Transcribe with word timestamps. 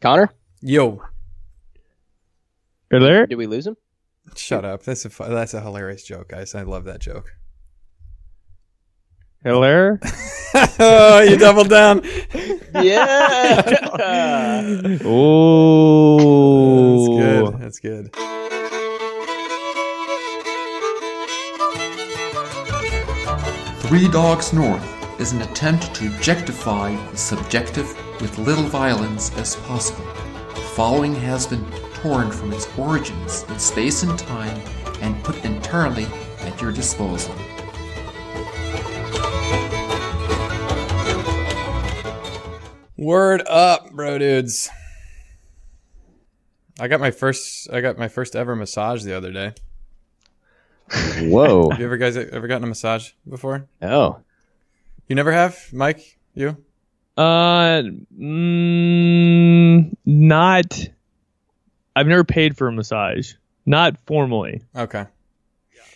Connor, 0.00 0.30
Yo, 0.62 1.02
You're 2.90 3.00
there? 3.00 3.26
did 3.26 3.36
we 3.36 3.46
lose 3.46 3.66
him? 3.66 3.76
shut 4.36 4.64
up. 4.64 4.82
That's 4.84 5.04
a 5.04 5.10
fu- 5.10 5.28
that's 5.28 5.54
a 5.54 5.60
hilarious 5.60 6.04
joke, 6.04 6.28
guys. 6.28 6.54
I 6.54 6.62
love 6.62 6.84
that 6.84 7.00
joke. 7.00 7.32
Hello? 9.42 9.98
oh, 10.78 11.20
you 11.20 11.36
doubled 11.36 11.68
down. 11.68 12.02
Yeah. 12.74 13.88
Oh. 15.04 16.30
That's 17.60 17.78
good. 17.80 18.10
That's 18.12 18.12
good. 18.14 18.14
Three 23.82 24.08
Dogs 24.08 24.52
North 24.52 24.99
is 25.20 25.32
an 25.32 25.42
attempt 25.42 25.94
to 25.94 26.06
objectify 26.06 26.96
the 27.10 27.16
subjective 27.16 27.86
with 28.22 28.38
little 28.38 28.64
violence 28.64 29.30
as 29.36 29.54
possible. 29.56 30.06
The 30.54 30.62
following 30.74 31.14
has 31.14 31.46
been 31.46 31.62
torn 31.92 32.30
from 32.30 32.54
its 32.54 32.66
origins 32.78 33.44
in 33.50 33.58
space 33.58 34.02
and 34.02 34.18
time 34.18 34.58
and 35.02 35.22
put 35.22 35.44
entirely 35.44 36.06
at 36.40 36.58
your 36.62 36.72
disposal. 36.72 37.34
Word 42.96 43.42
up, 43.46 43.90
bro, 43.92 44.16
dudes. 44.16 44.70
I 46.78 46.88
got 46.88 46.98
my 46.98 47.10
first. 47.10 47.68
I 47.70 47.82
got 47.82 47.98
my 47.98 48.08
first 48.08 48.34
ever 48.34 48.56
massage 48.56 49.02
the 49.02 49.14
other 49.14 49.30
day. 49.30 49.52
Whoa. 51.20 51.68
Have 51.70 51.78
you 51.78 51.84
ever 51.84 51.98
guys 51.98 52.16
ever 52.16 52.48
gotten 52.48 52.64
a 52.64 52.68
massage 52.68 53.10
before? 53.28 53.68
Oh. 53.82 54.22
You 55.10 55.16
never 55.16 55.32
have, 55.32 55.58
Mike. 55.72 56.18
You? 56.34 56.56
Uh, 57.16 57.82
mm, 58.16 59.92
not. 60.06 60.88
I've 61.96 62.06
never 62.06 62.22
paid 62.22 62.56
for 62.56 62.68
a 62.68 62.72
massage. 62.72 63.32
Not 63.66 63.96
formally. 64.06 64.62
Okay. 64.76 65.06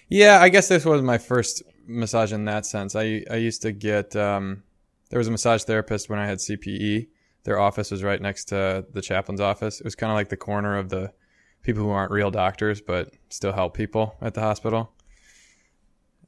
Yeah, 0.08 0.40
I 0.40 0.48
guess 0.48 0.66
this 0.66 0.84
was 0.84 1.00
my 1.00 1.18
first 1.18 1.62
massage 1.86 2.32
in 2.32 2.46
that 2.46 2.66
sense. 2.66 2.96
I 2.96 3.22
I 3.30 3.36
used 3.36 3.62
to 3.62 3.70
get 3.70 4.16
um, 4.16 4.64
there 5.10 5.20
was 5.20 5.28
a 5.28 5.30
massage 5.30 5.62
therapist 5.62 6.10
when 6.10 6.18
I 6.18 6.26
had 6.26 6.38
CPE. 6.38 7.06
Their 7.44 7.60
office 7.60 7.92
was 7.92 8.02
right 8.02 8.20
next 8.20 8.46
to 8.46 8.84
the 8.92 9.00
chaplain's 9.00 9.40
office. 9.40 9.78
It 9.78 9.84
was 9.84 9.94
kind 9.94 10.10
of 10.10 10.16
like 10.16 10.28
the 10.28 10.36
corner 10.36 10.76
of 10.76 10.88
the 10.88 11.12
people 11.62 11.84
who 11.84 11.90
aren't 11.90 12.10
real 12.10 12.32
doctors 12.32 12.80
but 12.80 13.14
still 13.28 13.52
help 13.52 13.76
people 13.76 14.16
at 14.20 14.34
the 14.34 14.40
hospital. 14.40 14.90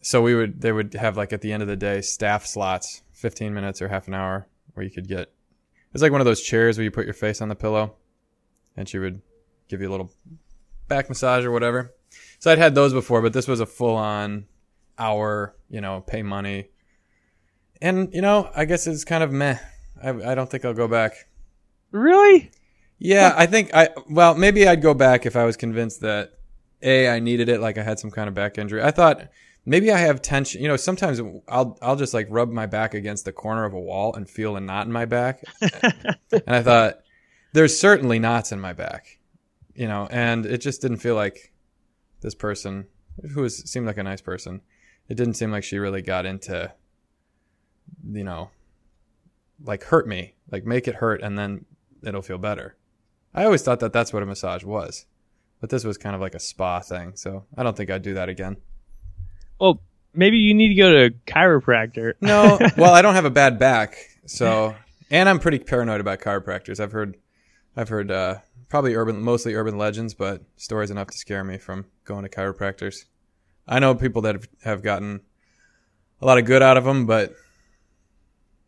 So 0.06 0.22
we 0.22 0.36
would 0.36 0.60
they 0.60 0.70
would 0.70 0.94
have 0.94 1.16
like 1.16 1.32
at 1.32 1.40
the 1.40 1.52
end 1.52 1.64
of 1.64 1.68
the 1.68 1.74
day 1.74 2.00
staff 2.00 2.46
slots, 2.46 3.02
15 3.14 3.52
minutes 3.52 3.82
or 3.82 3.88
half 3.88 4.06
an 4.06 4.14
hour 4.14 4.46
where 4.72 4.84
you 4.84 4.90
could 4.92 5.08
get 5.08 5.32
it's 5.92 6.00
like 6.00 6.12
one 6.12 6.20
of 6.20 6.24
those 6.24 6.42
chairs 6.42 6.78
where 6.78 6.84
you 6.84 6.92
put 6.92 7.06
your 7.06 7.12
face 7.12 7.42
on 7.42 7.48
the 7.48 7.56
pillow 7.56 7.96
and 8.76 8.88
she 8.88 9.00
would 9.00 9.20
give 9.68 9.80
you 9.80 9.88
a 9.88 9.90
little 9.90 10.12
back 10.86 11.08
massage 11.08 11.44
or 11.44 11.50
whatever. 11.50 11.92
So 12.38 12.52
I'd 12.52 12.58
had 12.58 12.76
those 12.76 12.92
before, 12.92 13.20
but 13.20 13.32
this 13.32 13.48
was 13.48 13.58
a 13.58 13.66
full 13.66 13.96
on 13.96 14.46
hour, 14.96 15.56
you 15.68 15.80
know, 15.80 16.02
pay 16.02 16.22
money. 16.22 16.68
And, 17.82 18.14
you 18.14 18.22
know, 18.22 18.48
I 18.54 18.64
guess 18.64 18.86
it's 18.86 19.04
kind 19.04 19.24
of 19.24 19.32
meh. 19.32 19.58
I, 20.00 20.10
I 20.10 20.34
don't 20.36 20.48
think 20.48 20.64
I'll 20.64 20.72
go 20.72 20.86
back. 20.86 21.14
Really? 21.90 22.52
Yeah, 23.00 23.34
I 23.36 23.46
think 23.46 23.74
I, 23.74 23.88
well, 24.08 24.36
maybe 24.36 24.68
I'd 24.68 24.82
go 24.82 24.94
back 24.94 25.26
if 25.26 25.34
I 25.34 25.44
was 25.44 25.56
convinced 25.56 26.00
that 26.02 26.34
A, 26.80 27.08
I 27.08 27.18
needed 27.18 27.48
it, 27.48 27.60
like 27.60 27.76
I 27.76 27.82
had 27.82 27.98
some 27.98 28.12
kind 28.12 28.28
of 28.28 28.34
back 28.34 28.56
injury. 28.56 28.84
I 28.84 28.92
thought 28.92 29.30
maybe 29.66 29.92
I 29.92 29.98
have 29.98 30.22
tension. 30.22 30.62
You 30.62 30.68
know, 30.68 30.76
sometimes 30.76 31.20
I'll, 31.48 31.76
I'll 31.82 31.96
just 31.96 32.14
like 32.14 32.28
rub 32.30 32.50
my 32.50 32.66
back 32.66 32.94
against 32.94 33.24
the 33.24 33.32
corner 33.32 33.64
of 33.64 33.74
a 33.74 33.80
wall 33.80 34.14
and 34.14 34.30
feel 34.30 34.56
a 34.56 34.60
knot 34.60 34.86
in 34.86 34.92
my 34.92 35.04
back. 35.04 35.42
and 35.60 36.42
I 36.46 36.62
thought, 36.62 37.00
there's 37.52 37.78
certainly 37.78 38.18
knots 38.18 38.52
in 38.52 38.60
my 38.60 38.72
back, 38.72 39.18
you 39.74 39.88
know, 39.88 40.06
and 40.10 40.46
it 40.46 40.58
just 40.58 40.80
didn't 40.80 40.98
feel 40.98 41.14
like 41.14 41.52
this 42.20 42.34
person, 42.34 42.86
who 43.32 43.42
was, 43.42 43.58
seemed 43.70 43.86
like 43.86 43.98
a 43.98 44.02
nice 44.02 44.20
person, 44.20 44.60
it 45.08 45.16
didn't 45.16 45.34
seem 45.34 45.50
like 45.50 45.64
she 45.64 45.78
really 45.78 46.02
got 46.02 46.26
into, 46.26 46.72
you 48.10 48.24
know, 48.24 48.50
like 49.64 49.84
hurt 49.84 50.06
me, 50.06 50.34
like 50.50 50.64
make 50.64 50.86
it 50.86 50.96
hurt 50.96 51.22
and 51.22 51.38
then 51.38 51.64
it'll 52.02 52.22
feel 52.22 52.38
better. 52.38 52.76
I 53.34 53.44
always 53.44 53.62
thought 53.62 53.80
that 53.80 53.92
that's 53.92 54.12
what 54.12 54.22
a 54.22 54.26
massage 54.26 54.64
was, 54.64 55.06
but 55.60 55.70
this 55.70 55.84
was 55.84 55.98
kind 55.98 56.14
of 56.14 56.20
like 56.20 56.34
a 56.34 56.40
spa 56.40 56.80
thing. 56.80 57.12
So 57.16 57.44
I 57.56 57.62
don't 57.62 57.76
think 57.76 57.90
I'd 57.90 58.02
do 58.02 58.14
that 58.14 58.28
again. 58.28 58.58
Well, 59.58 59.80
maybe 60.14 60.38
you 60.38 60.54
need 60.54 60.68
to 60.68 60.74
go 60.74 60.90
to 60.92 61.04
a 61.06 61.10
chiropractor. 61.10 62.14
No, 62.20 62.58
well, 62.76 62.94
I 62.94 63.02
don't 63.02 63.14
have 63.14 63.24
a 63.24 63.30
bad 63.30 63.58
back, 63.58 63.96
so 64.26 64.74
and 65.10 65.28
I'm 65.28 65.38
pretty 65.38 65.58
paranoid 65.58 66.00
about 66.00 66.20
chiropractors. 66.20 66.80
I've 66.80 66.92
heard, 66.92 67.16
I've 67.76 67.88
heard 67.88 68.10
uh, 68.10 68.36
probably 68.68 68.94
urban, 68.94 69.20
mostly 69.20 69.54
urban 69.54 69.78
legends, 69.78 70.14
but 70.14 70.42
stories 70.56 70.90
enough 70.90 71.08
to 71.08 71.18
scare 71.18 71.44
me 71.44 71.58
from 71.58 71.86
going 72.04 72.24
to 72.24 72.28
chiropractors. 72.28 73.04
I 73.68 73.78
know 73.78 73.94
people 73.94 74.22
that 74.22 74.34
have, 74.34 74.48
have 74.62 74.82
gotten 74.82 75.22
a 76.20 76.26
lot 76.26 76.38
of 76.38 76.44
good 76.44 76.62
out 76.62 76.76
of 76.76 76.84
them, 76.84 77.06
but 77.06 77.34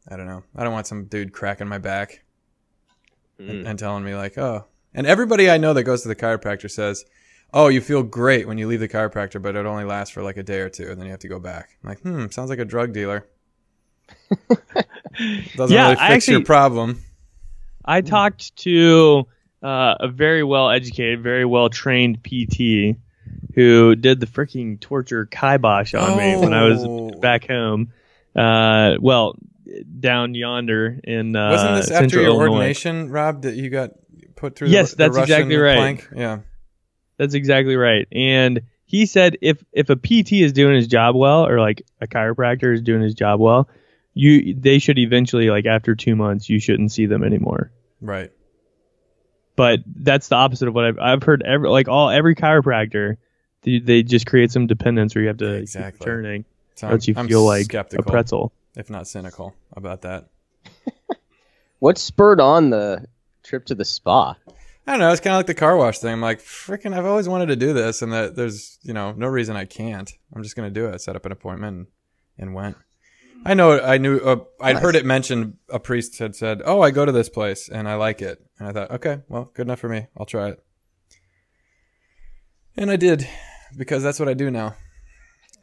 I 0.08 0.16
don't 0.16 0.26
know. 0.26 0.42
I 0.56 0.64
don't 0.64 0.72
want 0.72 0.86
some 0.86 1.04
dude 1.04 1.32
cracking 1.32 1.68
my 1.68 1.78
back 1.78 2.24
and, 3.38 3.66
and 3.66 3.78
telling 3.78 4.04
me 4.04 4.14
like, 4.14 4.38
oh. 4.38 4.66
And 4.94 5.06
everybody 5.06 5.50
I 5.50 5.58
know 5.58 5.74
that 5.74 5.84
goes 5.84 6.02
to 6.02 6.08
the 6.08 6.16
chiropractor 6.16 6.70
says, 6.70 7.04
oh, 7.52 7.68
you 7.68 7.80
feel 7.80 8.02
great 8.02 8.46
when 8.46 8.58
you 8.58 8.66
leave 8.66 8.80
the 8.80 8.88
chiropractor, 8.88 9.40
but 9.40 9.56
it 9.56 9.66
only 9.66 9.84
lasts 9.84 10.12
for 10.12 10.22
like 10.22 10.36
a 10.36 10.42
day 10.42 10.60
or 10.60 10.68
two, 10.68 10.90
and 10.90 10.98
then 10.98 11.06
you 11.06 11.10
have 11.12 11.20
to 11.20 11.28
go 11.28 11.38
back. 11.38 11.70
I'm 11.82 11.88
like, 11.88 12.00
hmm, 12.00 12.26
sounds 12.28 12.50
like 12.50 12.58
a 12.58 12.64
drug 12.64 12.92
dealer. 12.92 13.26
Doesn't 15.56 15.74
Yeah, 15.74 15.84
really 15.84 15.96
fix 15.96 16.00
I 16.00 16.06
your 16.06 16.14
actually- 16.40 16.44
problem. 16.44 17.02
I 17.84 18.02
talked 18.02 18.54
to 18.58 19.26
uh, 19.62 19.94
a 20.00 20.08
very 20.08 20.44
well 20.44 20.68
educated, 20.70 21.22
very 21.22 21.44
well 21.46 21.70
trained 21.70 22.22
PT 22.22 22.96
who 23.54 23.96
did 23.96 24.20
the 24.20 24.26
freaking 24.26 24.78
torture 24.78 25.24
kibosh 25.26 25.94
on 25.94 26.16
me 26.18 26.36
when 26.36 26.52
I 26.52 26.64
was 26.68 26.84
Oh. 26.84 27.10
back 27.18 27.46
home. 27.46 27.92
Uh, 28.36 28.96
well, 29.00 29.36
down 30.00 30.34
yonder 30.34 31.00
in 31.02 31.34
uh, 31.34 31.50
Wasn't 31.50 31.76
this 31.76 31.90
after 31.90 32.16
your 32.20 32.26
Illinois. 32.26 32.52
ordination, 32.56 33.10
Rob, 33.10 33.42
that 33.42 33.54
you 33.54 33.70
got 33.70 33.92
put 34.36 34.54
through? 34.56 34.68
Yes, 34.68 34.90
the, 34.90 34.96
that's 34.96 35.16
exactly 35.16 35.56
right. 35.56 35.76
plank? 35.76 36.08
Yeah. 36.14 36.38
That's 37.18 37.34
exactly 37.34 37.76
right. 37.76 38.08
And 38.10 38.62
he 38.86 39.04
said 39.04 39.36
if 39.42 39.62
if 39.72 39.90
a 39.90 39.96
PT 39.96 40.32
is 40.34 40.52
doing 40.54 40.74
his 40.74 40.86
job 40.86 41.14
well, 41.14 41.46
or 41.46 41.60
like 41.60 41.82
a 42.00 42.06
chiropractor 42.06 42.72
is 42.72 42.80
doing 42.80 43.02
his 43.02 43.14
job 43.14 43.38
well, 43.40 43.68
you 44.14 44.54
they 44.54 44.78
should 44.78 44.98
eventually 44.98 45.50
like 45.50 45.66
after 45.66 45.94
two 45.94 46.16
months 46.16 46.48
you 46.48 46.58
shouldn't 46.58 46.90
see 46.92 47.04
them 47.06 47.22
anymore. 47.22 47.70
Right. 48.00 48.32
But 49.56 49.80
that's 49.86 50.28
the 50.28 50.36
opposite 50.36 50.68
of 50.68 50.74
what 50.74 50.84
I've 50.84 50.98
I've 50.98 51.22
heard. 51.22 51.42
Every 51.42 51.68
like 51.68 51.88
all 51.88 52.08
every 52.08 52.34
chiropractor, 52.34 53.16
they, 53.62 53.80
they 53.80 54.02
just 54.02 54.26
create 54.26 54.52
some 54.52 54.66
dependence 54.68 55.14
where 55.14 55.22
you 55.22 55.28
have 55.28 55.38
to 55.38 55.54
keep 55.54 55.62
Exactly. 55.62 56.04
turning. 56.04 56.44
So 56.76 56.88
lets 56.88 57.08
you 57.08 57.14
I'm 57.16 57.26
feel 57.26 57.44
like 57.44 57.64
skeptical, 57.64 58.04
a 58.08 58.10
pretzel. 58.10 58.52
if 58.76 58.88
not 58.88 59.08
cynical, 59.08 59.54
about 59.72 60.02
that. 60.02 60.28
What 61.80 61.96
spurred 61.96 62.40
on 62.40 62.70
the 62.70 63.06
trip 63.44 63.66
to 63.66 63.74
the 63.76 63.84
spa? 63.84 64.36
I 64.88 64.92
don't 64.92 65.00
know. 65.00 65.12
It's 65.12 65.20
kind 65.20 65.34
of 65.34 65.38
like 65.38 65.46
the 65.46 65.54
car 65.54 65.76
wash 65.76 65.98
thing. 65.98 66.12
I'm 66.14 66.22
like, 66.22 66.40
freaking, 66.40 66.96
I've 66.96 67.04
always 67.04 67.28
wanted 67.28 67.46
to 67.46 67.56
do 67.56 67.74
this, 67.74 68.00
and 68.00 68.10
that 68.14 68.36
there's, 68.36 68.78
you 68.82 68.94
know, 68.94 69.12
no 69.12 69.26
reason 69.26 69.54
I 69.54 69.66
can't. 69.66 70.10
I'm 70.34 70.42
just 70.42 70.56
gonna 70.56 70.70
do 70.70 70.86
it. 70.86 71.00
Set 71.02 71.14
up 71.14 71.26
an 71.26 71.32
appointment 71.32 71.76
and, 71.76 71.86
and 72.38 72.54
went. 72.54 72.76
I 73.44 73.52
know. 73.52 73.78
I 73.78 73.98
knew. 73.98 74.16
Uh, 74.18 74.44
I'd 74.62 74.74
Nice. 74.76 74.82
heard 74.82 74.96
it 74.96 75.04
mentioned. 75.04 75.58
A 75.68 75.78
priest 75.78 76.18
had 76.18 76.34
said, 76.34 76.62
"Oh, 76.64 76.80
I 76.80 76.90
go 76.90 77.04
to 77.04 77.12
this 77.12 77.28
place 77.28 77.68
and 77.68 77.86
I 77.86 77.96
like 77.96 78.22
it." 78.22 78.38
And 78.58 78.66
I 78.68 78.72
thought, 78.72 78.90
okay, 78.92 79.20
well, 79.28 79.50
good 79.54 79.66
enough 79.66 79.78
for 79.78 79.88
me. 79.90 80.06
I'll 80.16 80.24
try 80.26 80.48
it. 80.48 80.64
And 82.76 82.90
I 82.90 82.96
did, 82.96 83.28
because 83.76 84.02
that's 84.02 84.18
what 84.18 84.28
I 84.28 84.34
do 84.34 84.50
now. 84.50 84.74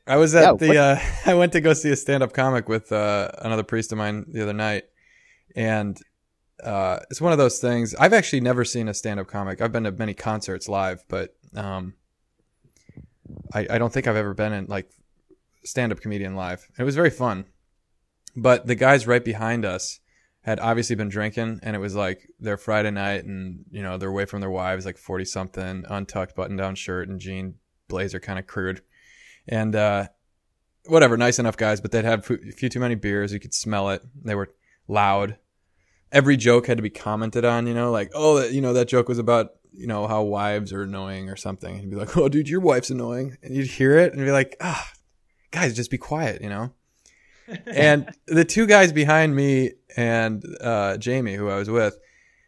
I 0.05 0.17
was 0.17 0.35
at 0.35 0.43
Yeah, 0.61 0.67
the. 0.67 0.77
Uh, 0.77 0.99
I 1.25 1.33
went 1.33 1.51
to 1.53 1.61
go 1.61 1.73
see 1.73 1.89
a 1.89 1.95
stand-up 1.95 2.31
comic 2.33 2.69
with 2.69 2.91
uh, 2.91 3.31
another 3.39 3.63
priest 3.63 3.91
of 3.91 3.97
mine 3.97 4.25
the 4.31 4.43
other 4.43 4.53
night, 4.53 4.83
and 5.55 5.97
uh, 6.63 6.99
it's 7.09 7.21
one 7.21 7.31
of 7.31 7.37
those 7.37 7.59
things. 7.59 7.93
I've 7.95 8.13
actually 8.13 8.41
never 8.41 8.63
seen 8.63 8.87
a 8.87 8.93
stand-up 8.93 9.27
comic. 9.27 9.61
I've 9.61 9.71
been 9.71 9.83
to 9.83 9.91
many 9.91 10.13
concerts 10.13 10.69
live, 10.69 11.03
but 11.07 11.35
um, 11.55 11.93
I, 13.53 13.67
I 13.69 13.77
don't 13.77 13.91
think 13.91 14.07
I've 14.07 14.15
ever 14.15 14.33
been 14.33 14.53
in 14.53 14.65
like 14.67 14.89
stand-up 15.63 15.99
comedian 15.99 16.35
live. 16.35 16.67
It 16.77 16.83
was 16.83 16.95
very 16.95 17.09
fun, 17.09 17.45
but 18.35 18.67
the 18.67 18.75
guys 18.75 19.07
right 19.07 19.23
behind 19.23 19.65
us 19.65 19.99
had 20.41 20.59
obviously 20.59 20.95
been 20.95 21.09
drinking, 21.09 21.59
and 21.63 21.75
it 21.75 21.79
was 21.79 21.95
like 21.95 22.29
their 22.39 22.57
Friday 22.57 22.91
night, 22.91 23.25
and 23.25 23.65
you 23.71 23.81
know 23.81 23.97
they're 23.97 24.09
away 24.09 24.25
from 24.25 24.41
their 24.41 24.49
wives, 24.49 24.85
like 24.85 24.97
forty 24.97 25.25
something, 25.25 25.83
untucked 25.89 26.35
button-down 26.35 26.75
shirt 26.75 27.09
and 27.09 27.19
jean 27.19 27.55
blazer, 27.87 28.19
kind 28.19 28.39
of 28.39 28.47
crude, 28.47 28.81
and 29.47 29.75
uh, 29.75 30.07
whatever, 30.85 31.17
nice 31.17 31.39
enough 31.39 31.57
guys, 31.57 31.81
but 31.81 31.91
they'd 31.91 32.05
had 32.05 32.19
a 32.19 32.51
few 32.53 32.69
too 32.69 32.79
many 32.79 32.95
beers. 32.95 33.33
You 33.33 33.39
could 33.39 33.53
smell 33.53 33.89
it. 33.89 34.03
They 34.23 34.35
were 34.35 34.53
loud 34.87 35.37
every 36.15 36.37
joke 36.37 36.65
had 36.65 36.77
to 36.77 36.81
be 36.81 36.89
commented 36.89 37.43
on, 37.43 37.67
you 37.67 37.73
know, 37.73 37.91
like, 37.91 38.09
oh, 38.15 38.39
that, 38.39 38.53
you 38.53 38.61
know, 38.61 38.71
that 38.73 38.87
joke 38.87 39.09
was 39.09 39.19
about, 39.19 39.51
you 39.73 39.85
know, 39.85 40.07
how 40.07 40.23
wives 40.23 40.71
are 40.71 40.83
annoying 40.83 41.29
or 41.29 41.35
something. 41.35 41.73
And 41.73 41.81
he'd 41.81 41.89
be 41.89 41.97
like, 41.97 42.15
oh, 42.15 42.29
dude, 42.29 42.47
your 42.47 42.61
wife's 42.61 42.89
annoying. 42.89 43.37
And 43.43 43.53
you'd 43.53 43.67
hear 43.67 43.99
it 43.99 44.13
and 44.13 44.23
be 44.23 44.31
like, 44.31 44.55
ah, 44.61 44.89
guys, 45.51 45.75
just 45.75 45.91
be 45.91 45.97
quiet, 45.97 46.41
you 46.41 46.47
know? 46.47 46.71
and 47.67 48.09
the 48.27 48.45
two 48.45 48.65
guys 48.65 48.93
behind 48.93 49.35
me 49.35 49.73
and 49.97 50.43
uh, 50.61 50.95
Jamie, 50.97 51.35
who 51.35 51.49
I 51.49 51.57
was 51.57 51.69
with, 51.69 51.99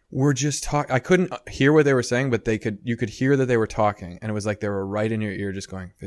were 0.09 0.33
just 0.33 0.63
talking. 0.63 0.95
I 0.95 0.99
couldn't 0.99 1.33
hear 1.49 1.73
what 1.73 1.83
they 1.83 1.93
were 1.93 2.01
saying, 2.01 2.31
but 2.31 2.45
they 2.45 2.57
could. 2.57 2.79
You 2.83 2.95
could 2.95 3.09
hear 3.09 3.35
that 3.35 3.47
they 3.47 3.57
were 3.57 3.67
talking, 3.67 4.17
and 4.21 4.29
it 4.29 4.33
was 4.33 4.45
like 4.45 4.61
they 4.61 4.69
were 4.69 4.87
right 4.87 5.11
in 5.11 5.19
your 5.19 5.33
ear, 5.33 5.51
just 5.51 5.69
going. 5.69 5.91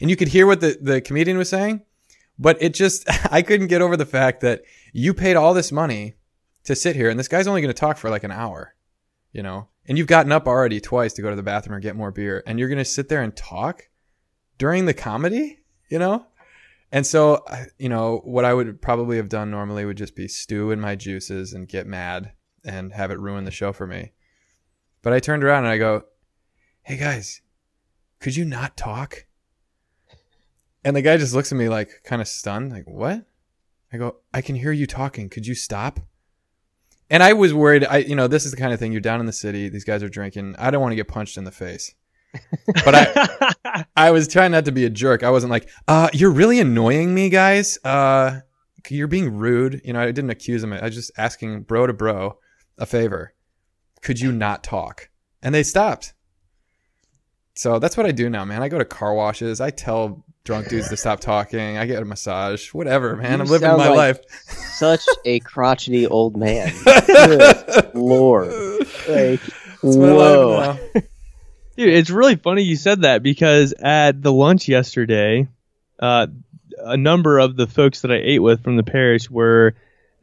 And 0.00 0.08
you 0.08 0.16
could 0.16 0.28
hear 0.28 0.46
what 0.46 0.60
the 0.60 0.78
the 0.80 1.00
comedian 1.00 1.36
was 1.36 1.48
saying, 1.48 1.82
but 2.40 2.60
it 2.60 2.74
just 2.74 3.04
I 3.32 3.42
couldn't 3.42 3.68
get 3.68 3.82
over 3.82 3.96
the 3.96 4.06
fact 4.06 4.40
that 4.40 4.62
you 4.92 5.14
paid 5.14 5.36
all 5.36 5.54
this 5.54 5.70
money 5.70 6.14
to 6.64 6.74
sit 6.74 6.96
here, 6.96 7.08
and 7.10 7.18
this 7.18 7.28
guy's 7.28 7.46
only 7.46 7.60
going 7.60 7.72
to 7.72 7.78
talk 7.78 7.98
for 7.98 8.10
like 8.10 8.24
an 8.24 8.32
hour, 8.32 8.74
you 9.32 9.42
know, 9.42 9.68
and 9.86 9.96
you've 9.96 10.06
gotten 10.08 10.32
up 10.32 10.48
already 10.48 10.80
twice 10.80 11.12
to 11.12 11.22
go 11.22 11.30
to 11.30 11.36
the 11.36 11.42
bathroom 11.42 11.76
or 11.76 11.80
get 11.80 11.94
more 11.94 12.10
beer, 12.10 12.42
and 12.46 12.58
you're 12.58 12.68
going 12.68 12.78
to 12.78 12.84
sit 12.84 13.08
there 13.08 13.22
and 13.22 13.36
talk 13.36 13.88
during 14.58 14.86
the 14.86 14.94
comedy, 14.94 15.60
you 15.88 15.98
know. 15.98 16.26
And 16.92 17.06
so, 17.06 17.44
you 17.78 17.88
know, 17.88 18.20
what 18.24 18.44
I 18.44 18.52
would 18.52 18.82
probably 18.82 19.16
have 19.18 19.28
done 19.28 19.48
normally 19.48 19.84
would 19.84 19.96
just 19.96 20.16
be 20.16 20.26
stew 20.26 20.72
in 20.72 20.80
my 20.80 20.96
juices 20.96 21.52
and 21.52 21.68
get 21.68 21.86
mad 21.86 22.32
and 22.64 22.92
have 22.92 23.12
it 23.12 23.20
ruin 23.20 23.44
the 23.44 23.52
show 23.52 23.72
for 23.72 23.86
me. 23.86 24.12
But 25.00 25.12
I 25.12 25.20
turned 25.20 25.44
around 25.44 25.64
and 25.64 25.72
I 25.72 25.78
go, 25.78 26.04
"Hey 26.82 26.96
guys, 26.96 27.42
could 28.18 28.34
you 28.34 28.44
not 28.44 28.76
talk?" 28.76 29.26
And 30.84 30.96
the 30.96 31.02
guy 31.02 31.16
just 31.16 31.34
looks 31.34 31.52
at 31.52 31.58
me 31.58 31.68
like 31.68 32.02
kind 32.04 32.22
of 32.22 32.28
stunned, 32.28 32.72
like, 32.72 32.86
"What?" 32.86 33.26
I 33.92 33.98
go, 33.98 34.16
"I 34.32 34.40
can 34.40 34.56
hear 34.56 34.72
you 34.72 34.86
talking. 34.86 35.28
Could 35.28 35.46
you 35.46 35.54
stop?" 35.54 36.00
And 37.10 37.22
I 37.22 37.32
was 37.32 37.52
worried. 37.52 37.84
I, 37.84 37.98
you 37.98 38.14
know, 38.14 38.28
this 38.28 38.44
is 38.44 38.52
the 38.52 38.56
kind 38.56 38.72
of 38.72 38.78
thing. 38.78 38.92
You're 38.92 39.00
down 39.00 39.20
in 39.20 39.26
the 39.26 39.32
city. 39.32 39.68
These 39.68 39.84
guys 39.84 40.02
are 40.02 40.08
drinking. 40.08 40.54
I 40.58 40.70
don't 40.70 40.80
want 40.80 40.92
to 40.92 40.96
get 40.96 41.08
punched 41.08 41.36
in 41.36 41.44
the 41.44 41.50
face. 41.50 41.94
But 42.84 42.94
I, 42.94 43.84
I 43.96 44.10
was 44.12 44.28
trying 44.28 44.52
not 44.52 44.64
to 44.66 44.72
be 44.72 44.84
a 44.84 44.90
jerk. 44.90 45.24
I 45.24 45.30
wasn't 45.30 45.50
like, 45.50 45.68
uh, 45.88 46.08
you're 46.12 46.30
really 46.30 46.60
annoying 46.60 47.12
me, 47.12 47.28
guys. 47.28 47.78
Uh, 47.84 48.40
you're 48.88 49.08
being 49.08 49.36
rude. 49.36 49.80
You 49.84 49.92
know, 49.92 50.00
I 50.00 50.06
didn't 50.06 50.30
accuse 50.30 50.62
him. 50.62 50.72
I 50.72 50.84
was 50.84 50.94
just 50.94 51.10
asking 51.18 51.62
bro 51.62 51.88
to 51.88 51.92
bro 51.92 52.38
a 52.78 52.86
favor. 52.86 53.34
Could 54.02 54.20
you 54.20 54.30
not 54.32 54.62
talk? 54.62 55.10
And 55.42 55.54
they 55.54 55.64
stopped. 55.64 56.14
So 57.54 57.78
that's 57.78 57.96
what 57.96 58.06
I 58.06 58.12
do 58.12 58.30
now, 58.30 58.44
man. 58.44 58.62
I 58.62 58.68
go 58.68 58.78
to 58.78 58.84
car 58.84 59.14
washes. 59.14 59.60
I 59.60 59.70
tell 59.70 60.24
drunk 60.44 60.68
dudes 60.68 60.88
to 60.88 60.96
stop 60.96 61.20
talking. 61.20 61.76
I 61.76 61.86
get 61.86 62.02
a 62.02 62.04
massage, 62.04 62.72
whatever, 62.72 63.16
man. 63.16 63.38
You 63.38 63.44
I'm 63.44 63.50
living 63.50 63.68
my 63.68 63.88
like- 63.88 63.96
life. 63.96 64.18
Such 64.46 65.04
a 65.24 65.40
crotchety 65.40 66.06
old 66.06 66.36
man. 66.36 66.72
Lord. 67.94 68.48
Like, 69.08 69.40
whoa. 69.82 70.78
Dude, 71.76 71.94
it's 71.94 72.10
really 72.10 72.36
funny 72.36 72.62
you 72.62 72.76
said 72.76 73.02
that 73.02 73.22
because 73.22 73.72
at 73.78 74.20
the 74.20 74.32
lunch 74.32 74.68
yesterday, 74.68 75.48
uh, 75.98 76.26
a 76.78 76.96
number 76.96 77.38
of 77.38 77.56
the 77.56 77.66
folks 77.66 78.02
that 78.02 78.10
I 78.10 78.16
ate 78.16 78.40
with 78.40 78.62
from 78.62 78.76
the 78.76 78.82
parish 78.82 79.30
were 79.30 79.74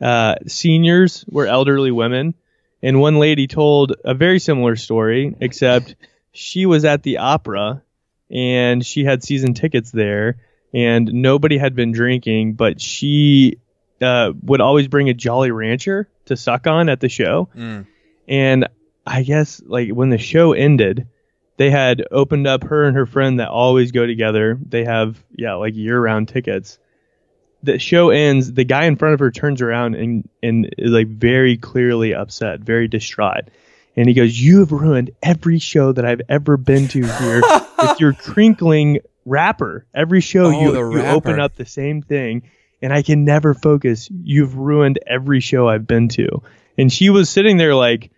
uh, 0.02 0.36
seniors, 0.48 1.26
were 1.28 1.48
elderly 1.48 1.92
women, 1.92 2.36
and 2.84 3.00
one 3.00 3.18
lady 3.18 3.48
told 3.48 3.94
a 4.04 4.14
very 4.14 4.40
similar 4.40 4.76
story, 4.76 5.36
except 5.40 5.96
she 6.32 6.66
was 6.68 6.86
at 6.86 7.02
the 7.02 7.18
opera 7.18 7.82
and 8.30 8.86
she 8.86 9.04
had 9.04 9.24
season 9.24 9.54
tickets 9.54 9.92
there, 9.92 10.38
and 10.74 11.12
nobody 11.14 11.58
had 11.58 11.76
been 11.76 11.92
drinking, 11.92 12.54
but 12.54 12.82
she 12.82 13.60
uh, 14.02 14.34
would 14.44 14.62
always 14.62 14.88
bring 14.88 15.10
a 15.10 15.14
Jolly 15.14 15.52
Rancher 15.52 16.08
to 16.26 16.36
suck 16.38 16.68
on 16.68 16.90
at 16.90 17.00
the 17.00 17.10
show. 17.10 17.50
Mm. 17.56 17.88
And 18.28 18.68
I 19.06 19.24
guess 19.24 19.62
like 19.66 19.90
when 19.90 20.10
the 20.10 20.18
show 20.18 20.54
ended, 20.54 21.08
they 21.58 21.72
had 21.72 22.06
opened 22.12 22.48
up 22.48 22.64
her 22.64 22.84
and 22.84 22.96
her 22.96 23.06
friend 23.06 23.40
that 23.40 23.50
always 23.50 23.92
go 23.92 24.06
together. 24.06 24.60
They 24.62 24.84
have 24.84 25.24
yeah 25.36 25.56
like 25.56 25.76
year 25.76 26.00
round 26.00 26.28
tickets. 26.28 26.78
The 27.64 27.80
show 27.80 28.10
ends. 28.10 28.54
The 28.54 28.66
guy 28.66 28.86
in 28.86 28.98
front 28.98 29.16
of 29.16 29.20
her 29.20 29.32
turns 29.32 29.62
around 29.62 29.96
and 29.96 30.30
and 30.44 30.70
is 30.78 30.92
like 30.92 31.08
very 31.08 31.58
clearly 31.58 32.14
upset, 32.14 32.60
very 32.60 32.88
distraught. 32.88 33.50
And 33.98 34.08
he 34.08 34.14
goes, 34.14 34.40
"You 34.40 34.60
have 34.60 34.72
ruined 34.72 35.12
every 35.24 35.60
show 35.60 35.92
that 35.92 36.06
I've 36.06 36.22
ever 36.30 36.56
been 36.56 36.88
to 36.90 37.02
here 37.04 37.42
with 37.82 38.00
your 38.00 38.14
crinkling 38.14 39.00
wrapper. 39.26 39.88
Every 39.94 40.22
show 40.22 40.46
Oh, 40.46 40.62
you, 40.62 40.98
you 40.98 41.06
open 41.06 41.40
up 41.40 41.56
the 41.56 41.66
same 41.66 42.02
thing, 42.04 42.44
and 42.82 42.94
I 42.94 43.02
can 43.02 43.26
never 43.26 43.54
focus. 43.56 44.08
You've 44.12 44.56
ruined 44.56 45.00
every 45.08 45.40
show 45.40 45.68
I've 45.68 45.88
been 45.88 46.10
to." 46.10 46.44
And 46.78 46.94
she 46.94 47.10
was 47.10 47.28
sitting 47.28 47.58
there 47.58 47.74
like, 47.74 48.12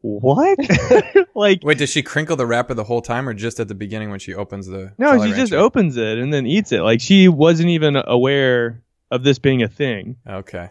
"What?" 0.00 0.58
like, 1.34 1.64
Wait, 1.64 1.78
does 1.78 1.90
she 1.90 2.02
crinkle 2.04 2.36
the 2.36 2.46
wrapper 2.46 2.74
the 2.74 2.84
whole 2.84 3.02
time, 3.02 3.28
or 3.28 3.34
just 3.34 3.58
at 3.58 3.66
the 3.66 3.74
beginning 3.74 4.10
when 4.10 4.20
she 4.20 4.32
opens 4.32 4.68
the? 4.68 4.92
no, 4.96 5.26
she 5.26 5.32
just 5.32 5.52
opens 5.52 5.96
it 5.96 6.18
and 6.18 6.32
then 6.32 6.46
eats 6.46 6.70
it. 6.70 6.82
Like 6.82 7.00
she 7.00 7.26
wasn't 7.26 7.70
even 7.70 7.96
aware 7.96 8.80
of 9.10 9.24
this 9.24 9.40
being 9.40 9.62
a 9.62 9.68
thing. 9.68 10.16
Okay. 10.28 10.68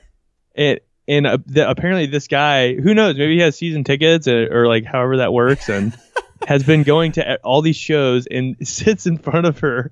It 0.53 0.87
and 1.07 1.27
uh, 1.27 1.37
the, 1.45 1.69
apparently 1.69 2.05
this 2.07 2.27
guy, 2.27 2.75
who 2.75 2.93
knows, 2.93 3.17
maybe 3.17 3.35
he 3.35 3.41
has 3.41 3.55
season 3.57 3.83
tickets 3.83 4.27
or, 4.27 4.63
or 4.63 4.67
like 4.67 4.85
however 4.85 5.17
that 5.17 5.33
works, 5.33 5.69
and 5.69 5.95
has 6.47 6.63
been 6.63 6.83
going 6.83 7.13
to 7.13 7.37
all 7.43 7.61
these 7.61 7.75
shows 7.77 8.27
and 8.27 8.55
sits 8.67 9.05
in 9.05 9.17
front 9.17 9.45
of 9.45 9.59
her, 9.59 9.91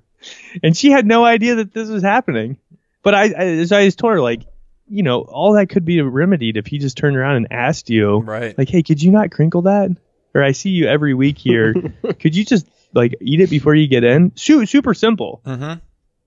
and 0.62 0.76
she 0.76 0.90
had 0.90 1.06
no 1.06 1.24
idea 1.24 1.56
that 1.56 1.72
this 1.72 1.88
was 1.88 2.02
happening. 2.02 2.56
But 3.02 3.14
I, 3.14 3.22
I, 3.36 3.64
so 3.64 3.76
I 3.76 3.84
just 3.84 3.98
told 3.98 4.12
her 4.14 4.20
like, 4.20 4.42
you 4.88 5.02
know, 5.02 5.20
all 5.22 5.52
that 5.54 5.68
could 5.68 5.84
be 5.84 6.00
remedied 6.00 6.56
if 6.56 6.66
he 6.66 6.78
just 6.78 6.96
turned 6.96 7.16
around 7.16 7.36
and 7.36 7.48
asked 7.50 7.90
you, 7.90 8.18
Right. 8.18 8.56
like, 8.56 8.68
hey, 8.68 8.82
could 8.82 9.02
you 9.02 9.10
not 9.10 9.30
crinkle 9.30 9.62
that? 9.62 9.90
Or 10.34 10.42
I 10.42 10.52
see 10.52 10.70
you 10.70 10.86
every 10.86 11.14
week 11.14 11.38
here. 11.38 11.74
could 12.20 12.34
you 12.34 12.44
just 12.44 12.66
like 12.92 13.14
eat 13.20 13.40
it 13.40 13.50
before 13.50 13.74
you 13.74 13.86
get 13.88 14.04
in? 14.04 14.32
Su- 14.36 14.66
super 14.66 14.94
simple. 14.94 15.40
Mm-hmm. 15.46 15.83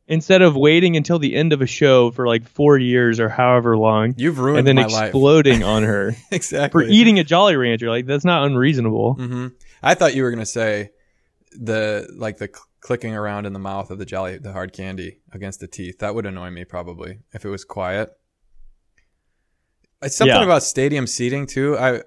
Instead 0.10 0.42
of 0.42 0.56
waiting 0.56 0.96
until 0.96 1.20
the 1.20 1.36
end 1.36 1.52
of 1.52 1.62
a 1.62 1.66
show 1.68 2.12
for 2.12 2.26
like 2.28 2.48
four 2.48 2.78
years 2.78 3.20
or 3.20 3.28
however 3.28 3.76
long, 3.78 4.14
You've 4.18 4.40
ruined 4.40 4.60
and 4.60 4.68
then 4.68 4.76
my 4.78 4.86
life. 4.86 5.04
exploding 5.10 5.64
on 5.64 5.84
her 5.84 6.16
exactly 6.32 6.86
for 6.86 6.90
eating 6.90 7.20
a 7.20 7.24
Jolly 7.26 7.58
Rancher. 7.58 7.90
Like 7.90 8.06
that's 8.06 8.24
not 8.26 8.46
unreasonable. 8.46 9.16
hmm 9.16 9.48
I 9.84 9.96
thought 9.96 10.16
you 10.16 10.24
were 10.24 10.32
gonna 10.32 10.46
say 10.46 10.92
the 11.52 12.08
like 12.18 12.38
the 12.38 12.48
cl- 12.48 12.64
clicking 12.80 13.14
around 13.16 13.46
in 13.46 13.52
the 13.54 13.60
mouth 13.60 13.92
of 13.92 14.00
the 14.00 14.06
jelly, 14.06 14.38
the 14.38 14.54
hard 14.54 14.72
candy 14.72 15.20
against 15.34 15.60
the 15.60 15.68
teeth. 15.68 16.00
That 16.00 16.16
would 16.16 16.26
annoy 16.26 16.52
me 16.52 16.64
probably 16.64 17.20
if 17.34 17.44
it 17.44 17.50
was 17.50 17.66
quiet. 17.66 18.10
It's 20.02 20.16
something 20.16 20.36
Yeah. 20.38 20.44
about 20.44 20.64
stadium 20.64 21.08
seating 21.08 21.48
too. 21.48 21.78
I 21.78 22.04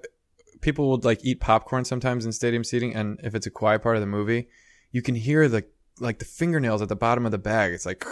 people 0.61 0.89
would 0.91 1.03
like 1.05 1.19
eat 1.23 1.39
popcorn 1.39 1.85
sometimes 1.85 2.25
in 2.25 2.31
stadium 2.31 2.63
seating, 2.63 2.95
and 2.95 3.19
if 3.23 3.35
it's 3.35 3.45
a 3.47 3.51
quiet 3.51 3.81
part 3.83 3.95
of 3.95 4.01
the 4.01 4.07
movie, 4.07 4.47
you 4.91 5.01
can 5.01 5.15
hear 5.15 5.47
the 5.47 5.65
like 5.99 6.19
the 6.19 6.25
fingernails 6.25 6.81
at 6.81 6.89
the 6.89 6.95
bottom 6.95 7.25
of 7.25 7.31
the 7.31 7.37
bag. 7.37 7.73
It's 7.73 7.85
like, 7.85 8.05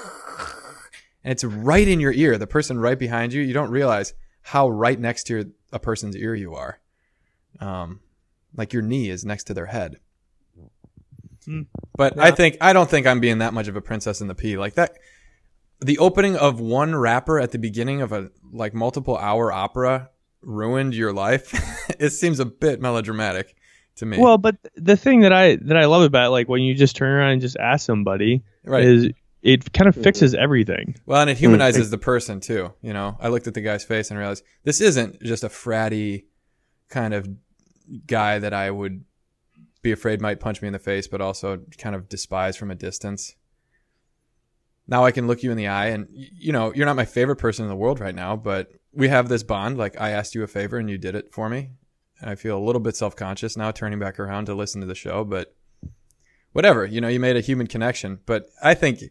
and 1.23 1.31
it's 1.31 1.43
right 1.43 1.87
in 1.87 1.99
your 1.99 2.13
ear. 2.13 2.37
The 2.37 2.47
person 2.47 2.79
right 2.79 2.97
behind 2.97 3.33
you, 3.33 3.41
you 3.41 3.53
don't 3.53 3.71
realize 3.71 4.13
how 4.41 4.69
right 4.69 4.99
next 4.99 5.25
to 5.25 5.33
your, 5.33 5.43
a 5.71 5.79
person's 5.79 6.15
ear 6.15 6.35
you 6.35 6.55
are. 6.55 6.79
Um, 7.59 8.01
like 8.55 8.73
your 8.73 8.81
knee 8.81 9.09
is 9.09 9.25
next 9.25 9.45
to 9.45 9.53
their 9.53 9.67
head. 9.67 9.99
Hmm. 11.45 11.63
But 11.95 12.17
I 12.17 12.31
think 12.31 12.57
I 12.61 12.73
don't 12.73 12.89
think 12.89 13.07
I'm 13.07 13.19
being 13.19 13.39
that 13.39 13.53
much 13.53 13.67
of 13.67 13.75
a 13.75 13.81
princess 13.81 14.21
in 14.21 14.27
the 14.27 14.35
pea 14.35 14.57
like 14.57 14.75
that. 14.75 14.93
The 15.81 15.97
opening 15.97 16.35
of 16.35 16.59
one 16.59 16.95
wrapper 16.95 17.39
at 17.39 17.51
the 17.51 17.57
beginning 17.57 18.01
of 18.01 18.11
a 18.11 18.29
like 18.51 18.73
multiple 18.73 19.17
hour 19.17 19.51
opera 19.51 20.09
ruined 20.41 20.93
your 20.93 21.13
life. 21.13 21.53
it 21.99 22.11
seems 22.11 22.39
a 22.39 22.45
bit 22.45 22.81
melodramatic 22.81 23.55
to 23.99 24.05
me. 24.05 24.17
Well, 24.17 24.37
but 24.37 24.57
the 24.75 24.97
thing 24.97 25.21
that 25.21 25.31
I 25.33 25.55
that 25.57 25.77
I 25.77 25.85
love 25.85 26.01
about 26.01 26.27
it, 26.27 26.29
like 26.29 26.49
when 26.49 26.61
you 26.61 26.73
just 26.73 26.95
turn 26.95 27.11
around 27.11 27.31
and 27.31 27.41
just 27.41 27.57
ask 27.57 27.85
somebody, 27.85 28.43
right. 28.65 28.83
is 28.83 29.09
it 29.41 29.71
kind 29.71 29.87
of 29.87 29.95
mm-hmm. 29.95 30.03
fixes 30.03 30.33
everything. 30.33 30.95
Well, 31.05 31.21
and 31.21 31.29
it 31.29 31.37
humanizes 31.37 31.87
mm. 31.87 31.91
the 31.91 31.97
person 31.97 32.39
too. 32.39 32.73
You 32.81 32.93
know, 32.93 33.17
I 33.19 33.29
looked 33.29 33.47
at 33.47 33.53
the 33.53 33.61
guy's 33.61 33.83
face 33.83 34.09
and 34.09 34.19
realized 34.19 34.43
this 34.63 34.81
isn't 34.81 35.21
just 35.21 35.43
a 35.43 35.49
fratty 35.49 36.25
kind 36.89 37.13
of 37.13 37.29
guy 38.05 38.39
that 38.39 38.53
I 38.53 38.69
would 38.69 39.03
be 39.81 39.91
afraid 39.91 40.21
might 40.21 40.39
punch 40.39 40.61
me 40.61 40.67
in 40.67 40.73
the 40.73 40.79
face, 40.79 41.07
but 41.07 41.21
also 41.21 41.61
kind 41.77 41.95
of 41.95 42.09
despise 42.09 42.57
from 42.57 42.69
a 42.69 42.75
distance. 42.75 43.35
Now 44.87 45.05
I 45.05 45.11
can 45.11 45.27
look 45.27 45.43
you 45.43 45.51
in 45.51 45.57
the 45.57 45.67
eye, 45.67 45.87
and 45.87 46.07
you 46.09 46.51
know, 46.51 46.73
you're 46.73 46.85
not 46.85 46.95
my 46.95 47.05
favorite 47.05 47.37
person 47.37 47.63
in 47.63 47.69
the 47.69 47.75
world 47.75 47.99
right 47.99 48.15
now, 48.15 48.35
but 48.35 48.71
we 48.91 49.07
have 49.07 49.29
this 49.29 49.43
bond. 49.43 49.77
Like 49.77 49.99
I 50.01 50.09
asked 50.09 50.35
you 50.35 50.43
a 50.43 50.47
favor 50.47 50.77
and 50.77 50.89
you 50.89 50.97
did 50.97 51.15
it 51.15 51.31
for 51.31 51.47
me. 51.47 51.71
I 52.21 52.35
feel 52.35 52.57
a 52.57 52.63
little 52.63 52.81
bit 52.81 52.95
self 52.95 53.15
conscious 53.15 53.55
now 53.55 53.71
turning 53.71 53.99
back 53.99 54.19
around 54.19 54.45
to 54.45 54.55
listen 54.55 54.81
to 54.81 54.87
the 54.87 54.95
show, 54.95 55.23
but 55.23 55.55
whatever, 56.51 56.85
you 56.85 57.01
know, 57.01 57.07
you 57.07 57.19
made 57.19 57.37
a 57.37 57.41
human 57.41 57.67
connection. 57.67 58.19
But 58.25 58.49
I 58.61 58.73
think 58.73 59.03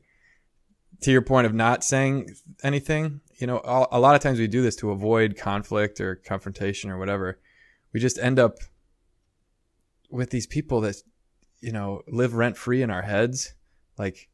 to 1.01 1.13
your 1.13 1.23
point 1.23 1.47
of 1.47 1.55
not 1.55 1.85
saying 1.85 2.35
anything, 2.63 3.21
you 3.39 3.47
know, 3.47 3.61
a 3.91 4.01
lot 4.01 4.17
of 4.17 4.21
times 4.21 4.39
we 4.39 4.49
do 4.49 4.63
this 4.63 4.77
to 4.77 4.91
avoid 4.91 5.37
conflict 5.37 6.01
or 6.01 6.17
confrontation 6.17 6.91
or 6.91 6.99
whatever. 6.99 7.39
We 7.93 8.01
just 8.01 8.19
end 8.19 8.39
up 8.39 8.59
with 10.11 10.31
these 10.31 10.47
people 10.47 10.81
that, 10.83 10.97
you 11.61 11.73
know, 11.73 12.03
live 12.09 12.35
rent 12.35 12.57
free 12.57 12.83
in 12.83 12.91
our 12.91 13.03
heads. 13.03 13.55
Like 13.97 14.29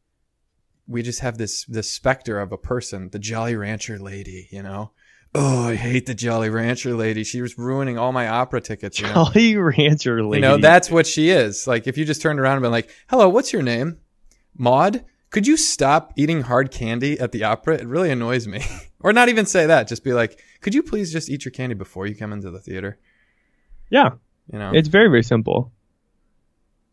we 0.87 1.02
just 1.02 1.21
have 1.21 1.37
this, 1.37 1.64
this 1.66 1.90
specter 1.90 2.40
of 2.40 2.50
a 2.50 2.59
person, 2.59 3.11
the 3.11 3.19
Jolly 3.19 3.57
Rancher 3.57 3.99
lady, 3.99 4.49
you 4.50 4.62
know? 4.62 4.93
Oh, 5.35 5.68
I 5.68 5.75
hate 5.75 6.06
the 6.06 6.14
Jolly 6.14 6.49
Rancher 6.49 6.94
lady. 6.94 7.25
She 7.25 7.42
was 7.42 7.59
ruining 7.59 7.99
all 7.99 8.12
my 8.12 8.28
opera 8.28 8.61
tickets. 8.61 9.00
You 9.00 9.06
know? 9.06 9.14
Jolly 9.14 9.56
Rancher 9.56 10.23
lady. 10.23 10.37
You 10.37 10.49
know, 10.49 10.56
that's 10.59 10.90
what 10.90 11.06
she 11.06 11.30
is. 11.30 11.66
Like, 11.66 11.87
if 11.87 11.99
you 11.99 12.04
just 12.04 12.23
turned 12.23 12.38
around 12.38 12.54
and 12.54 12.62
been 12.62 12.71
like, 12.71 12.90
hello, 13.09 13.28
what's 13.28 13.52
your 13.52 13.62
name? 13.62 13.99
Maud? 14.56 15.04
could 15.35 15.49
you 15.49 15.56
stop 15.56 16.12
eating 16.14 16.42
hard 16.42 16.71
candy 16.71 17.18
at 17.18 17.33
the 17.33 17.42
opera? 17.42 17.75
It 17.75 17.88
really 17.88 18.09
annoys 18.09 18.47
me. 18.47 18.64
or 19.00 19.12
not 19.12 19.28
even 19.28 19.47
say 19.47 19.66
that. 19.66 19.88
Just 19.88 20.04
be 20.04 20.12
like, 20.12 20.40
could 20.61 20.76
you 20.76 20.83
please 20.83 21.12
just 21.12 21.28
eat 21.28 21.44
your 21.44 21.50
candy 21.50 21.75
before 21.75 22.06
you 22.06 22.14
come 22.14 22.33
into 22.33 22.52
the 22.52 22.61
theater? 22.61 22.99
Yeah, 23.90 24.11
You 24.52 24.61
know, 24.61 24.71
it's 24.73 24.87
very 24.87 25.09
very 25.09 25.25
simple. 25.25 25.73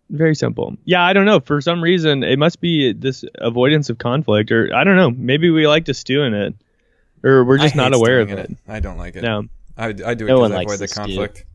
Very 0.10 0.34
simple. 0.34 0.76
Yeah, 0.86 1.04
I 1.04 1.14
don't 1.14 1.26
know. 1.26 1.40
For 1.40 1.62
some 1.62 1.84
reason, 1.84 2.24
it 2.24 2.40
must 2.40 2.60
be 2.60 2.94
this 2.94 3.24
avoidance 3.36 3.92
of 3.92 4.00
conflict, 4.00 4.52
or 4.52 4.70
I 4.76 4.84
don't 4.84 4.96
know. 4.96 5.12
Maybe 5.12 5.52
we 5.52 5.68
like 5.68 5.86
to 5.86 5.94
stew 5.94 6.24
in 6.24 6.34
it, 6.34 6.56
or 7.24 7.44
we're 7.46 7.58
just 7.58 7.76
not 7.76 7.94
aware 7.94 8.20
of 8.22 8.30
stewing 8.30 8.44
it. 8.46 8.58
I 8.68 8.80
don't 8.80 8.98
like 8.98 9.16
it. 9.16 9.22
No. 9.24 9.46
I, 9.78 9.88
I 9.88 9.92
do 9.92 10.26
it 10.26 10.28
No 10.28 10.38
because 10.38 10.40
one 10.40 10.52
I 10.54 10.62
avoid 10.64 10.80
the 10.80 10.88
to 10.88 10.88
stew. 10.88 11.02
conflict. 11.02 11.46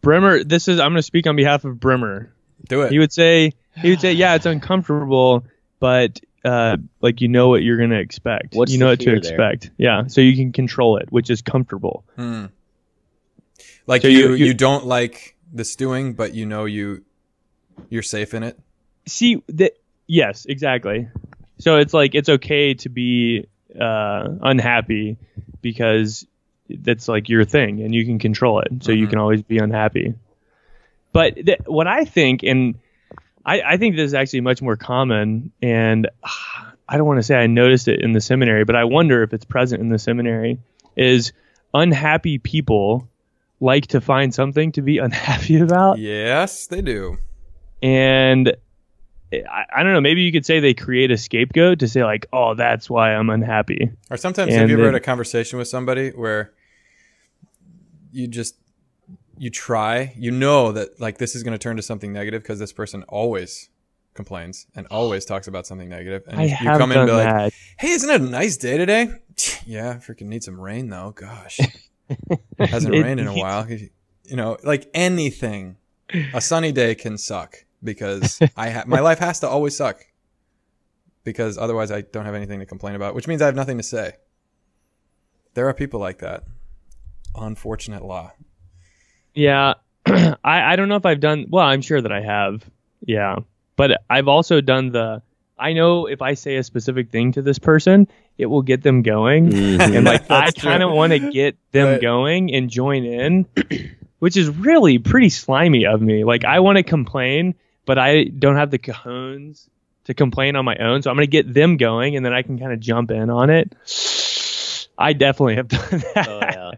Brimmer, 0.00 0.42
this 0.44 0.68
is 0.68 0.80
I'm 0.80 0.90
going 0.92 0.96
to 0.98 1.02
speak 1.02 1.26
on 1.26 1.36
behalf 1.36 1.64
of 1.64 1.78
Brimmer. 1.78 2.32
Do 2.68 2.82
it. 2.82 2.92
He 2.92 2.98
would 2.98 3.12
say 3.12 3.52
he 3.80 3.90
would 3.90 4.00
say, 4.00 4.12
yeah, 4.12 4.34
it's 4.34 4.46
uncomfortable, 4.46 5.44
but 5.80 6.20
uh, 6.44 6.76
like 7.00 7.20
you 7.20 7.28
know 7.28 7.48
what 7.48 7.62
you're 7.62 7.76
going 7.76 7.90
to 7.90 8.00
expect. 8.00 8.54
What's 8.54 8.72
you 8.72 8.78
know 8.78 8.86
what 8.88 8.98
to 9.00 9.04
fear 9.04 9.20
there? 9.20 9.30
expect. 9.32 9.70
Yeah, 9.78 10.06
so 10.08 10.20
you 10.20 10.34
can 10.36 10.52
control 10.52 10.96
it, 10.96 11.10
which 11.12 11.30
is 11.30 11.40
comfortable. 11.42 12.04
Hmm. 12.16 12.46
Like 13.86 14.02
So 14.02 14.08
you, 14.08 14.18
you- 14.30 14.34
you, 14.34 14.46
you- 14.46 14.54
don't 14.54 14.86
like 14.86 15.36
the 15.52 15.64
stewing, 15.64 16.14
but 16.14 16.34
you 16.34 16.46
know 16.46 16.64
you 16.64 17.04
you're 17.88 18.02
safe 18.02 18.34
in 18.34 18.42
it. 18.42 18.58
See 19.06 19.42
that? 19.48 19.72
Yes, 20.06 20.46
exactly. 20.46 21.08
So 21.58 21.76
it's 21.78 21.94
like 21.94 22.14
it's 22.14 22.28
okay 22.28 22.74
to 22.74 22.88
be 22.88 23.46
uh, 23.78 24.28
unhappy 24.42 25.16
because 25.60 26.26
that's 26.68 27.08
like 27.08 27.28
your 27.28 27.44
thing 27.44 27.82
and 27.82 27.94
you 27.94 28.04
can 28.04 28.18
control 28.18 28.60
it. 28.60 28.68
So 28.82 28.92
you 28.92 29.06
Mhm. 29.06 29.10
can 29.10 29.18
always 29.18 29.42
be 29.42 29.58
unhappy. 29.58 30.14
But 31.12 31.34
th- 31.36 31.60
what 31.66 31.86
I 31.86 32.04
think, 32.04 32.42
and 32.42 32.76
I, 33.44 33.60
I 33.62 33.76
think 33.76 33.96
this 33.96 34.06
is 34.06 34.14
actually 34.14 34.40
much 34.40 34.62
more 34.62 34.76
common, 34.76 35.52
and 35.60 36.08
ah, 36.24 36.72
I 36.88 36.96
don't 36.96 37.06
want 37.06 37.18
to 37.18 37.22
say 37.22 37.36
I 37.36 37.46
noticed 37.46 37.88
it 37.88 38.00
in 38.02 38.12
the 38.12 38.20
seminary, 38.20 38.64
but 38.64 38.76
I 38.76 38.84
wonder 38.84 39.22
if 39.22 39.32
it's 39.32 39.44
present 39.44 39.80
in 39.80 39.88
the 39.88 39.98
seminary, 39.98 40.58
is 40.96 41.32
unhappy 41.72 42.38
people 42.38 43.08
like 43.60 43.86
to 43.88 44.00
find 44.00 44.34
something 44.34 44.72
to 44.72 44.82
be 44.82 44.98
unhappy 45.06 45.58
about. 45.58 45.98
Yes, 45.98 46.66
they 46.66 46.82
do. 46.82 47.18
And 47.82 48.56
I, 49.32 49.64
I 49.74 49.82
don't 49.82 49.92
know, 49.92 50.00
maybe 50.00 50.22
you 50.22 50.32
could 50.32 50.44
say 50.44 50.60
they 50.60 50.74
create 50.74 51.10
a 51.10 51.16
scapegoat 51.16 51.78
to 51.80 51.88
say, 51.88 52.04
like, 52.04 52.26
oh, 52.32 52.54
that's 52.54 52.90
why 52.90 53.14
I'm 53.14 53.30
unhappy. 53.30 53.90
Or 54.10 54.16
sometimes 54.16 54.50
And 54.52 54.60
have 54.60 54.70
you 54.70 54.76
ever 54.76 54.86
had 54.86 54.94
a 54.94 55.00
conversation 55.00 55.58
with 55.58 55.68
somebody 55.68 56.10
where 56.10 56.52
you 58.12 58.28
just 58.28 58.56
you 59.38 59.50
try, 59.50 60.12
you 60.16 60.30
know 60.30 60.72
that 60.72 61.00
like 61.00 61.18
this 61.18 61.34
is 61.34 61.42
going 61.42 61.52
to 61.52 61.58
turn 61.58 61.76
to 61.76 61.82
something 61.82 62.12
negative 62.12 62.42
because 62.42 62.58
this 62.58 62.72
person 62.72 63.02
always 63.04 63.70
complains 64.14 64.66
and 64.76 64.86
always 64.88 65.24
talks 65.24 65.48
about 65.48 65.66
something 65.66 65.88
negative, 65.88 66.22
and 66.28 66.38
I 66.38 66.44
you, 66.44 66.56
come 66.56 66.92
in 66.92 66.98
and 66.98 67.08
be 67.08 67.12
like, 67.12 67.26
that. 67.26 67.52
"Hey, 67.78 67.90
isn't 67.90 68.10
it 68.10 68.20
a 68.20 68.24
nice 68.24 68.56
day 68.56 68.76
today?" 68.76 69.08
yeah, 69.66 69.94
freaking 69.94 70.26
need 70.26 70.44
some 70.44 70.60
rain 70.60 70.90
though. 70.90 71.12
Gosh, 71.16 71.58
hasn't 72.58 72.94
rained 72.94 73.20
in 73.20 73.26
a 73.26 73.34
while. 73.34 73.66
You 73.68 74.36
know, 74.36 74.58
like 74.62 74.88
anything, 74.94 75.76
a 76.34 76.40
sunny 76.40 76.70
day 76.70 76.94
can 76.94 77.18
suck 77.18 77.64
because 77.82 78.38
I 78.56 78.70
ha- 78.70 78.84
my 78.86 79.00
life 79.00 79.18
has 79.18 79.40
to 79.40 79.48
always 79.48 79.76
suck 79.76 80.04
because 81.24 81.56
otherwise 81.58 81.90
I 81.90 82.00
don't 82.02 82.24
have 82.24 82.34
anything 82.34 82.60
to 82.60 82.66
complain 82.66 82.94
about, 82.94 83.14
which 83.14 83.28
means 83.28 83.42
I 83.42 83.46
have 83.46 83.54
nothing 83.54 83.76
to 83.78 83.82
say. 83.82 84.12
There 85.54 85.68
are 85.68 85.74
people 85.74 86.00
like 86.00 86.18
that. 86.18 86.44
Unfortunate 87.34 88.04
law. 88.04 88.32
Yeah. 89.34 89.74
I, 90.06 90.32
I 90.44 90.76
don't 90.76 90.88
know 90.88 90.96
if 90.96 91.06
I've 91.06 91.20
done, 91.20 91.46
well, 91.48 91.64
I'm 91.66 91.82
sure 91.82 92.00
that 92.00 92.12
I 92.12 92.20
have. 92.22 92.64
Yeah. 93.04 93.36
But 93.76 94.02
I've 94.10 94.28
also 94.28 94.60
done 94.60 94.90
the, 94.90 95.22
I 95.58 95.72
know 95.72 96.06
if 96.06 96.22
I 96.22 96.34
say 96.34 96.56
a 96.56 96.62
specific 96.64 97.10
thing 97.10 97.32
to 97.32 97.42
this 97.42 97.58
person, 97.58 98.08
it 98.38 98.46
will 98.46 98.62
get 98.62 98.82
them 98.82 99.02
going. 99.02 99.50
Mhm. 99.50 99.96
and 99.96 100.04
like 100.04 100.24
I 100.30 100.50
kind 100.50 100.82
of 100.82 100.90
want 100.92 101.12
to 101.12 101.30
get 101.30 101.56
them 101.72 101.86
Right. 101.88 102.00
going 102.02 102.52
and 102.52 102.68
join 102.68 103.04
in, 103.04 103.46
which 104.18 104.36
is 104.36 104.48
really 104.50 104.98
pretty 104.98 105.28
slimy 105.28 105.86
of 105.86 106.02
me. 106.02 106.24
Like 106.24 106.44
I 106.44 106.60
want 106.60 106.76
to 106.78 106.82
complain, 106.82 107.54
but 107.86 107.98
I 107.98 108.24
don't 108.24 108.56
have 108.56 108.70
the 108.70 108.78
cajones 108.78 109.68
to 110.04 110.14
complain 110.14 110.56
on 110.56 110.64
my 110.64 110.76
own. 110.76 111.02
So 111.02 111.10
I'm 111.10 111.16
going 111.16 111.26
to 111.26 111.30
get 111.30 111.52
them 111.52 111.76
going, 111.76 112.16
and 112.16 112.24
then 112.26 112.32
I 112.32 112.42
can 112.42 112.58
kind 112.58 112.72
of 112.72 112.80
jump 112.80 113.10
in 113.10 113.30
on 113.30 113.50
it. 113.50 113.74
I 114.98 115.12
definitely 115.12 115.56
have 115.56 115.68
done 115.68 116.02
that. 116.14 116.28
Oh, 116.28 116.40
yeah. 116.40 116.70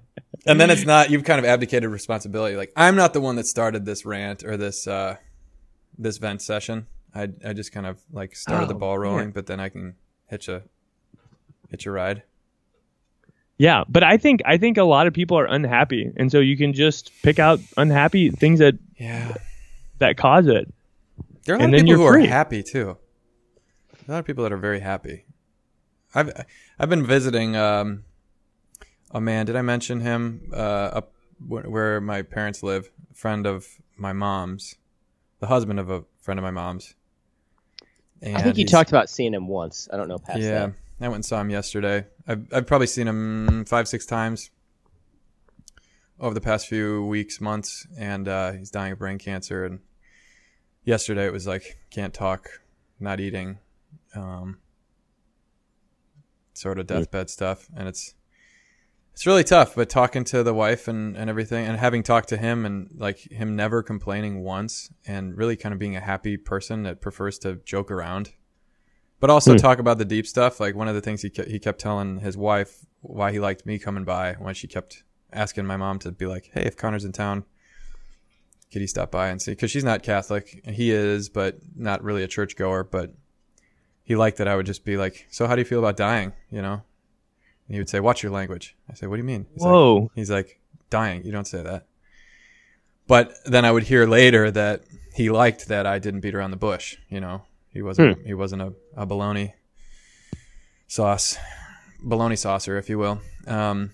And 0.46 0.60
then 0.60 0.70
it's 0.70 0.84
not 0.84 1.10
you've 1.10 1.24
kind 1.24 1.38
of 1.38 1.44
abdicated 1.46 1.88
responsibility. 1.90 2.54
Like 2.56 2.70
I'm 2.76 2.96
not 2.96 3.14
the 3.14 3.20
one 3.20 3.36
that 3.36 3.46
started 3.46 3.86
this 3.86 4.04
rant 4.04 4.44
or 4.44 4.56
this 4.58 4.86
uh 4.86 5.16
this 5.98 6.18
vent 6.18 6.42
session. 6.42 6.86
I 7.14 7.28
I 7.44 7.54
just 7.54 7.72
kind 7.72 7.86
of 7.86 7.98
like 8.12 8.36
started 8.36 8.68
the 8.68 8.74
Oh, 8.74 8.78
ball 8.78 8.98
rolling, 8.98 9.26
man. 9.26 9.30
but 9.30 9.46
then 9.46 9.58
I 9.58 9.70
can 9.70 9.94
hitch 10.26 10.48
a 10.48 10.62
hitch 11.70 11.86
a 11.86 11.90
ride. 11.90 12.24
Yeah, 13.56 13.84
but 13.88 14.02
I 14.02 14.16
think 14.18 14.42
I 14.44 14.58
think 14.58 14.76
a 14.76 14.82
lot 14.84 15.06
of 15.06 15.14
people 15.14 15.38
are 15.38 15.46
unhappy, 15.46 16.10
and 16.16 16.30
so 16.30 16.40
you 16.40 16.56
can 16.58 16.72
just 16.74 17.10
pick 17.22 17.38
out 17.38 17.60
unhappy 17.78 18.30
things 18.30 18.58
that 18.58 18.74
Yeah. 18.98 19.36
that 20.00 20.16
cause 20.18 20.46
it. 20.46 20.72
There 21.44 21.54
are 21.54 21.58
a 21.58 21.60
lot 21.60 21.66
And 21.66 21.74
of 21.74 21.78
people 21.78 21.94
who 21.94 22.02
you're 22.02 22.10
are 22.10 22.12
free. 22.14 22.26
happy 22.26 22.62
too. 22.62 22.96
A 24.08 24.10
lot 24.10 24.18
of 24.18 24.24
people 24.24 24.44
that 24.44 24.52
are 24.52 24.58
very 24.58 24.80
happy. 24.80 25.24
I've 26.14 26.30
I've 26.78 26.88
been 26.88 27.04
visiting 27.06 27.56
um, 27.56 28.04
a 29.10 29.20
man. 29.20 29.46
Did 29.46 29.56
I 29.56 29.62
mention 29.62 30.00
him? 30.00 30.50
Uh, 30.52 30.56
up 30.56 31.12
where 31.46 32.00
my 32.00 32.22
parents 32.22 32.62
live. 32.62 32.90
A 33.10 33.14
friend 33.14 33.46
of 33.46 33.66
my 33.96 34.12
mom's, 34.12 34.76
the 35.40 35.46
husband 35.46 35.80
of 35.80 35.90
a 35.90 36.04
friend 36.20 36.38
of 36.38 36.44
my 36.44 36.50
mom's. 36.50 36.94
And 38.22 38.36
I 38.36 38.42
think 38.42 38.56
you 38.56 38.64
talked 38.64 38.90
about 38.90 39.10
seeing 39.10 39.34
him 39.34 39.48
once. 39.48 39.88
I 39.92 39.96
don't 39.96 40.08
know 40.08 40.18
past 40.18 40.38
Yeah, 40.40 40.66
that. 40.66 40.72
I 41.00 41.08
went 41.08 41.16
and 41.16 41.24
saw 41.24 41.40
him 41.40 41.50
yesterday. 41.50 42.06
I've 42.26 42.46
I've 42.52 42.66
probably 42.66 42.86
seen 42.86 43.06
him 43.08 43.64
five 43.66 43.88
six 43.88 44.06
times 44.06 44.50
over 46.20 46.32
the 46.34 46.40
past 46.40 46.68
few 46.68 47.04
weeks 47.06 47.40
months, 47.40 47.86
and 47.98 48.28
uh, 48.28 48.52
he's 48.52 48.70
dying 48.70 48.92
of 48.92 48.98
brain 48.98 49.18
cancer. 49.18 49.64
And 49.64 49.80
yesterday 50.84 51.26
it 51.26 51.32
was 51.32 51.46
like 51.46 51.78
can't 51.90 52.14
talk, 52.14 52.48
not 53.00 53.20
eating, 53.20 53.58
um, 54.14 54.58
sort 56.52 56.78
of 56.78 56.86
deathbed 56.86 57.30
stuff, 57.30 57.68
and 57.76 57.88
it's 57.88 58.14
it's 59.12 59.26
really 59.26 59.44
tough. 59.44 59.74
But 59.74 59.88
talking 59.88 60.24
to 60.24 60.42
the 60.42 60.54
wife 60.54 60.88
and 60.88 61.16
and 61.16 61.28
everything, 61.30 61.66
and 61.66 61.78
having 61.78 62.02
talked 62.02 62.28
to 62.30 62.36
him, 62.36 62.64
and 62.64 62.90
like 62.96 63.18
him 63.30 63.56
never 63.56 63.82
complaining 63.82 64.42
once, 64.42 64.90
and 65.06 65.36
really 65.36 65.56
kind 65.56 65.72
of 65.72 65.78
being 65.78 65.96
a 65.96 66.00
happy 66.00 66.36
person 66.36 66.82
that 66.84 67.00
prefers 67.00 67.38
to 67.40 67.56
joke 67.64 67.90
around 67.90 68.32
but 69.20 69.30
also 69.30 69.52
Hmm. 69.52 69.56
talk 69.58 69.78
about 69.78 69.96
the 69.96 70.04
deep 70.04 70.26
stuff. 70.26 70.60
Like 70.60 70.74
one 70.74 70.86
of 70.86 70.94
the 70.94 71.00
things 71.00 71.22
he 71.22 71.30
ke- 71.30 71.46
he 71.46 71.58
kept 71.58 71.80
telling 71.80 72.18
his 72.18 72.36
wife 72.36 72.84
why 73.00 73.32
he 73.32 73.40
liked 73.40 73.64
me 73.64 73.78
coming 73.78 74.04
by 74.04 74.34
when 74.34 74.52
she 74.54 74.66
kept 74.66 75.02
asking 75.32 75.64
my 75.64 75.78
mom 75.78 75.98
to 76.00 76.12
be 76.12 76.26
like, 76.26 76.50
"Hey, 76.52 76.64
if 76.64 76.76
Connor's 76.76 77.06
in 77.06 77.12
town, 77.12 77.44
could 78.74 78.82
he 78.82 78.86
stop 78.86 79.10
by 79.10 79.28
and 79.28 79.40
see?" 79.40 79.52
Because 79.52 79.70
she's 79.70 79.84
not 79.84 80.02
Catholic, 80.02 80.60
he 80.66 80.90
is, 80.90 81.30
but 81.30 81.56
not 81.74 82.04
really 82.04 82.22
a 82.22 82.28
churchgoer. 82.28 82.84
But 82.84 83.14
he 84.02 84.14
liked 84.16 84.36
that 84.36 84.48
I 84.48 84.54
would 84.56 84.66
just 84.66 84.84
be 84.84 84.98
like, 84.98 85.26
"So 85.30 85.46
how 85.46 85.54
do 85.54 85.62
you 85.62 85.64
feel 85.64 85.78
about 85.78 85.96
dying?" 85.96 86.34
You 86.50 86.60
know, 86.60 86.82
and 87.66 87.74
he 87.74 87.78
would 87.78 87.88
say, 87.88 88.00
"Watch 88.00 88.22
your 88.22 88.32
language." 88.32 88.76
I 88.90 88.94
say, 88.94 89.06
"What 89.06 89.16
do 89.16 89.22
you 89.22 89.26
mean?" 89.26 89.46
He's 89.54 89.62
like- 89.62 89.72
Whoa. 89.72 90.10
He's 90.14 90.30
like, 90.30 90.60
dying. 90.90 91.24
You 91.24 91.32
don't 91.32 91.46
say 91.48 91.62
that. 91.62 91.86
But 93.06 93.34
then 93.46 93.64
I 93.64 93.72
would 93.72 93.84
hear 93.84 94.06
later 94.06 94.50
that 94.50 94.82
he 95.14 95.30
liked 95.30 95.68
that 95.68 95.86
I 95.86 95.98
didn't 95.98 96.20
beat 96.20 96.34
around 96.34 96.50
the 96.50 96.56
bush. 96.56 96.96
You 97.08 97.20
know, 97.20 97.42
he 97.70 97.80
wasn't 97.82 98.18
he 98.26 98.34
wasn't 98.34 98.62
a, 98.62 98.72
a 98.96 99.06
baloney 99.06 99.52
sauce, 100.86 101.36
baloney 102.04 102.38
saucer, 102.38 102.78
if 102.78 102.88
you 102.88 102.98
will. 102.98 103.20
Um, 103.46 103.90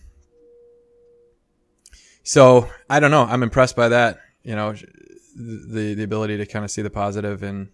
so 2.23 2.69
I 2.89 3.01
don't 3.01 3.11
know. 3.11 3.25
I'm 3.25 3.43
impressed 3.43 3.75
by 3.77 3.89
that. 3.89 4.21
You 4.43 4.57
know, 4.57 4.75
the 5.37 5.95
the 5.95 6.03
ability 6.03 6.37
to 6.39 6.47
kind 6.47 6.65
of 6.65 6.71
see 6.71 6.83
the 6.83 6.91
positive 6.91 7.43
and. 7.43 7.69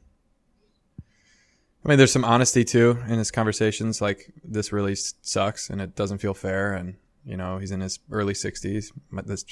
I 1.85 1.89
mean, 1.89 1.99
there's 1.99 2.11
some 2.11 2.25
honesty 2.25 2.65
too 2.65 2.99
in 3.07 3.19
his 3.19 3.31
conversations. 3.31 4.01
Like 4.01 4.33
this 4.43 4.73
really 4.73 4.97
sucks, 4.97 5.71
and 5.71 5.81
it 5.81 5.95
doesn't 5.95 6.19
feel 6.19 6.35
fair. 6.35 6.73
And 6.73 6.97
you 7.25 7.37
know, 7.37 7.59
he's 7.59 7.71
in 7.71 7.81
his 7.81 8.01
early 8.11 8.33
60s, 8.33 8.91
my, 9.11 9.23
this 9.23 9.45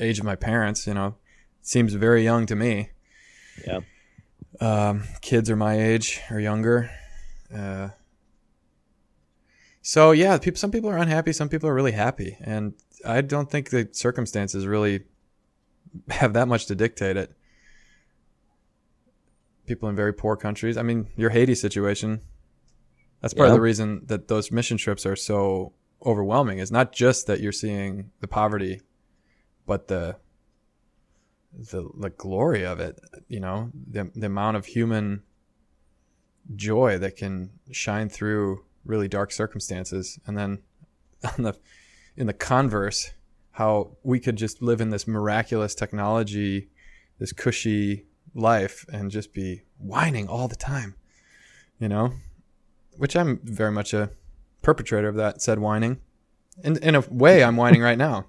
age 0.00 0.18
of 0.18 0.24
my 0.24 0.34
parents. 0.34 0.88
You 0.88 0.94
know, 0.94 1.14
seems 1.62 1.94
very 1.94 2.24
young 2.24 2.46
to 2.46 2.56
me. 2.56 2.90
Yeah. 3.64 3.80
Um, 4.60 5.04
kids 5.20 5.48
are 5.48 5.56
my 5.56 5.80
age 5.80 6.20
or 6.30 6.40
younger. 6.40 6.90
Uh, 7.54 7.90
so 9.82 10.10
yeah, 10.10 10.38
people. 10.38 10.58
Some 10.58 10.72
people 10.72 10.90
are 10.90 10.98
unhappy. 10.98 11.32
Some 11.32 11.48
people 11.48 11.68
are 11.68 11.74
really 11.74 11.92
happy, 11.92 12.36
and 12.40 12.74
I 13.04 13.20
don't 13.20 13.48
think 13.48 13.70
the 13.70 13.88
circumstances 13.92 14.66
really 14.66 15.04
have 16.10 16.32
that 16.34 16.48
much 16.48 16.66
to 16.66 16.74
dictate 16.74 17.16
it. 17.16 17.32
People 19.66 19.88
in 19.88 19.96
very 19.96 20.12
poor 20.12 20.36
countries. 20.36 20.76
I 20.76 20.82
mean, 20.82 21.08
your 21.16 21.30
Haiti 21.30 21.54
situation. 21.54 22.20
That's 23.20 23.34
part 23.34 23.48
of 23.48 23.54
the 23.54 23.60
reason 23.60 24.02
that 24.06 24.28
those 24.28 24.52
mission 24.52 24.76
trips 24.76 25.04
are 25.06 25.16
so 25.16 25.72
overwhelming. 26.04 26.58
Is 26.58 26.70
not 26.70 26.92
just 26.92 27.26
that 27.26 27.40
you're 27.40 27.50
seeing 27.50 28.10
the 28.20 28.28
poverty, 28.28 28.82
but 29.66 29.88
the 29.88 30.16
the 31.52 31.88
the 31.98 32.10
glory 32.10 32.64
of 32.64 32.78
it. 32.78 33.00
You 33.28 33.40
know, 33.40 33.70
the 33.90 34.10
the 34.14 34.26
amount 34.26 34.56
of 34.56 34.66
human 34.66 35.22
joy 36.54 36.98
that 36.98 37.16
can 37.16 37.50
shine 37.72 38.08
through 38.08 38.64
really 38.84 39.08
dark 39.08 39.32
circumstances. 39.32 40.18
And 40.26 40.38
then 40.38 40.58
on 41.36 41.42
the 41.42 41.54
in 42.16 42.26
the 42.26 42.32
converse, 42.32 43.10
how 43.56 43.96
we 44.02 44.20
could 44.20 44.36
just 44.36 44.60
live 44.60 44.82
in 44.82 44.90
this 44.90 45.06
miraculous 45.06 45.74
technology, 45.74 46.68
this 47.18 47.32
cushy 47.32 48.04
life, 48.34 48.84
and 48.92 49.10
just 49.10 49.32
be 49.32 49.62
whining 49.78 50.28
all 50.28 50.46
the 50.46 50.56
time. 50.56 50.94
You 51.78 51.88
know, 51.88 52.12
which 52.98 53.16
I'm 53.16 53.40
very 53.42 53.72
much 53.72 53.94
a 53.94 54.10
perpetrator 54.60 55.08
of 55.08 55.14
that 55.16 55.40
said 55.40 55.58
whining. 55.58 56.00
In 56.62 56.76
in 56.82 56.94
a 56.94 57.00
way, 57.00 57.42
I'm 57.42 57.56
whining 57.56 57.80
right 57.80 57.98
now. 57.98 58.26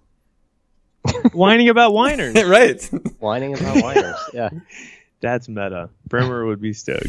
Whining 1.31 1.69
about 1.69 1.93
whiners. 1.93 2.35
right. 2.45 2.83
Whining 3.19 3.53
about 3.53 3.81
whiners. 3.81 4.17
Yeah. 4.33 4.49
That's 5.21 5.47
meta. 5.47 5.89
Bremer 6.05 6.45
would 6.45 6.59
be 6.59 6.73
stoked. 6.73 7.07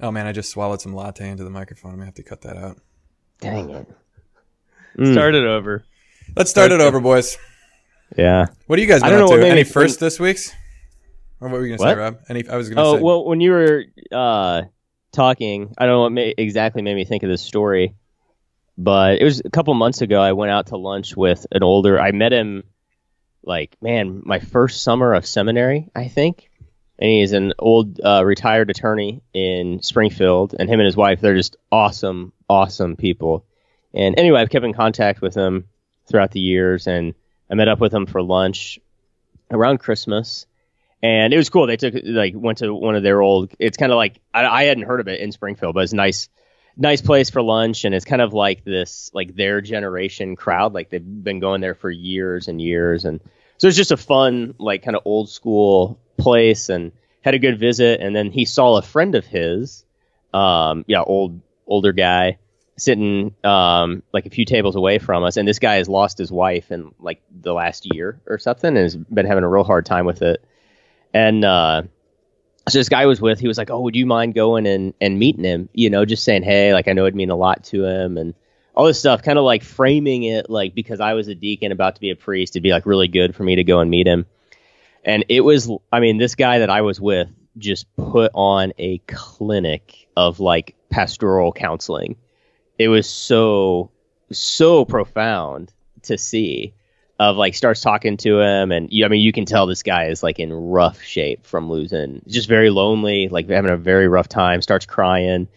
Oh 0.00 0.10
man, 0.10 0.26
I 0.26 0.32
just 0.32 0.50
swallowed 0.50 0.80
some 0.80 0.94
latte 0.94 1.28
into 1.28 1.44
the 1.44 1.50
microphone. 1.50 1.92
I'm 1.92 1.96
gonna 1.98 2.06
have 2.06 2.14
to 2.16 2.22
cut 2.22 2.42
that 2.42 2.56
out. 2.56 2.78
Dang 3.40 3.70
it. 3.70 3.88
Start 4.94 5.34
it 5.34 5.44
over. 5.44 5.84
Let's 6.36 6.50
start 6.50 6.72
it 6.72 6.80
over, 6.80 7.00
boys. 7.00 7.38
Yeah. 8.16 8.46
What 8.66 8.78
are 8.78 8.82
you 8.82 8.88
guys 8.88 9.02
I 9.02 9.10
been 9.10 9.18
don't 9.18 9.30
know 9.30 9.36
to? 9.36 9.46
Any 9.46 9.60
me 9.60 9.64
first 9.64 10.00
this 10.00 10.18
week's? 10.18 10.52
Or 11.40 11.48
what 11.48 11.60
were 11.60 11.66
you 11.66 11.76
gonna 11.76 11.90
say, 11.90 11.96
Rob? 11.98 12.18
Any? 12.28 12.48
I 12.48 12.56
was 12.56 12.68
gonna 12.68 12.80
say 12.80 12.88
Oh 12.88 12.96
say. 12.96 13.02
well, 13.02 13.24
when 13.26 13.40
you 13.40 13.50
were 13.52 13.84
uh, 14.10 14.62
talking, 15.12 15.74
I 15.78 15.86
don't 15.86 15.94
know 15.94 16.00
what 16.02 16.12
ma- 16.12 16.32
exactly 16.36 16.82
made 16.82 16.94
me 16.94 17.04
think 17.04 17.22
of 17.22 17.28
this 17.28 17.42
story, 17.42 17.94
but 18.76 19.20
it 19.20 19.24
was 19.24 19.40
a 19.44 19.50
couple 19.50 19.72
months 19.74 20.00
ago. 20.02 20.20
I 20.20 20.32
went 20.32 20.50
out 20.50 20.68
to 20.68 20.76
lunch 20.76 21.16
with 21.16 21.46
an 21.52 21.62
older. 21.62 22.00
I 22.00 22.10
met 22.12 22.32
him, 22.32 22.64
like 23.44 23.76
man, 23.80 24.22
my 24.24 24.40
first 24.40 24.82
summer 24.82 25.14
of 25.14 25.26
seminary, 25.26 25.90
I 25.94 26.08
think, 26.08 26.50
and 26.98 27.08
he's 27.10 27.32
an 27.32 27.52
old 27.58 28.00
uh, 28.00 28.24
retired 28.24 28.70
attorney 28.70 29.22
in 29.32 29.80
Springfield, 29.82 30.54
and 30.58 30.68
him 30.68 30.80
and 30.80 30.86
his 30.86 30.96
wife, 30.96 31.20
they're 31.20 31.36
just 31.36 31.56
awesome, 31.70 32.32
awesome 32.48 32.96
people. 32.96 33.44
And 33.94 34.18
anyway, 34.18 34.40
I've 34.40 34.50
kept 34.50 34.64
in 34.64 34.74
contact 34.74 35.20
with 35.20 35.34
him 35.34 35.68
throughout 36.06 36.30
the 36.30 36.40
years, 36.40 36.86
and 36.86 37.14
I 37.50 37.54
met 37.54 37.68
up 37.68 37.80
with 37.80 37.92
him 37.92 38.06
for 38.06 38.22
lunch 38.22 38.78
around 39.50 39.78
Christmas 39.78 40.46
and 41.02 41.32
it 41.32 41.36
was 41.36 41.50
cool. 41.50 41.66
They 41.66 41.76
took 41.76 41.94
like 42.04 42.34
went 42.36 42.58
to 42.58 42.74
one 42.74 42.96
of 42.96 43.02
their 43.02 43.20
old. 43.22 43.52
It's 43.58 43.76
kind 43.76 43.92
of 43.92 43.96
like 43.96 44.20
I, 44.34 44.44
I 44.46 44.64
hadn't 44.64 44.84
heard 44.84 45.00
of 45.00 45.08
it 45.08 45.20
in 45.20 45.32
Springfield, 45.32 45.74
but 45.74 45.84
it's 45.84 45.92
nice, 45.92 46.28
nice 46.76 47.00
place 47.00 47.30
for 47.30 47.40
lunch, 47.40 47.84
and 47.84 47.94
it's 47.94 48.04
kind 48.04 48.22
of 48.22 48.32
like 48.32 48.64
this 48.64 49.10
like 49.14 49.34
their 49.34 49.60
generation 49.60 50.34
crowd. 50.34 50.74
Like 50.74 50.90
they've 50.90 51.02
been 51.04 51.38
going 51.38 51.60
there 51.60 51.74
for 51.74 51.90
years 51.90 52.48
and 52.48 52.60
years, 52.60 53.04
and 53.04 53.20
so 53.58 53.68
it's 53.68 53.76
just 53.76 53.92
a 53.92 53.96
fun 53.96 54.54
like 54.58 54.82
kind 54.82 54.96
of 54.96 55.02
old 55.04 55.28
school 55.28 56.00
place, 56.16 56.68
and 56.68 56.92
had 57.20 57.34
a 57.34 57.38
good 57.38 57.60
visit. 57.60 58.00
And 58.00 58.14
then 58.14 58.32
he 58.32 58.44
saw 58.44 58.76
a 58.76 58.82
friend 58.82 59.14
of 59.14 59.24
his, 59.24 59.84
um, 60.34 60.84
yeah, 60.88 61.02
old 61.02 61.40
older 61.66 61.92
guy 61.92 62.38
sitting 62.78 63.34
um 63.44 64.02
like 64.12 64.26
a 64.26 64.30
few 64.30 64.44
tables 64.44 64.76
away 64.76 64.98
from 64.98 65.24
us 65.24 65.36
and 65.36 65.46
this 65.46 65.58
guy 65.58 65.74
has 65.74 65.88
lost 65.88 66.16
his 66.16 66.30
wife 66.30 66.70
in 66.70 66.94
like 66.98 67.20
the 67.40 67.52
last 67.52 67.92
year 67.92 68.20
or 68.26 68.38
something 68.38 68.68
and 68.68 68.78
has 68.78 68.96
been 68.96 69.26
having 69.26 69.44
a 69.44 69.48
real 69.48 69.64
hard 69.64 69.84
time 69.84 70.06
with 70.06 70.22
it 70.22 70.44
and 71.12 71.44
uh, 71.44 71.82
so 72.68 72.78
this 72.78 72.88
guy 72.88 73.06
was 73.06 73.20
with, 73.20 73.40
he 73.40 73.48
was 73.48 73.58
like, 73.58 73.70
"Oh, 73.70 73.80
would 73.80 73.96
you 73.96 74.06
mind 74.06 74.34
going 74.34 74.66
and 74.66 74.94
and 75.00 75.18
meeting 75.18 75.44
him? 75.44 75.68
You 75.72 75.90
know, 75.90 76.04
just 76.04 76.24
saying, 76.24 76.42
hey, 76.42 76.72
like 76.72 76.88
I 76.88 76.92
know 76.92 77.04
it'd 77.04 77.14
mean 77.14 77.30
a 77.30 77.36
lot 77.36 77.64
to 77.64 77.84
him, 77.84 78.18
and 78.18 78.34
all 78.74 78.86
this 78.86 78.98
stuff. 78.98 79.22
Kind 79.22 79.38
of 79.38 79.44
like 79.44 79.62
framing 79.62 80.24
it 80.24 80.50
like 80.50 80.74
because 80.74 81.00
I 81.00 81.14
was 81.14 81.28
a 81.28 81.34
deacon 81.34 81.72
about 81.72 81.94
to 81.94 82.00
be 82.00 82.10
a 82.10 82.16
priest, 82.16 82.52
it'd 82.52 82.62
be 82.62 82.72
like 82.72 82.86
really 82.86 83.08
good 83.08 83.34
for 83.34 83.42
me 83.42 83.56
to 83.56 83.64
go 83.64 83.80
and 83.80 83.90
meet 83.90 84.06
him. 84.06 84.26
And 85.04 85.24
it 85.28 85.40
was, 85.40 85.70
I 85.92 86.00
mean, 86.00 86.18
this 86.18 86.34
guy 86.34 86.58
that 86.58 86.68
I 86.68 86.82
was 86.82 87.00
with 87.00 87.28
just 87.56 87.86
put 87.96 88.30
on 88.34 88.72
a 88.78 88.98
clinic 88.98 90.08
of 90.16 90.38
like 90.40 90.74
pastoral 90.90 91.52
counseling. 91.52 92.16
It 92.78 92.88
was 92.88 93.08
so 93.08 93.90
so 94.30 94.84
profound 94.84 95.72
to 96.02 96.18
see 96.18 96.74
of 97.18 97.36
like 97.36 97.54
starts 97.54 97.80
talking 97.80 98.16
to 98.18 98.38
him 98.40 98.70
and 98.70 98.92
you, 98.92 99.04
I 99.04 99.08
mean 99.08 99.20
you 99.20 99.32
can 99.32 99.44
tell 99.44 99.66
this 99.66 99.82
guy 99.82 100.06
is 100.06 100.22
like 100.22 100.38
in 100.38 100.52
rough 100.52 101.02
shape 101.02 101.46
from 101.46 101.68
losing. 101.68 102.22
Just 102.28 102.48
very 102.48 102.70
lonely 102.70 103.28
like 103.28 103.48
having 103.48 103.70
a 103.70 103.76
very 103.76 104.06
rough 104.06 104.28
time 104.28 104.62
starts 104.62 104.86
crying. 104.86 105.48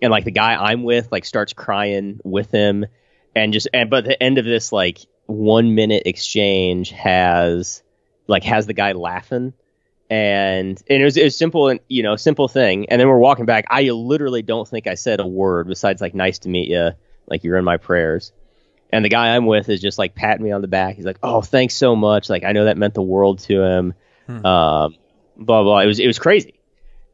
And 0.00 0.10
like 0.12 0.24
the 0.24 0.30
guy 0.30 0.54
I'm 0.54 0.84
with 0.84 1.10
like 1.10 1.24
starts 1.24 1.52
crying 1.52 2.20
with 2.24 2.52
him. 2.52 2.86
And 3.34 3.52
just 3.52 3.68
and 3.74 3.90
but 3.90 4.04
the 4.04 4.22
end 4.22 4.38
of 4.38 4.44
this 4.44 4.70
like 4.70 5.00
one 5.26 5.74
minute 5.74 6.04
exchange 6.06 6.90
has 6.90 7.82
like 8.28 8.44
has 8.44 8.66
the 8.66 8.74
guy 8.74 8.92
laughing 8.92 9.52
and 10.10 10.82
and 10.88 11.02
it 11.02 11.04
was, 11.04 11.16
it 11.16 11.24
was 11.24 11.36
simple 11.36 11.68
and 11.68 11.80
you 11.88 12.02
know 12.02 12.16
simple 12.16 12.48
thing 12.48 12.88
and 12.88 13.00
then 13.00 13.08
we're 13.08 13.18
walking 13.18 13.44
back 13.44 13.66
I 13.68 13.82
literally 13.90 14.42
don't 14.42 14.66
think 14.66 14.86
I 14.86 14.94
said 14.94 15.20
a 15.20 15.26
word 15.26 15.68
besides 15.68 16.00
like 16.00 16.14
nice 16.14 16.38
to 16.40 16.48
meet 16.48 16.68
you 16.68 16.90
like 17.26 17.44
you're 17.44 17.56
in 17.58 17.64
my 17.64 17.76
prayers 17.76 18.32
and 18.90 19.04
the 19.04 19.10
guy 19.10 19.36
I'm 19.36 19.44
with 19.44 19.68
is 19.68 19.80
just 19.82 19.98
like 19.98 20.14
patting 20.14 20.42
me 20.42 20.50
on 20.50 20.62
the 20.62 20.66
back. 20.68 20.96
He's 20.96 21.04
like, 21.04 21.18
"Oh, 21.22 21.42
thanks 21.42 21.74
so 21.74 21.94
much. 21.94 22.30
Like, 22.30 22.42
I 22.42 22.52
know 22.52 22.64
that 22.64 22.78
meant 22.78 22.94
the 22.94 23.02
world 23.02 23.40
to 23.40 23.60
him." 23.62 23.92
Hmm. 24.26 24.46
Um, 24.46 24.94
blah 25.36 25.62
blah. 25.62 25.80
It 25.80 25.86
was 25.86 25.98
it 25.98 26.06
was 26.06 26.18
crazy, 26.18 26.58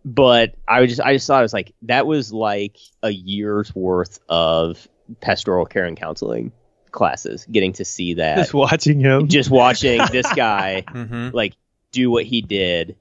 but 0.05 0.55
I 0.69 0.81
was 0.83 0.91
just 0.91 1.01
I 1.01 1.15
just 1.15 1.27
thought 1.27 1.41
it 1.41 1.43
was 1.43 1.53
like 1.53 1.75
that 1.83 2.07
was 2.07 2.33
like 2.33 2.77
a 3.03 3.11
year's 3.11 3.75
worth 3.75 4.21
of 4.29 4.87
pastoral 5.21 5.67
care 5.67 5.85
and 5.85 5.97
counseling 5.97 6.53
classes. 6.93 7.45
Getting 7.51 7.73
to 7.73 7.85
see 7.85 8.15
that, 8.15 8.37
Just 8.37 8.55
watching 8.55 9.01
him. 9.01 9.27
just 9.27 9.51
watching 9.51 10.01
this 10.13 10.33
guy 10.33 10.85
hmm 10.89 11.31
like 11.33 11.55
do 11.95 12.11
what 12.11 12.25
he 12.25 12.43
did 12.43 12.97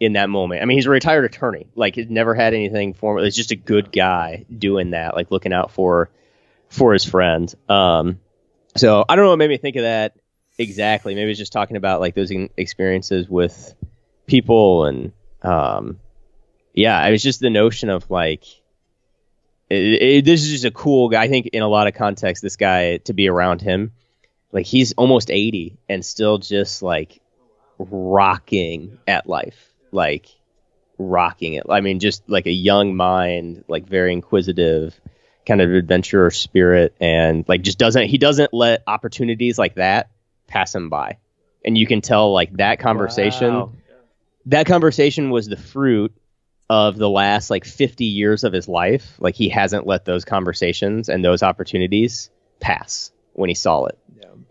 in 0.00 0.14
that 0.14 0.28
moment. 0.28 0.62
I 0.62 0.64
mean, 0.64 0.78
he's 0.78 0.86
a 0.86 0.90
retired 0.90 1.24
attorney. 1.24 1.68
Like, 1.74 1.94
he's 1.94 2.10
never 2.10 2.34
had 2.34 2.54
anything 2.54 2.94
formal. 2.94 3.22
He's 3.22 3.36
just 3.36 3.52
a 3.52 3.56
good 3.56 3.92
guy 3.92 4.44
doing 4.56 4.90
that, 4.90 5.14
like 5.14 5.30
looking 5.30 5.52
out 5.52 5.70
for 5.70 6.10
for 6.68 6.92
his 6.92 7.04
friend. 7.04 7.54
Um, 7.68 8.18
so 8.76 9.04
I 9.08 9.14
don't 9.14 9.24
know 9.24 9.30
what 9.30 9.38
made 9.38 9.50
me 9.50 9.58
think 9.58 9.76
of 9.76 9.82
that 9.82 10.16
exactly. 10.58 11.14
Maybe 11.14 11.30
it's 11.30 11.38
just 11.38 11.52
talking 11.52 11.76
about 11.76 12.00
like 12.00 12.14
those 12.14 12.32
experiences 12.56 13.28
with 13.28 13.74
people 14.26 14.86
and 14.86 15.12
um, 15.42 16.00
yeah, 16.72 17.04
it 17.06 17.10
was 17.10 17.22
just 17.22 17.40
the 17.40 17.50
notion 17.50 17.90
of 17.90 18.10
like. 18.10 18.44
It, 19.70 20.02
it, 20.02 20.24
this 20.24 20.42
is 20.42 20.50
just 20.50 20.64
a 20.66 20.70
cool 20.70 21.08
guy. 21.08 21.22
I 21.22 21.28
think 21.28 21.46
in 21.46 21.62
a 21.62 21.68
lot 21.68 21.86
of 21.86 21.94
context, 21.94 22.42
this 22.42 22.56
guy 22.56 22.98
to 22.98 23.14
be 23.14 23.28
around 23.28 23.62
him, 23.62 23.92
like 24.52 24.66
he's 24.66 24.92
almost 24.92 25.30
80 25.30 25.78
and 25.88 26.04
still 26.04 26.36
just 26.36 26.82
like 26.82 27.21
rocking 27.90 28.98
at 29.06 29.26
life 29.28 29.72
like 29.90 30.26
rocking 30.98 31.54
it. 31.54 31.64
I 31.68 31.80
mean 31.80 31.98
just 31.98 32.28
like 32.28 32.46
a 32.46 32.52
young 32.52 32.94
mind 32.96 33.64
like 33.68 33.86
very 33.86 34.12
inquisitive 34.12 34.98
kind 35.46 35.60
of 35.60 35.70
adventurer 35.72 36.30
spirit 36.30 36.94
and 37.00 37.44
like 37.48 37.62
just 37.62 37.78
doesn't 37.78 38.06
he 38.06 38.18
doesn't 38.18 38.54
let 38.54 38.82
opportunities 38.86 39.58
like 39.58 39.74
that 39.76 40.10
pass 40.46 40.74
him 40.74 40.88
by. 40.88 41.18
And 41.64 41.76
you 41.76 41.86
can 41.86 42.00
tell 42.00 42.32
like 42.32 42.52
that 42.58 42.78
conversation 42.78 43.54
Wow. 43.54 43.72
that 44.46 44.66
conversation 44.66 45.30
was 45.30 45.48
the 45.48 45.56
fruit 45.56 46.14
of 46.70 46.96
the 46.96 47.08
last 47.10 47.50
like 47.50 47.64
50 47.64 48.04
years 48.04 48.44
of 48.44 48.52
his 48.52 48.68
life. 48.68 49.16
Like 49.18 49.34
he 49.34 49.48
hasn't 49.48 49.86
let 49.86 50.04
those 50.04 50.24
conversations 50.24 51.08
and 51.08 51.24
those 51.24 51.42
opportunities 51.42 52.30
pass 52.60 53.10
when 53.34 53.48
he 53.48 53.54
saw 53.54 53.86
it. 53.86 53.98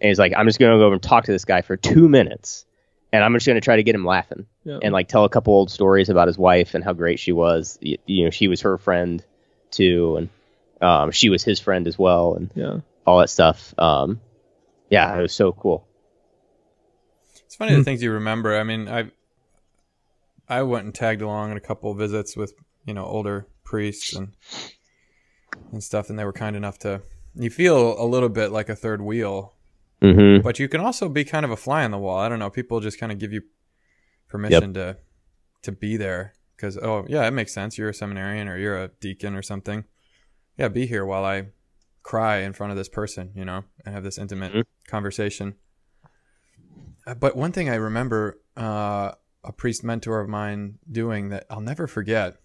And 0.02 0.08
he's 0.10 0.20
like 0.20 0.34
i'm 0.36 0.48
just 0.48 0.60
going 0.60 0.72
to 0.72 0.78
go 0.78 0.86
over 0.86 0.94
and 0.94 1.04
talk 1.04 1.26
to 1.26 1.32
this 1.32 1.46
guy 1.46 1.62
for 1.62 1.78
two 1.78 2.10
minutes 2.10 2.66
and 3.14 3.24
i'm 3.24 3.34
just 3.34 3.46
going 3.46 3.56
to 3.56 3.62
try 3.62 3.76
to 3.76 3.84
get 3.84 3.96
him 3.96 4.06
laughing 4.06 4.46
Yeah. 4.64 4.80
and 4.82 4.94
like 4.94 5.08
tell 5.08 5.24
a 5.26 5.30
couple 5.30 5.54
old 5.54 5.72
stories 5.72 6.10
about 6.10 6.28
his 6.28 6.38
wife 6.38 6.74
and 6.76 6.84
how 6.84 6.94
great 6.94 7.20
she 7.20 7.32
was 7.32 7.78
you, 7.82 7.98
you 8.06 8.24
know 8.26 8.30
she 8.30 8.48
was 8.48 8.62
her 8.62 8.78
friend 8.78 9.24
too 9.72 10.18
and 10.18 10.30
um, 10.82 11.12
she 11.12 11.30
was 11.30 11.44
his 11.44 11.60
friend 11.60 11.88
as 11.88 11.98
well 12.00 12.34
and 12.36 12.50
yeah. 12.56 12.80
all 13.06 13.20
that 13.20 13.30
stuff 13.30 13.74
um, 13.78 14.20
yeah 14.90 15.16
it 15.18 15.22
was 15.22 15.34
so 15.34 15.52
cool 15.52 15.86
It's 17.46 17.56
funny 17.56 17.74
Hmm. 17.74 17.80
the 17.80 17.84
things 17.84 18.02
you 18.02 18.12
remember. 18.14 18.58
I 18.58 18.64
mean, 18.64 18.88
I 18.88 19.12
I 20.50 20.64
went 20.64 20.86
and 20.86 20.94
tagged 20.96 21.22
along 21.22 21.52
in 21.52 21.58
a 21.58 21.62
couple 21.62 21.92
of 21.92 21.98
visits 21.98 22.36
with 22.36 22.54
you 22.86 22.94
know 22.94 23.06
older 23.06 23.46
priests 23.64 24.16
and 24.16 24.34
and 25.72 25.84
stuff, 25.84 26.10
and 26.10 26.18
they 26.18 26.26
were 26.26 26.34
kind 26.34 26.56
enough 26.56 26.80
to. 26.80 27.02
You 27.36 27.50
feel 27.50 28.02
a 28.02 28.06
little 28.06 28.30
bit 28.30 28.52
like 28.52 28.68
a 28.70 28.76
third 28.76 29.02
wheel, 29.02 29.54
mm-hmm. 30.02 30.42
but 30.42 30.60
you 30.60 30.68
can 30.68 30.82
also 30.82 31.08
be 31.10 31.24
kind 31.24 31.46
of 31.46 31.52
a 31.52 31.58
fly 31.58 31.84
on 31.84 31.92
the 31.92 31.98
wall. 31.98 32.18
I 32.20 32.30
don't 32.30 32.40
know. 32.40 32.50
People 32.50 32.80
just 32.80 33.00
kind 33.00 33.12
of 33.12 33.20
give 33.20 33.32
you 33.34 33.42
permission 34.28 34.74
to 34.74 34.98
to 35.64 35.72
be 35.72 35.98
there 35.98 36.34
because 36.56 36.78
oh 36.78 37.06
yeah, 37.08 37.28
it 37.28 37.32
makes 37.32 37.54
sense. 37.54 37.78
You're 37.78 37.90
a 37.90 37.94
seminarian 37.94 38.48
or 38.48 38.58
you're 38.58 38.78
a 38.78 38.90
deacon 39.00 39.36
or 39.36 39.42
something. 39.42 39.84
Yeah, 40.58 40.68
be 40.68 40.86
here 40.86 41.06
while 41.06 41.26
I 41.26 41.48
cry 42.04 42.38
in 42.38 42.54
front 42.54 42.72
of 42.72 42.78
this 42.78 42.90
person, 42.90 43.32
you 43.36 43.46
know, 43.46 43.64
and 43.86 43.94
have 43.94 44.04
this 44.04 44.18
intimate 44.18 44.54
Mhm. 44.54 44.64
conversation. 44.88 45.56
Uh, 47.06 47.14
But 47.16 47.36
one 47.36 47.52
thing 47.52 47.70
I 47.70 47.76
remember 47.76 48.42
uh, 48.58 49.14
a 49.44 49.52
priest 49.52 49.84
mentor 49.84 50.20
of 50.20 50.30
mine 50.30 50.80
doing 50.92 51.30
that 51.30 51.46
I'll 51.50 51.62
never 51.62 51.88
forget. 51.88 52.38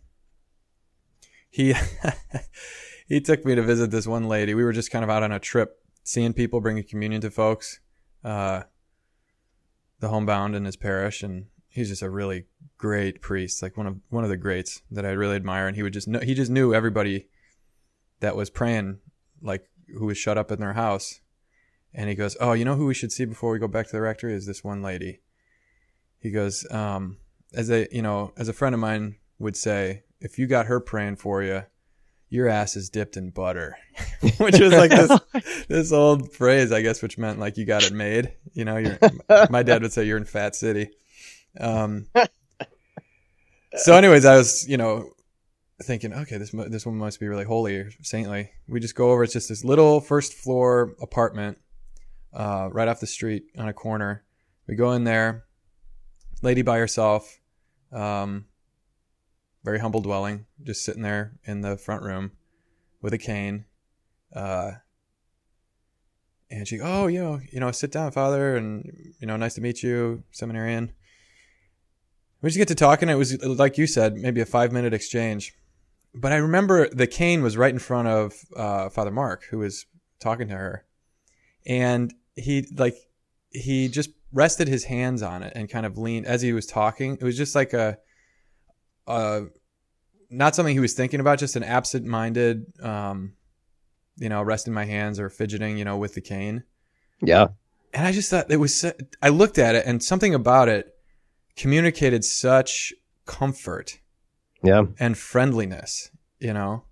He 1.51 1.75
he 3.09 3.21
took 3.21 3.45
me 3.45 3.55
to 3.55 3.63
visit 3.63 3.91
this 3.91 4.07
one 4.07 4.29
lady. 4.29 4.55
We 4.55 4.65
were 4.65 4.73
just 4.73 4.91
kind 4.91 5.05
of 5.05 5.11
out 5.11 5.23
on 5.23 5.33
a 5.33 5.39
trip, 5.39 5.79
seeing 6.07 6.33
people 6.33 6.61
bringing 6.61 6.85
communion 6.85 7.21
to 7.21 7.31
folks, 7.33 7.81
uh, 8.25 8.63
the 9.99 10.09
homebound 10.09 10.55
in 10.55 10.65
his 10.65 10.77
parish, 10.77 11.25
and 11.25 11.47
he's 11.69 11.89
just 11.89 12.01
a 12.01 12.09
really 12.09 12.45
great 12.79 13.21
priest, 13.21 13.61
like 13.61 13.77
one 13.77 13.89
of 13.89 13.97
one 14.09 14.23
of 14.23 14.31
the 14.31 14.37
greats 14.37 14.83
that 14.89 15.05
I 15.05 15.11
really 15.11 15.35
admire. 15.35 15.67
And 15.67 15.77
he 15.77 15.83
would 15.83 15.93
just 15.93 16.07
know 16.07 16.21
he 16.21 16.33
just 16.33 16.51
knew 16.51 16.73
everybody 16.73 17.27
that 18.21 18.37
was 18.37 18.51
praying, 18.51 19.01
like 19.43 19.69
who 19.99 20.07
was 20.07 20.17
shut 20.17 20.39
up 20.39 20.53
in 20.53 20.61
their 20.61 20.75
house. 20.75 21.21
And 21.93 22.09
he 22.09 22.15
goes, 22.15 22.37
"Oh, 22.41 22.53
you 22.53 22.65
know 22.65 22.77
who 22.77 22.87
we 22.87 22.95
should 22.95 23.11
see 23.11 23.25
before 23.25 23.51
we 23.51 23.59
go 23.59 23.69
back 23.69 23.87
to 23.87 23.93
the 23.93 24.01
rectory 24.01 24.33
is 24.33 24.47
this 24.47 24.63
one 24.63 24.83
lady." 24.83 25.23
He 26.21 26.31
goes, 26.31 26.71
um, 26.71 27.19
as 27.53 27.69
a 27.69 27.89
you 27.91 28.03
know, 28.03 28.33
as 28.37 28.49
a 28.49 28.53
friend 28.53 28.75
of 28.75 28.81
mine 28.81 29.17
would 29.41 29.57
say, 29.57 30.05
if 30.21 30.39
you 30.39 30.47
got 30.47 30.67
her 30.67 30.79
praying 30.79 31.17
for 31.17 31.43
you, 31.43 31.65
your 32.29 32.49
ass 32.49 32.77
is 32.77 32.91
dipped 32.91 33.17
in 33.17 33.31
butter, 33.31 33.77
which 34.39 34.59
was 34.59 34.73
like 34.73 34.91
this 34.91 35.65
this 35.69 35.93
old 35.93 36.33
phrase, 36.33 36.73
I 36.73 36.83
guess, 36.83 37.03
which 37.03 37.19
meant 37.19 37.39
like 37.39 37.57
you 37.57 37.65
got 37.65 37.85
it 37.85 37.93
made. 37.93 38.33
You 38.53 38.65
know, 38.65 38.77
you're, 38.77 38.99
my 39.51 39.63
dad 39.63 39.83
would 39.83 39.93
say 39.93 40.05
you're 40.05 40.19
in 40.19 40.25
Fat 40.25 40.57
City. 40.57 40.91
Um, 41.59 42.07
so, 43.77 43.95
anyways, 43.95 44.25
I 44.25 44.37
was 44.37 44.69
you 44.69 44.77
know 44.77 45.11
thinking, 45.83 46.13
okay, 46.13 46.39
this 46.39 46.51
this 46.51 46.87
one 46.87 46.97
must 46.97 47.21
be 47.21 47.29
really 47.29 47.45
holy 47.45 47.77
or 47.77 47.91
saintly. 48.03 48.51
We 48.69 48.81
just 48.81 48.95
go 48.95 49.11
over. 49.11 49.25
It's 49.25 49.33
just 49.33 49.49
this 49.49 49.65
little 49.65 50.01
first 50.01 50.35
floor 50.35 50.95
apartment, 51.01 51.59
uh, 52.33 52.69
right 52.73 52.89
off 52.89 53.01
the 53.01 53.07
street 53.07 53.45
on 53.59 53.69
a 53.69 53.73
corner. 53.73 54.25
We 54.67 54.75
go 54.75 54.93
in 54.93 55.05
there, 55.05 55.45
lady 56.43 56.63
by 56.63 56.79
herself. 56.79 57.39
Um, 57.93 58.47
very 59.67 59.81
humble 59.81 60.01
dwelling, 60.01 60.47
just 60.63 60.85
sitting 60.85 61.03
there 61.03 61.33
in 61.45 61.61
the 61.61 61.77
front 61.77 62.01
room 62.05 62.31
with 63.03 63.13
a 63.13 63.19
cane. 63.19 63.65
Uh, 64.33 64.71
and 66.49 66.69
she, 66.69 66.81
oh, 66.81 67.09
you 67.09 67.21
know, 67.21 67.41
you 67.51 67.59
know, 67.59 67.73
sit 67.73 67.91
down, 67.91 68.13
father, 68.13 68.55
and 68.55 68.89
you 69.19 69.27
know, 69.27 69.37
nice 69.37 69.55
to 69.55 69.61
meet 69.61 69.83
you, 69.83 70.23
seminarian. 70.31 70.93
We 72.41 72.51
just 72.51 72.59
get 72.59 72.69
to 72.69 72.77
talking. 72.77 73.09
It 73.09 73.17
was 73.17 73.43
like 73.43 73.77
you 73.77 73.89
said, 73.89 74.15
maybe 74.15 74.41
a 74.41 74.47
five 74.47 74.71
minute 74.71 74.95
exchange. 74.95 75.53
But 76.15 76.33
I 76.33 76.37
remember 76.37 76.89
the 76.89 77.09
cane 77.09 77.43
was 77.43 77.57
right 77.57 77.73
in 77.73 77.81
front 77.81 78.07
of 78.07 78.35
uh, 78.55 78.89
Father 78.89 79.11
Mark, 79.11 79.47
who 79.51 79.59
was 79.59 79.85
talking 80.21 80.47
to 80.47 80.55
her, 80.55 80.85
and 81.67 82.15
he 82.37 82.69
like 82.77 82.97
he 83.51 83.89
just 83.89 84.11
rested 84.33 84.69
his 84.69 84.85
hands 84.85 85.23
on 85.23 85.43
it 85.43 85.55
and 85.57 85.69
kind 85.69 85.87
of 85.87 85.99
leaned 85.99 86.27
as 86.27 86.41
he 86.41 86.53
was 86.53 86.67
talking. 86.67 87.15
It 87.15 87.25
was 87.25 87.37
just 87.37 87.57
like 87.57 87.73
a, 87.73 87.99
uh, 89.07 89.43
not 90.31 90.55
something 90.57 90.75
he 90.75 90.81
was 90.81 90.95
thinking 90.95 91.21
about, 91.21 91.39
just 91.39 91.57
an 91.57 91.63
absent-minded, 91.63 92.67
um, 92.83 93.35
you 94.17 94.29
know, 94.29 94.43
resting 94.43 94.73
my 94.75 94.85
hands 94.85 95.21
or 95.21 95.29
fidgeting, 95.31 95.79
you 95.79 95.85
know, 95.85 95.97
with 95.97 96.15
the 96.15 96.21
cane. 96.21 96.65
Yeah. 97.23 97.49
And 97.95 98.07
I 98.07 98.13
just 98.13 98.31
thought 98.31 98.51
it 98.51 98.57
was. 98.59 98.85
I 99.23 99.29
looked 99.29 99.59
at 99.59 99.75
it 99.75 99.85
and 99.87 100.03
something 100.03 100.35
about 100.35 100.69
it 100.69 100.95
communicated 101.57 102.25
such 102.25 102.93
comfort 103.25 104.01
Yeah. 104.63 104.85
and 104.99 105.17
friendliness. 105.17 106.11
You 106.39 106.53
know, 106.53 106.85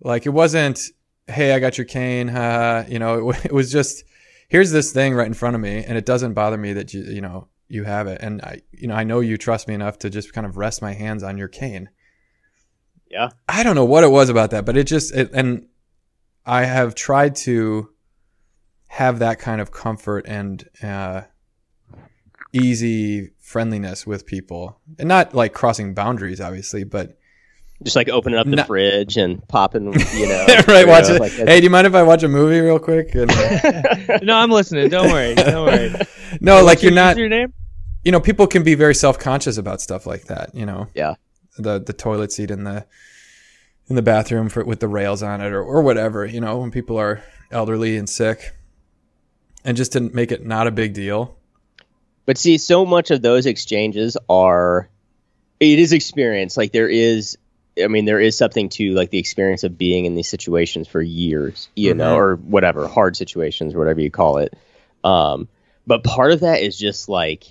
like 0.00 0.24
it 0.24 0.30
wasn't, 0.30 0.80
"Hey, 1.26 1.52
I 1.52 1.58
got 1.58 1.76
your 1.76 1.84
cane," 1.84 2.28
haha. 2.28 2.84
you 2.88 2.98
know, 2.98 3.28
it, 3.30 3.44
it 3.46 3.52
was 3.52 3.70
just, 3.70 4.04
"Here's 4.48 4.70
this 4.70 4.92
thing 4.92 5.12
right 5.14 5.26
in 5.26 5.34
front 5.34 5.54
of 5.56 5.60
me, 5.60 5.84
and 5.84 5.98
it 5.98 6.06
doesn't 6.06 6.32
bother 6.32 6.56
me 6.56 6.72
that 6.72 6.94
you, 6.94 7.02
you 7.02 7.20
know, 7.20 7.48
you 7.68 7.84
have 7.84 8.06
it, 8.06 8.20
and 8.20 8.42
I, 8.42 8.62
you 8.72 8.88
know, 8.88 8.94
I 8.94 9.04
know 9.04 9.20
you 9.20 9.36
trust 9.36 9.68
me 9.68 9.74
enough 9.74 9.98
to 10.00 10.10
just 10.10 10.32
kind 10.32 10.46
of 10.46 10.56
rest 10.56 10.82
my 10.82 10.92
hands 10.92 11.22
on 11.22 11.38
your 11.38 11.48
cane." 11.48 11.88
Yeah. 13.10 13.28
I 13.48 13.62
don't 13.62 13.76
know 13.76 13.84
what 13.84 14.04
it 14.04 14.10
was 14.10 14.28
about 14.28 14.50
that, 14.50 14.64
but 14.64 14.76
it 14.76 14.84
just, 14.84 15.14
it, 15.14 15.30
and 15.32 15.68
I 16.44 16.64
have 16.64 16.94
tried 16.94 17.36
to 17.36 17.90
have 18.88 19.20
that 19.20 19.38
kind 19.38 19.60
of 19.60 19.70
comfort 19.70 20.26
and 20.26 20.68
uh, 20.82 21.22
easy 22.52 23.30
friendliness 23.40 24.06
with 24.06 24.26
people, 24.26 24.80
and 24.98 25.08
not 25.08 25.34
like 25.34 25.54
crossing 25.54 25.94
boundaries, 25.94 26.40
obviously, 26.40 26.84
but 26.84 27.16
Just 27.82 27.94
like 27.96 28.08
opening 28.08 28.38
up 28.38 28.46
the 28.48 28.56
No- 28.56 28.64
fridge 28.64 29.16
and 29.18 29.46
popping, 29.48 29.92
you 30.14 30.26
know. 30.28 30.46
right, 30.66 30.80
you 30.80 30.86
watch 30.88 31.08
know, 31.08 31.16
it. 31.16 31.20
like 31.20 31.32
hey, 31.32 31.58
do 31.60 31.64
you 31.64 31.70
mind 31.70 31.86
if 31.86 31.94
I 31.94 32.02
watch 32.02 32.22
a 32.22 32.28
movie 32.28 32.58
real 32.60 32.78
quick? 32.78 33.14
And, 33.14 33.30
uh, 33.30 34.18
no, 34.22 34.34
I'm 34.36 34.50
listening. 34.50 34.88
Don't 34.88 35.10
worry. 35.12 35.34
Don't 35.34 35.66
worry. 35.66 35.90
no, 36.40 36.56
like 36.56 36.64
What's 36.64 36.82
you're 36.84 36.92
your 36.92 37.02
not. 37.02 37.16
username? 37.16 37.52
You 38.02 38.12
know, 38.12 38.20
people 38.20 38.46
can 38.46 38.62
be 38.62 38.74
very 38.74 38.94
self 38.94 39.18
conscious 39.18 39.58
about 39.58 39.80
stuff 39.82 40.06
like 40.06 40.24
that. 40.24 40.54
You 40.54 40.64
know, 40.64 40.88
Yeah. 40.94 41.14
the 41.58 41.78
the 41.78 41.92
toilet 41.92 42.32
seat 42.32 42.50
in 42.50 42.64
the 42.64 42.86
in 43.88 43.96
the 43.96 44.02
bathroom 44.02 44.48
for 44.48 44.64
with 44.64 44.80
the 44.80 44.88
rails 44.88 45.22
on 45.22 45.40
it, 45.42 45.52
or 45.52 45.62
or 45.62 45.82
whatever. 45.82 46.24
You 46.24 46.40
know, 46.40 46.56
when 46.58 46.70
people 46.70 46.96
are 46.98 47.22
elderly 47.50 47.96
and 47.98 48.08
sick, 48.08 48.54
and 49.64 49.76
just 49.76 49.92
to 49.92 50.00
make 50.00 50.32
it 50.32 50.46
not 50.46 50.66
a 50.66 50.70
big 50.70 50.94
deal. 50.94 51.36
But 52.24 52.38
see, 52.38 52.58
so 52.58 52.86
much 52.86 53.10
of 53.10 53.22
those 53.22 53.46
exchanges 53.46 54.16
are, 54.28 54.88
it 55.60 55.78
is 55.78 55.92
experience. 55.92 56.56
Like 56.56 56.72
there 56.72 56.88
is, 56.88 57.38
I 57.82 57.88
mean, 57.88 58.04
there 58.06 58.20
is 58.20 58.36
something 58.36 58.68
to 58.70 58.92
like 58.94 59.10
the 59.10 59.18
experience 59.18 59.64
of 59.64 59.76
being 59.76 60.06
in 60.06 60.14
these 60.14 60.28
situations 60.28 60.88
for 60.88 61.02
years, 61.02 61.68
you 61.76 61.94
know, 61.94 62.14
Mhm. 62.14 62.18
or 62.18 62.36
whatever, 62.36 62.88
hard 62.88 63.16
situations, 63.16 63.74
or 63.74 63.78
whatever 63.78 64.00
you 64.00 64.10
call 64.10 64.38
it. 64.38 64.54
Um, 65.04 65.48
but 65.86 66.02
part 66.02 66.32
of 66.32 66.40
that 66.40 66.62
is 66.62 66.78
just 66.78 67.08
like, 67.08 67.44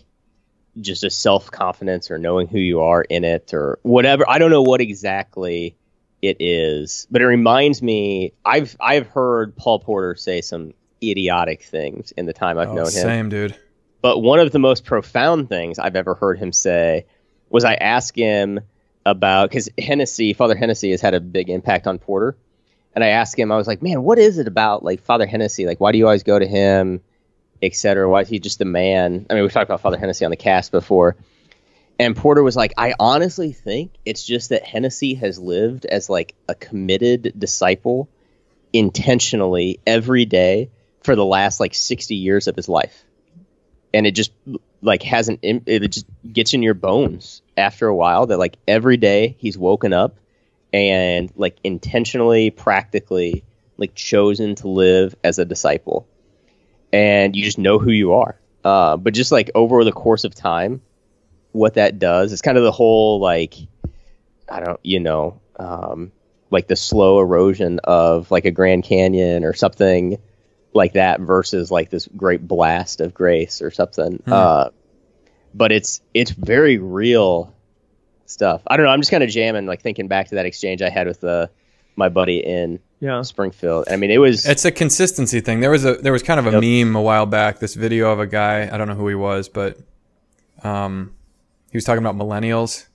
just 0.82 1.04
a 1.06 1.10
self 1.10 1.50
confidence 1.52 2.12
or 2.12 2.18
knowing 2.18 2.48
who 2.48 2.60
you 2.60 2.82
are 2.82 3.02
in 3.02 3.24
it 3.24 3.54
or 3.54 3.80
whatever. 3.84 4.26
I 4.28 4.40
don't 4.40 4.52
know 4.52 4.64
what 4.64 4.82
exactly 4.82 5.78
it 6.22 6.38
is, 6.42 7.08
but 7.10 7.22
it 7.22 7.28
reminds 7.28 7.82
me. 7.82 8.34
I've 8.44 8.76
I've 8.80 9.08
heard 9.08 9.56
Paul 9.56 9.80
Porter 9.80 10.16
say 10.16 10.42
some 10.42 10.74
idiotic 11.02 11.64
things 11.64 12.12
in 12.18 12.26
the 12.26 12.34
time 12.34 12.58
I've 12.58 12.70
Oh, 12.70 12.74
known 12.74 12.86
him. 12.88 12.92
same, 12.92 13.30
dude. 13.30 13.56
But 14.02 14.20
one 14.20 14.40
of 14.40 14.52
the 14.52 14.60
most 14.60 14.84
profound 14.86 15.48
things 15.50 15.80
I've 15.80 15.96
ever 15.96 16.14
heard 16.14 16.38
him 16.40 16.52
say 16.52 17.06
was 17.50 17.64
I 17.64 17.76
asked 17.76 18.18
him 18.18 18.60
about 19.06 19.50
because 19.50 19.70
Hennessy, 19.78 20.34
Father 20.34 20.56
Hennessy, 20.56 20.92
has 20.92 21.02
had 21.02 21.14
a 21.14 21.20
big 21.20 21.50
impact 21.50 21.88
on 21.88 22.00
Porter, 22.00 22.36
and 22.94 23.04
I 23.04 23.10
asked 23.10 23.38
him, 23.38 23.52
I 23.52 23.58
was 23.58 23.68
like, 23.68 23.82
man, 23.82 24.04
what 24.04 24.18
is 24.18 24.38
it 24.38 24.48
about 24.48 24.84
like 24.84 25.02
Father 25.02 25.26
Hennessy? 25.26 25.66
Like, 25.66 25.80
why 25.80 25.92
do 25.92 25.98
you 25.98 26.06
always 26.06 26.24
go 26.24 26.40
to 26.40 26.48
him, 26.48 27.02
etc. 27.62 28.10
Why 28.10 28.22
is 28.22 28.30
he 28.30 28.40
just 28.40 28.62
a 28.62 28.66
man? 28.66 29.26
I 29.30 29.34
mean, 29.34 29.44
we've 29.44 29.52
talked 29.52 29.70
about 29.70 29.82
Father 29.82 29.98
Hennessy 29.98 30.26
on 30.26 30.32
the 30.32 30.38
cast 30.38 30.72
before, 30.72 31.16
and 32.00 32.16
Porter 32.16 32.44
was 32.44 32.56
like, 32.56 32.74
I 32.78 32.94
honestly 33.00 33.52
think 33.52 33.92
it's 34.06 34.24
just 34.24 34.50
that 34.50 34.64
Hennessy 34.64 35.16
has 35.16 35.40
lived 35.40 35.86
as 35.86 36.10
like 36.10 36.34
a 36.48 36.56
committed 36.56 37.34
disciple 37.38 38.10
intentionally 38.74 39.80
every 39.86 40.26
day 40.26 40.70
for 41.04 41.16
the 41.16 41.24
last 41.24 41.60
like 41.60 41.74
60 41.74 42.16
years 42.16 42.48
of 42.48 42.56
his 42.56 42.68
life 42.68 43.06
and 43.96 44.06
it 44.06 44.12
just 44.12 44.32
like 44.82 45.02
hasn't 45.02 45.40
it 45.42 45.88
just 45.90 46.06
gets 46.32 46.54
in 46.54 46.62
your 46.62 46.74
bones 46.74 47.42
after 47.58 47.88
a 47.88 47.96
while 47.96 48.28
that 48.28 48.38
like 48.38 48.58
every 48.68 48.98
day 48.98 49.36
he's 49.40 49.58
woken 49.58 49.94
up 49.94 50.18
and 50.74 51.32
like 51.36 51.58
intentionally 51.64 52.50
practically 52.50 53.44
like 53.78 53.96
chosen 53.96 54.56
to 54.56 54.68
live 54.68 55.16
as 55.24 55.40
a 55.40 55.46
disciple 55.46 56.08
and 56.92 57.36
you 57.36 57.44
just 57.44 57.58
know 57.58 57.80
who 57.80 57.92
you 57.92 58.14
are 58.14 58.40
uh, 58.64 58.98
but 58.98 59.14
just 59.14 59.32
like 59.32 59.52
over 59.56 59.84
the 59.84 59.92
course 59.92 60.24
of 60.24 60.34
time 60.34 60.82
what 61.52 61.76
that 61.76 62.00
does 62.00 62.34
is 62.34 62.42
kind 62.42 62.58
of 62.58 62.64
the 62.64 62.72
whole 62.72 63.20
like 63.20 63.56
i 64.50 64.60
don't 64.60 64.80
you 64.84 65.00
know 65.00 65.40
um, 65.58 66.12
like 66.52 66.68
the 66.68 66.76
slow 66.76 67.20
erosion 67.20 67.80
of 67.84 68.30
like 68.32 68.46
a 68.46 68.52
grand 68.52 68.84
canyon 68.84 69.44
or 69.44 69.54
something 69.54 70.18
like 70.74 70.94
that 70.94 71.22
versus 71.22 71.72
like 71.72 71.90
this 71.90 72.08
great 72.16 72.46
blast 72.46 73.02
of 73.02 73.14
grace 73.14 73.62
or 73.62 73.72
something. 73.72 74.22
Hmm. 74.26 74.34
Uh, 74.34 74.70
but 75.56 75.72
it's 75.72 76.02
it's 76.14 76.32
very 76.32 76.78
real 76.78 77.56
stuff. 78.28 78.62
I 78.68 78.76
don't 78.78 78.86
know. 78.86 78.92
I'm 78.92 79.00
just 79.02 79.10
kind 79.12 79.24
of 79.24 79.30
jamming, 79.30 79.66
like 79.66 79.82
thinking 79.82 80.08
back 80.08 80.28
to 80.30 80.36
that 80.36 80.46
exchange 80.46 80.82
I 80.82 80.90
had 80.90 81.08
with 81.08 81.24
uh, 81.24 81.48
my 81.96 82.10
buddy 82.10 82.40
in 82.40 82.80
Yeah. 83.00 83.22
Springfield. 83.22 83.86
I 83.90 83.96
mean, 83.96 84.12
it 84.12 84.18
was 84.18 84.46
It's 84.46 84.66
a 84.66 84.72
consistency 84.72 85.40
thing. 85.42 85.62
There 85.62 85.72
was 85.72 85.86
a 85.86 85.96
there 85.96 86.12
was 86.12 86.22
kind 86.24 86.40
of 86.40 86.46
a 86.48 86.52
Yep. 86.60 86.86
meme 86.88 86.96
a 86.96 87.02
while 87.02 87.26
back. 87.26 87.60
This 87.60 87.74
video 87.76 88.12
of 88.12 88.20
a 88.20 88.28
guy. 88.28 88.70
I 88.72 88.78
don't 88.78 88.88
know 88.88 88.96
who 88.96 89.08
he 89.08 89.16
was, 89.16 89.48
but 89.50 89.78
um, 90.64 91.14
he 91.72 91.78
was 91.78 91.84
talking 91.86 92.04
about 92.06 92.16
millennials. 92.16 92.86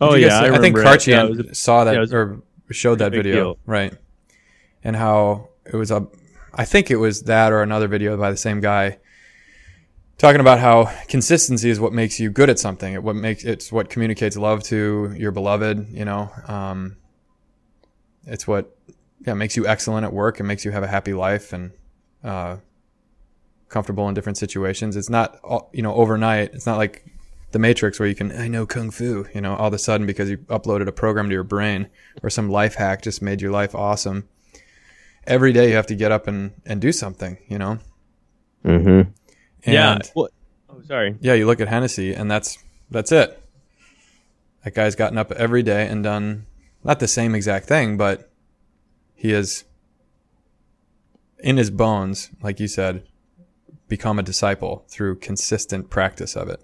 Oh 0.00 0.12
Did 0.14 0.20
you 0.20 0.26
yeah, 0.26 0.40
guys- 0.40 0.50
I, 0.50 0.54
I, 0.56 0.58
think 0.60 0.76
remember 0.76 0.94
it. 0.94 1.06
Yeah, 1.06 1.16
Karchian 1.22 1.24
it 1.24 1.36
was 1.36 1.46
a- 1.50 1.54
saw 1.54 1.84
that 1.84 1.92
yeah, 1.92 1.98
it 1.98 2.00
was 2.00 2.12
a 2.12 2.16
or 2.16 2.42
showed 2.70 2.98
that 3.00 3.12
video, 3.12 3.34
deal. 3.34 3.58
right? 3.66 3.92
And 4.84 4.96
how 4.96 5.48
it 5.64 5.76
was 5.76 5.90
a, 5.90 6.06
I 6.54 6.64
think 6.64 6.90
it 6.90 6.96
was 6.96 7.22
that 7.24 7.52
or 7.52 7.62
another 7.62 7.86
video 7.86 8.16
by 8.16 8.30
the 8.30 8.36
same 8.36 8.60
guy 8.60 8.98
talking 10.22 10.40
about 10.40 10.60
how 10.60 10.84
consistency 11.08 11.68
is 11.68 11.80
what 11.80 11.92
makes 11.92 12.20
you 12.20 12.30
good 12.30 12.48
at 12.48 12.56
something. 12.56 12.94
It 12.94 13.02
what 13.02 13.16
makes 13.16 13.44
it's 13.44 13.72
what 13.72 13.90
communicates 13.90 14.36
love 14.36 14.62
to 14.64 15.12
your 15.16 15.32
beloved. 15.32 15.88
You 15.90 16.04
know, 16.04 16.30
um, 16.46 16.96
it's 18.24 18.46
what 18.46 18.74
yeah 19.26 19.34
makes 19.34 19.56
you 19.56 19.66
excellent 19.66 20.06
at 20.06 20.12
work 20.12 20.38
and 20.38 20.46
makes 20.46 20.64
you 20.64 20.70
have 20.70 20.84
a 20.84 20.86
happy 20.86 21.12
life 21.12 21.52
and 21.52 21.72
uh, 22.22 22.58
comfortable 23.68 24.08
in 24.08 24.14
different 24.14 24.38
situations. 24.38 24.96
It's 24.96 25.10
not 25.10 25.40
you 25.72 25.82
know 25.82 25.92
overnight. 25.94 26.54
It's 26.54 26.66
not 26.66 26.78
like 26.78 27.04
the 27.50 27.58
Matrix 27.58 27.98
where 27.98 28.08
you 28.08 28.14
can 28.14 28.30
I 28.30 28.46
know 28.46 28.64
kung 28.64 28.92
fu. 28.92 29.26
You 29.34 29.40
know, 29.40 29.56
all 29.56 29.66
of 29.66 29.74
a 29.74 29.78
sudden 29.78 30.06
because 30.06 30.30
you 30.30 30.38
uploaded 30.38 30.86
a 30.86 30.92
program 30.92 31.30
to 31.30 31.34
your 31.34 31.42
brain 31.42 31.88
or 32.22 32.30
some 32.30 32.48
life 32.48 32.76
hack 32.76 33.02
just 33.02 33.22
made 33.22 33.42
your 33.42 33.50
life 33.50 33.74
awesome. 33.74 34.28
Every 35.26 35.52
day 35.52 35.70
you 35.70 35.74
have 35.74 35.88
to 35.88 35.96
get 35.96 36.12
up 36.12 36.28
and 36.28 36.52
and 36.64 36.80
do 36.80 36.92
something. 36.92 37.38
You 37.48 37.58
know. 37.58 37.78
mm-hmm. 38.64 39.10
Yeah. 39.64 39.94
And- 39.94 40.10
Well, 40.14 40.28
Oh, 40.74 40.80
sorry. 40.86 41.16
Yeah, 41.20 41.34
you 41.34 41.46
look 41.46 41.60
at 41.60 41.68
Hennessy, 41.68 42.14
and 42.14 42.30
that's 42.30 42.58
that's 42.90 43.12
it. 43.12 43.38
That 44.64 44.74
guy's 44.74 44.94
gotten 44.94 45.18
up 45.18 45.30
every 45.32 45.62
day 45.62 45.86
and 45.86 46.02
done 46.02 46.46
not 46.82 46.98
the 46.98 47.08
same 47.08 47.34
exact 47.34 47.66
thing, 47.66 47.96
but 47.96 48.30
he 49.14 49.32
has, 49.32 49.64
in 51.40 51.56
his 51.56 51.70
bones, 51.70 52.30
like 52.42 52.58
you 52.58 52.68
said, 52.68 53.06
become 53.88 54.18
a 54.18 54.22
disciple 54.22 54.84
through 54.88 55.16
consistent 55.18 55.90
practice 55.90 56.36
of 56.36 56.48
it. 56.48 56.60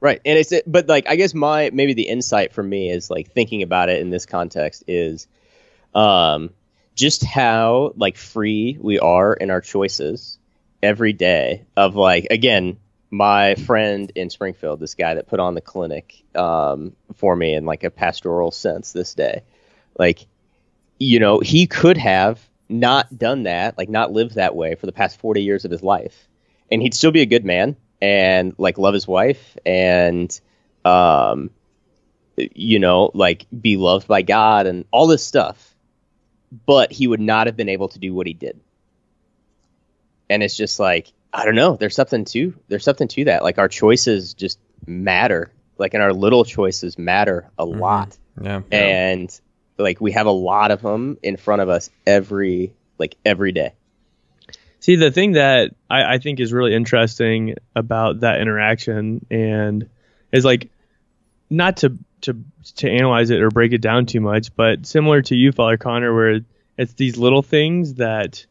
Right. 0.00 0.20
And 0.24 0.38
it's 0.38 0.52
but 0.66 0.88
like 0.88 1.08
I 1.08 1.14
guess 1.16 1.32
my 1.34 1.70
maybe 1.72 1.92
the 1.94 2.08
insight 2.08 2.52
for 2.52 2.62
me 2.62 2.90
is 2.90 3.10
like 3.10 3.30
thinking 3.30 3.62
about 3.62 3.90
it 3.90 4.00
in 4.00 4.10
this 4.10 4.26
context 4.26 4.82
is 4.88 5.28
um 5.94 6.50
just 6.96 7.22
how 7.24 7.92
like 7.96 8.16
free 8.16 8.76
we 8.80 8.98
are 8.98 9.34
in 9.34 9.50
our 9.50 9.60
choices 9.60 10.38
every 10.82 11.12
day 11.12 11.64
of 11.76 11.94
like 11.94 12.26
again 12.30 12.78
my 13.10 13.54
friend 13.56 14.12
in 14.14 14.30
Springfield 14.30 14.80
this 14.80 14.94
guy 14.94 15.14
that 15.14 15.26
put 15.26 15.40
on 15.40 15.54
the 15.54 15.60
clinic 15.60 16.22
um 16.34 16.94
for 17.16 17.34
me 17.34 17.54
in 17.54 17.64
like 17.64 17.84
a 17.84 17.90
pastoral 17.90 18.50
sense 18.50 18.92
this 18.92 19.14
day. 19.14 19.42
Like 19.98 20.26
you 20.98 21.18
know 21.18 21.40
he 21.40 21.66
could 21.66 21.96
have 21.96 22.40
not 22.68 23.16
done 23.16 23.44
that 23.44 23.76
like 23.76 23.88
not 23.88 24.12
lived 24.12 24.36
that 24.36 24.54
way 24.54 24.74
for 24.76 24.86
the 24.86 24.92
past 24.92 25.18
40 25.18 25.42
years 25.42 25.64
of 25.64 25.70
his 25.70 25.82
life. 25.82 26.28
And 26.70 26.80
he'd 26.80 26.94
still 26.94 27.10
be 27.10 27.22
a 27.22 27.26
good 27.26 27.44
man 27.44 27.76
and 28.00 28.54
like 28.58 28.78
love 28.78 28.94
his 28.94 29.08
wife 29.08 29.56
and 29.66 30.40
um 30.84 31.50
you 32.36 32.78
know 32.78 33.10
like 33.12 33.46
be 33.50 33.76
loved 33.76 34.06
by 34.06 34.22
god 34.22 34.66
and 34.66 34.84
all 34.90 35.06
this 35.06 35.24
stuff. 35.24 35.74
But 36.66 36.90
he 36.90 37.06
would 37.06 37.20
not 37.20 37.46
have 37.46 37.56
been 37.56 37.68
able 37.68 37.88
to 37.88 37.98
do 37.98 38.14
what 38.14 38.26
he 38.26 38.32
did 38.32 38.60
and 40.30 40.42
it's 40.42 40.56
just 40.56 40.80
like 40.80 41.12
i 41.34 41.44
don't 41.44 41.54
know 41.54 41.76
there's 41.76 41.94
something 41.94 42.24
to 42.24 42.54
there's 42.68 42.84
something 42.84 43.08
to 43.08 43.24
that. 43.24 43.42
Like 43.42 43.58
our 43.58 43.68
choices 43.68 44.34
just 44.34 44.58
matter. 44.86 45.52
Like 45.78 45.94
and 45.94 46.02
our 46.02 46.12
little 46.12 46.44
choices 46.44 46.98
matter 46.98 47.50
a 47.58 47.66
mm-hmm. 47.66 47.80
lot. 47.80 48.16
Yeah. 48.40 48.62
and 48.70 49.40
like 49.76 50.00
we 50.00 50.12
have 50.12 50.26
a 50.26 50.32
lot 50.32 50.70
of 50.70 50.80
them 50.80 51.18
in 51.22 51.36
front 51.36 51.62
of 51.62 51.68
us 51.68 51.90
every 52.06 52.72
like 52.98 53.16
every 53.24 53.52
day. 53.52 53.74
See, 54.78 54.96
the 54.96 55.10
thing 55.10 55.32
that 55.32 55.74
I, 55.90 56.14
I 56.14 56.18
think 56.18 56.40
is 56.40 56.52
really 56.52 56.74
interesting 56.74 57.56
about 57.76 58.20
that 58.20 58.40
interaction 58.40 59.26
and 59.30 59.88
is 60.32 60.44
like 60.44 60.70
not 61.50 61.78
to 61.78 61.98
to 62.22 62.36
to 62.76 62.90
analyze 62.90 63.30
it 63.30 63.42
or 63.42 63.50
break 63.50 63.72
it 63.72 63.80
down 63.80 64.06
too 64.06 64.20
much, 64.20 64.54
but 64.54 64.86
similar 64.86 65.22
to 65.22 65.34
you, 65.34 65.52
Father 65.52 65.76
Connor, 65.76 66.14
where 66.14 66.40
it's 66.78 66.92
these 66.94 67.16
little 67.18 67.42
things 67.42 67.94
that 67.94 68.46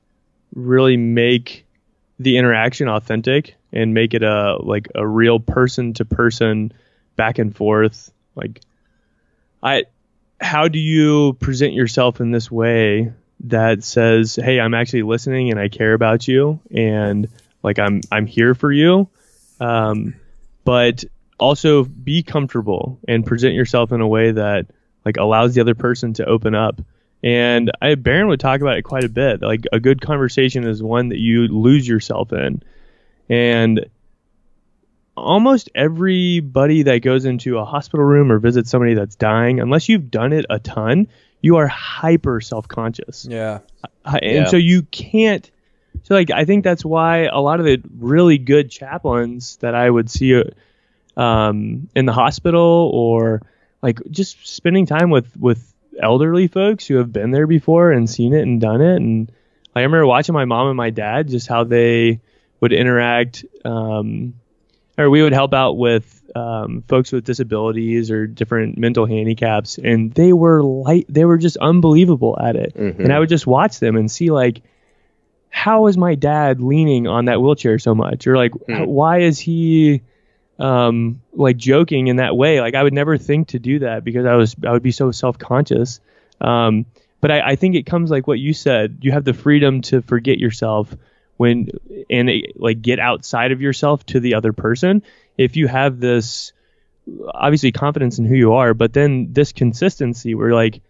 really 0.53 0.97
make 0.97 1.65
the 2.19 2.37
interaction 2.37 2.89
authentic 2.89 3.55
and 3.71 3.93
make 3.93 4.13
it 4.13 4.23
a 4.23 4.57
like 4.61 4.89
a 4.93 5.07
real 5.07 5.39
person 5.39 5.93
to 5.93 6.05
person 6.05 6.73
back 7.15 7.39
and 7.39 7.55
forth. 7.55 8.11
Like 8.35 8.61
I 9.63 9.85
how 10.41 10.67
do 10.67 10.79
you 10.79 11.33
present 11.33 11.73
yourself 11.73 12.21
in 12.21 12.31
this 12.31 12.51
way 12.51 13.13
that 13.45 13.83
says, 13.83 14.35
"Hey, 14.35 14.59
I'm 14.59 14.73
actually 14.73 15.03
listening 15.03 15.49
and 15.49 15.59
I 15.59 15.69
care 15.69 15.93
about 15.93 16.27
you 16.27 16.59
and 16.71 17.27
like 17.63 17.79
I'm 17.79 18.01
I'm 18.11 18.25
here 18.25 18.53
for 18.53 18.71
you." 18.71 19.09
Um, 19.59 20.15
but 20.63 21.03
also 21.39 21.83
be 21.83 22.21
comfortable 22.21 22.99
and 23.07 23.25
present 23.25 23.53
yourself 23.53 23.91
in 23.91 24.01
a 24.01 24.07
way 24.07 24.31
that 24.31 24.67
like 25.05 25.17
allows 25.17 25.55
the 25.55 25.61
other 25.61 25.75
person 25.75 26.13
to 26.13 26.25
open 26.25 26.53
up. 26.53 26.81
And 27.23 27.71
I 27.81 27.95
Baron 27.95 28.27
would 28.29 28.39
talk 28.39 28.61
about 28.61 28.77
it 28.77 28.83
quite 28.83 29.03
a 29.03 29.09
bit. 29.09 29.41
Like 29.41 29.65
a 29.73 29.79
good 29.79 30.01
conversation 30.01 30.65
is 30.65 30.81
one 30.81 31.09
that 31.09 31.19
you 31.19 31.47
lose 31.47 31.87
yourself 31.87 32.31
in. 32.31 32.63
And 33.29 33.85
almost 35.17 35.69
everybody 35.75 36.83
that 36.83 36.99
goes 36.99 37.25
into 37.25 37.57
a 37.57 37.65
hospital 37.65 38.05
room 38.05 38.31
or 38.31 38.39
visits 38.39 38.69
somebody 38.69 38.93
that's 38.93 39.15
dying, 39.15 39.59
unless 39.59 39.89
you've 39.89 40.09
done 40.09 40.31
it 40.33 40.45
a 40.49 40.59
ton, 40.59 41.07
you 41.41 41.57
are 41.57 41.67
hyper 41.67 42.39
self-conscious. 42.41 43.27
Yeah. 43.29 43.59
Uh, 44.05 44.19
and 44.21 44.35
Yeah. 44.35 44.45
so 44.45 44.57
you 44.57 44.83
can't 44.83 45.49
so 46.03 46.13
like 46.13 46.31
i 46.31 46.45
think 46.45 46.63
that's 46.63 46.85
why 46.85 47.23
a 47.25 47.39
lot 47.39 47.59
of 47.59 47.65
the 47.65 47.81
really 47.97 48.37
good 48.37 48.71
chaplains 48.71 49.57
that 49.57 49.75
i 49.75 49.89
would 49.89 50.09
see 50.09 50.33
uh, 50.35 51.19
um, 51.19 51.89
in 51.93 52.05
the 52.05 52.13
hospital 52.13 52.89
or 52.93 53.41
like 53.81 53.99
just 54.09 54.47
spending 54.47 54.85
time 54.85 55.09
with 55.09 55.35
with 55.35 55.73
elderly 56.01 56.47
folks 56.47 56.85
who 56.87 56.95
have 56.97 57.11
been 57.11 57.31
there 57.31 57.47
before 57.47 57.91
and 57.91 58.09
seen 58.09 58.33
it 58.33 58.41
and 58.41 58.59
done 58.61 58.81
it 58.81 58.95
and 58.95 59.31
i 59.75 59.81
remember 59.81 60.05
watching 60.05 60.33
my 60.33 60.45
mom 60.45 60.67
and 60.67 60.77
my 60.77 60.89
dad 60.89 61.27
just 61.29 61.47
how 61.47 61.63
they 61.63 62.19
would 62.61 62.73
interact 62.73 63.45
um, 63.65 64.33
or 64.97 65.09
we 65.09 65.21
would 65.23 65.33
help 65.33 65.53
out 65.53 65.73
with 65.77 66.15
um, 66.35 66.83
folks 66.87 67.11
with 67.11 67.23
disabilities 67.25 68.11
or 68.11 68.27
different 68.27 68.77
mental 68.77 69.05
handicaps 69.05 69.77
and 69.77 70.13
they 70.13 70.31
were 70.33 70.61
light 70.63 71.05
they 71.09 71.25
were 71.25 71.37
just 71.37 71.57
unbelievable 71.57 72.37
at 72.41 72.55
it 72.55 72.73
Mhm. 72.75 72.99
and 72.99 73.13
i 73.13 73.19
would 73.19 73.29
just 73.29 73.47
watch 73.47 73.79
them 73.79 73.95
and 73.95 74.09
see 74.11 74.29
like 74.31 74.61
how 75.49 75.87
is 75.87 75.97
my 75.97 76.15
dad 76.15 76.61
leaning 76.61 77.07
on 77.07 77.25
that 77.25 77.41
wheelchair 77.41 77.79
so 77.79 77.95
much 77.95 78.27
or 78.27 78.35
like 78.37 78.51
Hmm. 78.67 78.85
why 78.85 79.19
is 79.21 79.39
he 79.39 80.01
um 80.59 81.21
like 81.33 81.57
joking 81.57 82.07
in 82.07 82.17
that 82.17 82.35
way 82.35 82.59
like 82.59 82.75
i 82.75 82.83
would 82.83 82.93
never 82.93 83.17
think 83.17 83.49
to 83.49 83.59
do 83.59 83.79
that 83.79 84.03
because 84.03 84.25
i 84.25 84.35
was 84.35 84.55
i 84.67 84.71
would 84.71 84.83
be 84.83 84.91
so 84.91 85.11
self-conscious 85.11 85.99
um 86.41 86.85
but 87.21 87.31
i, 87.31 87.51
I 87.51 87.55
think 87.55 87.75
it 87.75 87.85
comes 87.85 88.11
like 88.11 88.27
what 88.27 88.39
you 88.39 88.53
said 88.53 88.99
you 89.01 89.11
have 89.11 89.23
the 89.23 89.33
freedom 89.33 89.81
to 89.83 90.01
forget 90.01 90.37
yourself 90.37 90.93
when 91.37 91.69
and 92.09 92.29
eh, 92.29 92.41
like 92.55 92.81
get 92.81 92.99
outside 92.99 93.51
of 93.51 93.61
yourself 93.61 94.05
to 94.07 94.19
the 94.19 94.35
other 94.35 94.51
person 94.51 95.03
if 95.37 95.55
you 95.55 95.67
have 95.67 95.99
this 95.99 96.51
obviously 97.33 97.71
confidence 97.71 98.19
in 98.19 98.25
who 98.25 98.35
you 98.35 98.53
are 98.53 98.73
but 98.73 98.91
then 98.91 99.31
this 99.31 99.53
consistency 99.53 100.35
where 100.35 100.53
like 100.53 100.81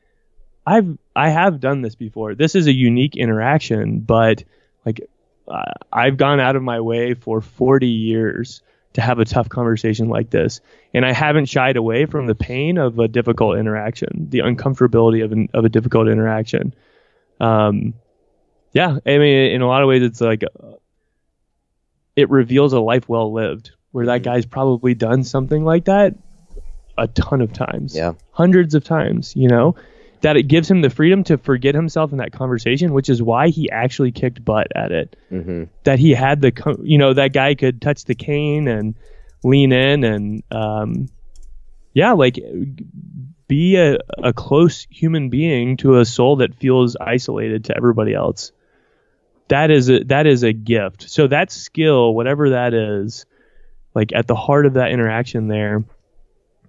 I've 0.70 0.98
I 1.16 1.30
have 1.30 1.60
done 1.60 1.82
this 1.82 1.96
before. 1.96 2.36
This 2.36 2.54
is 2.54 2.68
a 2.68 2.72
unique 2.72 3.16
interaction, 3.16 4.02
but 4.02 4.44
like 4.86 5.02
uh, 5.48 5.74
I've 5.92 6.18
gone 6.18 6.40
out 6.40 6.56
of 6.56 6.62
my 6.62 6.80
way 6.80 7.16
for 7.16 7.42
40 7.42 7.88
years 7.88 8.62
to 8.94 9.02
have 9.02 9.20
a 9.20 9.26
tough 9.26 9.50
conversation 9.50 10.10
like 10.10 10.30
this, 10.30 10.62
and 10.94 11.06
I 11.06 11.14
haven't 11.14 11.46
shied 11.46 11.78
away 11.78 12.06
from 12.06 12.28
the 12.28 12.36
pain 12.36 12.78
of 12.78 12.98
a 13.00 13.08
difficult 13.08 13.58
interaction, 13.58 14.28
the 14.30 14.40
uncomfortability 14.40 15.24
of 15.24 15.32
an, 15.32 15.50
of 15.54 15.66
a 15.66 15.70
difficult 15.70 16.08
interaction. 16.08 16.74
Um, 17.40 17.94
yeah, 18.74 18.98
I 19.06 19.18
mean, 19.18 19.52
in 19.52 19.62
a 19.62 19.68
lot 19.68 19.82
of 19.82 19.88
ways, 19.88 20.04
it's 20.04 20.22
like 20.22 20.44
uh, 20.44 20.74
it 22.16 22.30
reveals 22.30 22.74
a 22.74 22.80
life 22.80 23.08
well 23.08 23.32
lived, 23.32 23.72
where 23.92 24.08
that 24.08 24.24
guy's 24.24 24.46
probably 24.46 24.94
done 24.94 25.24
something 25.24 25.64
like 25.64 25.86
that 25.86 26.16
a 26.98 27.08
ton 27.08 27.42
of 27.42 27.54
times. 27.54 27.96
Yeah. 27.96 28.14
Hundreds 28.32 28.76
of 28.76 28.84
times, 28.84 29.36
you 29.36 29.48
know, 29.48 29.76
that 30.22 30.38
it 30.38 30.44
gives 30.44 30.70
him 30.70 30.82
the 30.82 30.90
freedom 30.90 31.24
to 31.26 31.38
forget 31.38 31.76
himself 31.76 32.12
in 32.12 32.18
that 32.18 32.32
conversation, 32.32 32.94
which 32.94 33.10
is 33.10 33.22
why 33.22 33.50
he 33.50 33.70
actually 33.72 34.12
kicked 34.12 34.44
butt 34.44 34.68
at 34.76 34.92
it. 34.92 35.16
hmm 35.30 35.66
That 35.84 36.00
he 36.00 36.12
had 36.12 36.42
the, 36.42 36.78
you 36.84 36.98
know, 36.98 37.14
that 37.14 37.34
guy 37.34 37.56
could 37.56 37.82
touch 37.82 38.06
the 38.06 38.16
cane 38.16 38.68
and 38.68 38.96
lean 39.44 39.72
in 39.72 40.04
and, 40.04 40.44
um, 40.52 41.10
yeah, 41.94 42.12
like 42.12 42.40
be 43.48 43.78
a, 43.78 43.98
a 44.22 44.34
close 44.34 44.86
human 44.90 45.30
being 45.30 45.78
to 45.78 46.00
a 46.00 46.06
soul 46.06 46.38
that 46.38 46.56
feels 46.56 46.96
isolated 47.00 47.66
to 47.66 47.76
everybody 47.76 48.14
else. 48.14 48.52
That 49.48 49.72
is 49.72 49.90
a, 49.90 50.04
that 50.06 50.28
is 50.28 50.44
a 50.44 50.54
gift. 50.54 51.10
So 51.10 51.28
that 51.28 51.52
skill, 51.52 52.14
whatever 52.14 52.52
that 52.52 52.74
is, 52.74 53.26
like 53.96 54.12
at 54.14 54.28
the 54.28 54.36
heart 54.36 54.66
of 54.66 54.74
that 54.74 54.92
interaction 54.92 55.48
there, 55.48 55.84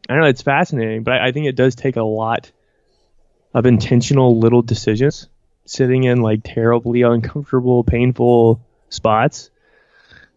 I 0.08 0.14
don't 0.14 0.22
know, 0.22 0.28
it's 0.28 0.42
fascinating, 0.42 1.02
but 1.02 1.14
I, 1.14 1.28
I 1.28 1.32
think 1.32 1.46
it 1.46 1.56
does 1.56 1.74
take 1.74 1.96
a 1.96 2.02
lot 2.02 2.50
of 3.54 3.66
intentional 3.66 4.38
little 4.38 4.62
decisions, 4.62 5.28
sitting 5.64 6.04
in 6.04 6.22
like 6.22 6.40
terribly 6.44 7.02
uncomfortable, 7.02 7.84
painful 7.84 8.60
spots. 8.88 9.50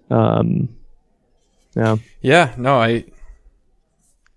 Um, 0.10 0.70
yeah, 1.76 1.98
Yeah, 2.22 2.54
no, 2.58 2.80
I. 2.80 2.90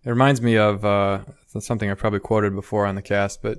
It 0.04 0.10
reminds 0.10 0.40
me 0.40 0.56
of 0.56 0.84
uh, 0.84 1.20
something 1.58 1.90
I 1.90 1.94
probably 1.94 2.20
quoted 2.20 2.54
before 2.54 2.86
on 2.86 2.94
the 2.94 3.02
cast, 3.02 3.42
but 3.42 3.58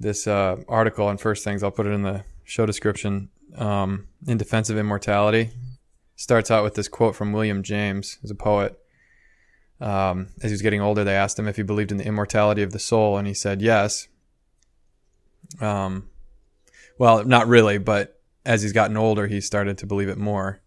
this 0.00 0.26
uh, 0.26 0.56
article 0.68 1.06
on 1.06 1.16
First 1.16 1.44
Things, 1.44 1.62
I'll 1.62 1.70
put 1.70 1.86
it 1.86 1.90
in 1.90 2.02
the 2.02 2.24
show 2.44 2.66
description. 2.66 3.30
Um, 3.56 4.08
in 4.26 4.36
Defense 4.36 4.68
of 4.68 4.76
Immortality, 4.76 5.50
starts 6.16 6.50
out 6.50 6.64
with 6.64 6.74
this 6.74 6.88
quote 6.88 7.16
from 7.16 7.32
William 7.32 7.62
James, 7.62 8.18
who's 8.20 8.30
a 8.30 8.34
poet. 8.34 8.78
Um, 9.80 10.28
as 10.42 10.50
he 10.50 10.54
was 10.54 10.62
getting 10.62 10.80
older, 10.80 11.04
they 11.04 11.14
asked 11.14 11.38
him 11.38 11.48
if 11.48 11.56
he 11.56 11.62
believed 11.62 11.92
in 11.92 11.98
the 11.98 12.06
immortality 12.06 12.62
of 12.62 12.72
the 12.72 12.78
soul, 12.78 13.16
and 13.16 13.26
he 13.28 13.34
said 13.34 13.62
yes. 13.62 14.08
Um, 15.60 16.08
well, 16.98 17.24
not 17.24 17.46
really, 17.46 17.78
but 17.78 18.20
as 18.44 18.62
he's 18.62 18.72
gotten 18.72 18.96
older, 18.96 19.26
he 19.26 19.40
started 19.40 19.78
to 19.78 19.86
believe 19.86 20.08
it 20.08 20.18
more. 20.18 20.60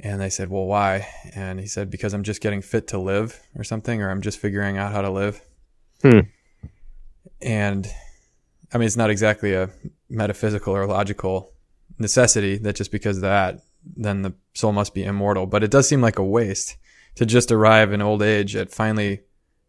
And 0.00 0.20
they 0.20 0.30
said, 0.30 0.48
Well, 0.48 0.64
why? 0.64 1.08
And 1.34 1.60
he 1.60 1.66
said, 1.66 1.90
Because 1.90 2.14
I'm 2.14 2.22
just 2.22 2.40
getting 2.40 2.62
fit 2.62 2.88
to 2.88 2.98
live 2.98 3.40
or 3.56 3.62
something, 3.62 4.02
or 4.02 4.10
I'm 4.10 4.22
just 4.22 4.38
figuring 4.38 4.78
out 4.78 4.92
how 4.92 5.02
to 5.02 5.10
live. 5.10 5.40
Hmm. 6.00 6.20
And 7.40 7.86
I 8.72 8.78
mean, 8.78 8.86
it's 8.86 8.96
not 8.96 9.10
exactly 9.10 9.54
a 9.54 9.70
metaphysical 10.08 10.74
or 10.74 10.86
logical 10.86 11.52
necessity 11.98 12.56
that 12.58 12.76
just 12.76 12.90
because 12.90 13.18
of 13.18 13.22
that, 13.22 13.60
then 13.96 14.22
the 14.22 14.34
soul 14.54 14.72
must 14.72 14.94
be 14.94 15.04
immortal. 15.04 15.46
But 15.46 15.62
it 15.62 15.70
does 15.70 15.88
seem 15.88 16.00
like 16.00 16.18
a 16.18 16.24
waste 16.24 16.76
to 17.16 17.26
just 17.26 17.52
arrive 17.52 17.92
in 17.92 18.00
old 18.02 18.22
age 18.22 18.56
at 18.56 18.70
finally 18.70 19.20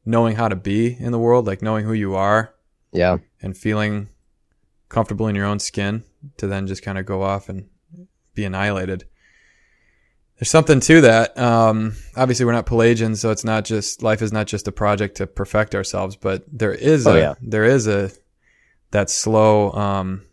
knowing 0.05 0.35
how 0.35 0.47
to 0.47 0.55
be 0.55 0.95
in 0.99 1.11
the 1.11 1.19
world, 1.19 1.47
like 1.47 1.61
knowing 1.61 1.85
who 1.85 1.93
you 1.93 2.15
are 2.15 2.53
Yeah. 2.91 3.17
and 3.41 3.55
feeling 3.57 4.09
comfortable 4.89 5.27
in 5.27 5.35
your 5.35 5.45
own 5.45 5.59
skin 5.59 6.03
to 6.37 6.47
then 6.47 6.67
just 6.67 6.83
kind 6.83 6.97
of 6.97 7.05
go 7.05 7.21
off 7.21 7.49
and 7.49 7.67
be 8.35 8.43
annihilated. 8.45 9.05
There's 10.39 10.49
something 10.49 10.79
to 10.81 11.01
that. 11.01 11.37
Um, 11.37 11.95
obviously, 12.17 12.45
we're 12.45 12.51
not 12.53 12.65
Pelagians, 12.65 13.21
so 13.21 13.29
it's 13.29 13.43
not 13.45 13.65
just 13.65 14.01
life 14.03 14.21
is 14.21 14.33
not 14.33 14.47
just 14.47 14.67
a 14.67 14.71
project 14.71 15.17
to 15.17 15.27
perfect 15.27 15.75
ourselves, 15.75 16.15
but 16.15 16.43
there 16.51 16.73
is 16.73 17.05
Oh, 17.07 17.15
a 17.15 17.19
yeah. 17.19 17.33
there 17.41 17.63
is 17.65 17.87
a 17.87 18.11
that 18.91 19.09
slow. 19.09 19.71
Um, 19.71 20.23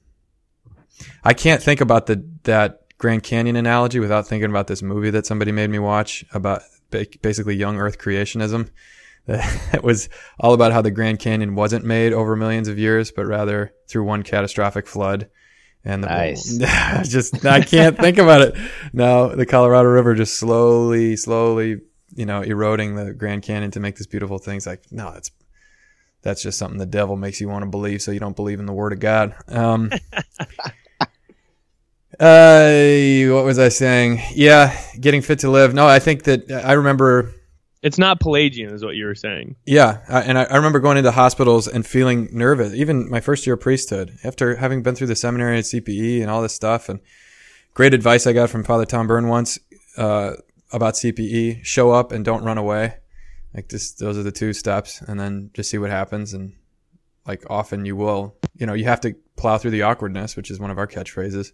I 1.22 1.34
can't 1.34 1.62
think 1.62 1.80
about 1.80 2.06
the 2.06 2.24
that 2.44 2.80
Grand 2.98 3.22
Canyon 3.22 3.56
analogy 3.56 4.00
without 4.00 4.26
thinking 4.26 4.50
about 4.50 4.66
this 4.66 4.82
movie 4.82 5.10
that 5.10 5.26
somebody 5.26 5.52
made 5.52 5.70
me 5.70 5.78
watch 5.78 6.24
about 6.32 6.62
basically 6.90 7.56
young 7.56 7.78
Earth 7.78 7.98
creationism. 7.98 8.70
It 9.72 9.84
was 9.84 10.08
all 10.40 10.54
about 10.54 10.72
how 10.72 10.82
the 10.82 10.90
Grand 10.90 11.20
Canyon 11.20 11.54
wasn't 11.54 11.84
made 11.84 12.12
over 12.12 12.34
millions 12.34 12.66
of 12.66 12.80
years, 12.80 13.12
but 13.12 13.26
rather 13.26 13.72
through 13.88 14.02
one 14.04 14.24
catastrophic 14.24 14.88
flood. 14.88 15.28
And 15.84 16.02
the, 16.02 16.08
Nice. 16.08 16.58
just 17.08 17.44
I 17.46 17.60
can't 17.60 17.96
think 17.96 18.18
about 18.18 18.40
it 18.40 18.56
now. 18.92 19.28
The 19.28 19.46
Colorado 19.46 19.88
River 19.88 20.14
just 20.14 20.34
slowly, 20.38 21.16
slowly, 21.16 21.80
you 22.12 22.26
know, 22.26 22.42
eroding 22.42 22.96
the 22.96 23.12
Grand 23.14 23.42
Canyon 23.42 23.70
to 23.72 23.80
make 23.80 23.96
this 23.96 24.06
beautiful 24.08 24.38
thing. 24.38 24.56
It's 24.56 24.66
like 24.66 24.90
no, 24.90 25.12
that's 25.12 25.30
that's 26.22 26.42
just 26.42 26.58
something 26.58 26.78
the 26.78 26.86
devil 26.86 27.16
makes 27.16 27.40
you 27.40 27.48
want 27.48 27.62
to 27.62 27.70
believe, 27.70 28.02
so 28.02 28.10
you 28.10 28.20
don't 28.20 28.36
believe 28.36 28.58
in 28.58 28.66
the 28.66 28.72
Word 28.72 28.92
of 28.92 28.98
God. 29.00 29.34
Um, 29.48 29.90
uh, 32.20 33.34
what 33.34 33.44
was 33.44 33.58
I 33.58 33.68
saying? 33.70 34.20
Yeah, 34.34 34.78
getting 35.00 35.22
fit 35.22 35.40
to 35.40 35.50
live. 35.50 35.74
No, 35.74 35.86
I 35.86 35.98
think 35.98 36.24
that 36.24 36.50
I 36.52 36.74
remember 36.74 37.32
It's 37.82 37.98
not 37.98 38.20
Pelagian, 38.20 38.74
is 38.74 38.84
what 38.84 38.94
you 38.96 39.06
were 39.06 39.14
saying. 39.14 39.56
yeah, 39.64 40.02
I, 40.08 40.20
and 40.22 40.38
I, 40.38 40.44
I 40.44 40.56
remember 40.56 40.80
going 40.80 40.98
into 40.98 41.10
hospitals 41.10 41.66
and 41.66 41.86
feeling 41.86 42.28
nervous. 42.32 42.74
Even 42.74 43.08
my 43.10 43.20
first 43.20 43.46
year 43.46 43.54
of 43.54 43.60
priesthood, 43.60 44.18
after 44.22 44.56
having 44.56 44.82
been 44.82 44.94
through 44.94 45.06
the 45.06 45.16
seminary 45.16 45.56
and 45.56 45.64
CPE 45.64 46.20
and 46.20 46.30
all 46.30 46.42
this 46.42 46.54
stuff, 46.54 46.88
and 46.90 47.00
great 47.74 47.94
advice 47.94 48.26
I 48.26 48.32
got 48.34 48.50
from 48.50 48.64
Father 48.64 48.84
Tom 48.84 49.06
Byrne 49.06 49.28
once 49.28 49.58
uh, 49.96 50.32
about 50.72 50.94
CPE: 50.94 51.64
show 51.64 51.90
up 51.90 52.12
and 52.12 52.24
don't 52.24 52.44
run 52.44 52.58
away. 52.58 52.96
Like 53.54 53.68
this, 53.70 53.92
those 53.92 54.16
are 54.18 54.22
the 54.22 54.30
two 54.30 54.52
steps, 54.52 55.00
and 55.00 55.18
then 55.18 55.50
just 55.54 55.70
see 55.70 55.78
what 55.78 55.90
happens. 55.90 56.34
And 56.34 56.52
like 57.26 57.44
often 57.48 57.84
you 57.86 57.96
will, 57.96 58.36
you 58.56 58.66
know, 58.66 58.74
you 58.74 58.84
have 58.84 59.00
to 59.00 59.14
plow 59.36 59.56
through 59.56 59.70
the 59.72 59.82
awkwardness, 59.82 60.36
which 60.36 60.50
is 60.50 60.60
one 60.60 60.70
of 60.70 60.78
our 60.78 60.86
catchphrases, 60.86 61.52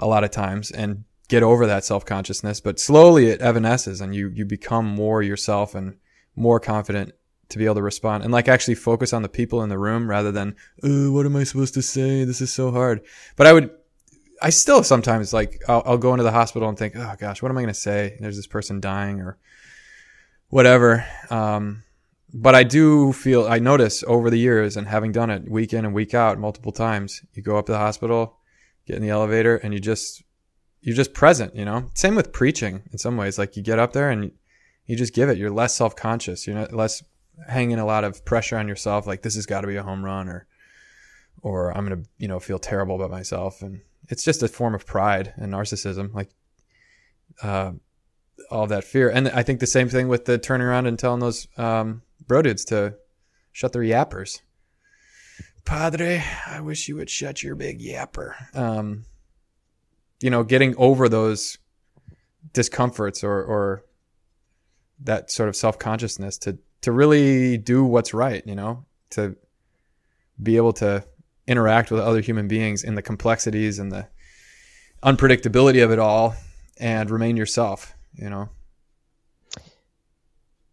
a 0.00 0.06
lot 0.06 0.24
of 0.24 0.30
times, 0.30 0.70
and 0.70 1.04
get 1.28 1.42
over 1.42 1.66
that 1.66 1.84
self 1.84 2.04
consciousness. 2.04 2.60
But 2.60 2.80
slowly 2.80 3.28
it 3.28 3.40
evanesces, 3.40 4.00
and 4.00 4.14
you 4.14 4.30
you 4.34 4.44
become 4.44 4.86
more 4.86 5.22
yourself 5.22 5.74
and 5.74 5.96
more 6.34 6.58
confident 6.58 7.14
to 7.50 7.58
be 7.58 7.64
able 7.64 7.74
to 7.74 7.82
respond 7.82 8.22
and 8.22 8.32
like 8.32 8.48
actually 8.48 8.76
focus 8.76 9.12
on 9.12 9.22
the 9.22 9.28
people 9.28 9.62
in 9.62 9.68
the 9.68 9.78
room 9.78 10.08
rather 10.08 10.32
than 10.32 10.54
what 10.82 11.26
am 11.26 11.36
I 11.36 11.44
supposed 11.44 11.74
to 11.74 11.82
say? 11.82 12.24
This 12.24 12.40
is 12.40 12.52
so 12.52 12.70
hard. 12.70 13.02
But 13.36 13.46
I 13.46 13.52
would, 13.52 13.70
I 14.40 14.50
still 14.50 14.82
sometimes 14.82 15.32
like 15.32 15.60
I'll, 15.68 15.82
I'll 15.84 15.98
go 15.98 16.12
into 16.12 16.22
the 16.22 16.30
hospital 16.30 16.68
and 16.68 16.78
think, 16.78 16.94
oh 16.96 17.14
gosh, 17.18 17.42
what 17.42 17.50
am 17.50 17.58
I 17.58 17.62
going 17.62 17.74
to 17.74 17.80
say? 17.80 18.16
There's 18.20 18.36
this 18.36 18.46
person 18.46 18.80
dying 18.80 19.20
or 19.20 19.36
whatever. 20.48 21.04
Um, 21.28 21.82
but 22.32 22.54
I 22.54 22.62
do 22.62 23.12
feel 23.12 23.46
I 23.48 23.58
notice 23.58 24.04
over 24.06 24.30
the 24.30 24.38
years 24.38 24.76
and 24.76 24.86
having 24.86 25.10
done 25.10 25.30
it 25.30 25.50
week 25.50 25.72
in 25.72 25.84
and 25.84 25.92
week 25.92 26.14
out 26.14 26.38
multiple 26.38 26.72
times, 26.72 27.22
you 27.34 27.42
go 27.42 27.58
up 27.58 27.66
to 27.66 27.72
the 27.72 27.78
hospital, 27.78 28.36
get 28.90 28.96
in 28.96 29.02
the 29.02 29.10
elevator, 29.10 29.56
and 29.56 29.72
you 29.72 29.80
just 29.80 30.22
you're 30.80 30.96
just 30.96 31.14
present. 31.14 31.54
You 31.54 31.64
know, 31.64 31.90
same 31.94 32.14
with 32.14 32.32
preaching 32.32 32.82
in 32.92 32.98
some 32.98 33.16
ways. 33.16 33.38
Like 33.38 33.56
you 33.56 33.62
get 33.62 33.78
up 33.78 33.92
there 33.92 34.10
and 34.10 34.32
you 34.86 34.96
just 34.96 35.14
give 35.14 35.28
it. 35.28 35.38
You're 35.38 35.50
less 35.50 35.74
self 35.74 35.96
conscious. 35.96 36.46
You're 36.46 36.56
not 36.56 36.72
less 36.72 37.02
hanging 37.48 37.78
a 37.78 37.86
lot 37.86 38.04
of 38.04 38.24
pressure 38.24 38.58
on 38.58 38.68
yourself. 38.68 39.06
Like 39.06 39.22
this 39.22 39.34
has 39.34 39.46
got 39.46 39.62
to 39.62 39.66
be 39.66 39.76
a 39.76 39.82
home 39.82 40.04
run 40.04 40.28
or 40.28 40.46
or 41.42 41.76
I'm 41.76 41.88
gonna 41.88 42.02
you 42.18 42.28
know 42.28 42.40
feel 42.40 42.58
terrible 42.58 42.96
about 42.96 43.10
myself. 43.10 43.62
And 43.62 43.80
it's 44.08 44.24
just 44.24 44.42
a 44.42 44.48
form 44.48 44.74
of 44.74 44.86
pride 44.86 45.32
and 45.36 45.52
narcissism. 45.52 46.12
Like 46.12 46.30
uh, 47.42 47.72
all 48.50 48.66
that 48.66 48.84
fear. 48.84 49.08
And 49.08 49.28
I 49.28 49.42
think 49.42 49.60
the 49.60 49.66
same 49.66 49.88
thing 49.88 50.08
with 50.08 50.24
the 50.24 50.38
turning 50.38 50.66
around 50.66 50.86
and 50.86 50.98
telling 50.98 51.20
those 51.20 51.46
um, 51.56 52.02
bro 52.26 52.42
dudes 52.42 52.64
to 52.66 52.94
shut 53.52 53.72
their 53.72 53.82
yappers. 53.82 54.40
Padre, 55.64 56.22
I 56.46 56.60
wish 56.60 56.88
you 56.88 56.96
would 56.96 57.10
shut 57.10 57.42
your 57.42 57.54
big 57.54 57.80
yapper. 57.80 58.34
Um, 58.56 59.04
you 60.20 60.30
know, 60.30 60.44
getting 60.44 60.74
over 60.76 61.08
those 61.08 61.58
discomforts 62.52 63.22
or, 63.22 63.42
or 63.42 63.84
that 65.02 65.30
sort 65.30 65.48
of 65.48 65.56
self 65.56 65.78
consciousness 65.78 66.38
to, 66.38 66.58
to 66.82 66.92
really 66.92 67.56
do 67.56 67.84
what's 67.84 68.12
right, 68.14 68.46
you 68.46 68.54
know, 68.54 68.84
to 69.10 69.36
be 70.42 70.56
able 70.56 70.72
to 70.74 71.04
interact 71.46 71.90
with 71.90 72.00
other 72.00 72.20
human 72.20 72.48
beings 72.48 72.84
in 72.84 72.94
the 72.94 73.02
complexities 73.02 73.78
and 73.78 73.90
the 73.90 74.06
unpredictability 75.02 75.82
of 75.82 75.90
it 75.90 75.98
all 75.98 76.34
and 76.78 77.10
remain 77.10 77.36
yourself, 77.36 77.94
you 78.14 78.30
know. 78.30 78.48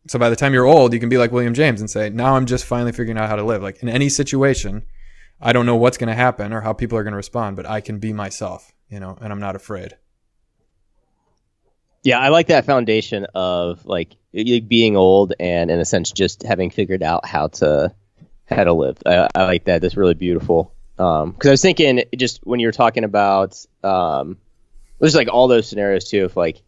So 0.08 0.18
by 0.18 0.30
the 0.30 0.36
time 0.36 0.54
you're 0.54 0.66
old, 0.66 0.94
you 0.94 1.00
can 1.00 1.10
be 1.10 1.18
like 1.18 1.32
William 1.32 1.54
James 1.54 1.82
and 1.82 1.90
say, 1.90 2.10
"Now 2.10 2.36
I'm 2.36 2.46
just 2.46 2.66
finally 2.66 2.92
figuring 2.92 3.18
out 3.18 3.30
how 3.30 3.36
to 3.36 3.44
live." 3.44 3.62
Like 3.62 3.82
in 3.84 3.90
any 3.90 4.10
situation, 4.10 4.84
I 5.42 5.54
don't 5.54 5.66
know 5.66 5.76
what's 5.76 5.98
going 5.98 6.08
to 6.10 6.16
happen 6.16 6.54
or 6.54 6.62
how 6.62 6.74
people 6.74 6.98
are 6.98 7.04
going 7.04 7.12
to 7.12 7.18
respond, 7.18 7.56
but 7.56 7.66
I 7.66 7.82
can 7.82 8.00
be 8.00 8.14
myself, 8.14 8.72
you 8.90 9.00
know, 9.00 9.18
and 9.22 9.32
I'm 9.32 9.40
not 9.40 9.56
afraid. 9.56 9.98
Yeah, 12.04 12.20
I 12.20 12.30
like 12.30 12.48
that 12.48 12.66
foundation 12.66 13.28
of 13.36 13.86
like 13.86 14.16
being 14.34 14.96
old 14.96 15.34
and 15.40 15.70
in 15.70 15.80
a 15.80 15.86
sense 15.86 16.12
just 16.12 16.44
having 16.44 16.70
figured 16.70 17.04
out 17.04 17.26
how 17.26 17.48
to 17.48 17.94
how 18.46 18.64
to 18.64 18.74
live. 18.74 18.98
I, 19.06 19.28
I 19.36 19.46
like 19.46 19.66
that. 19.66 19.82
That's 19.82 19.98
really 19.98 20.14
beautiful. 20.14 20.74
Um, 20.98 21.32
because 21.32 21.48
I 21.50 21.52
was 21.52 21.62
thinking 21.62 22.04
just 22.16 22.40
when 22.44 22.60
you 22.60 22.68
were 22.68 22.72
talking 22.72 23.04
about 23.04 23.64
um, 23.84 24.38
there's 25.00 25.16
like 25.16 25.28
all 25.28 25.48
those 25.48 25.68
scenarios 25.68 26.10
too. 26.10 26.26
If 26.26 26.38
like 26.38 26.62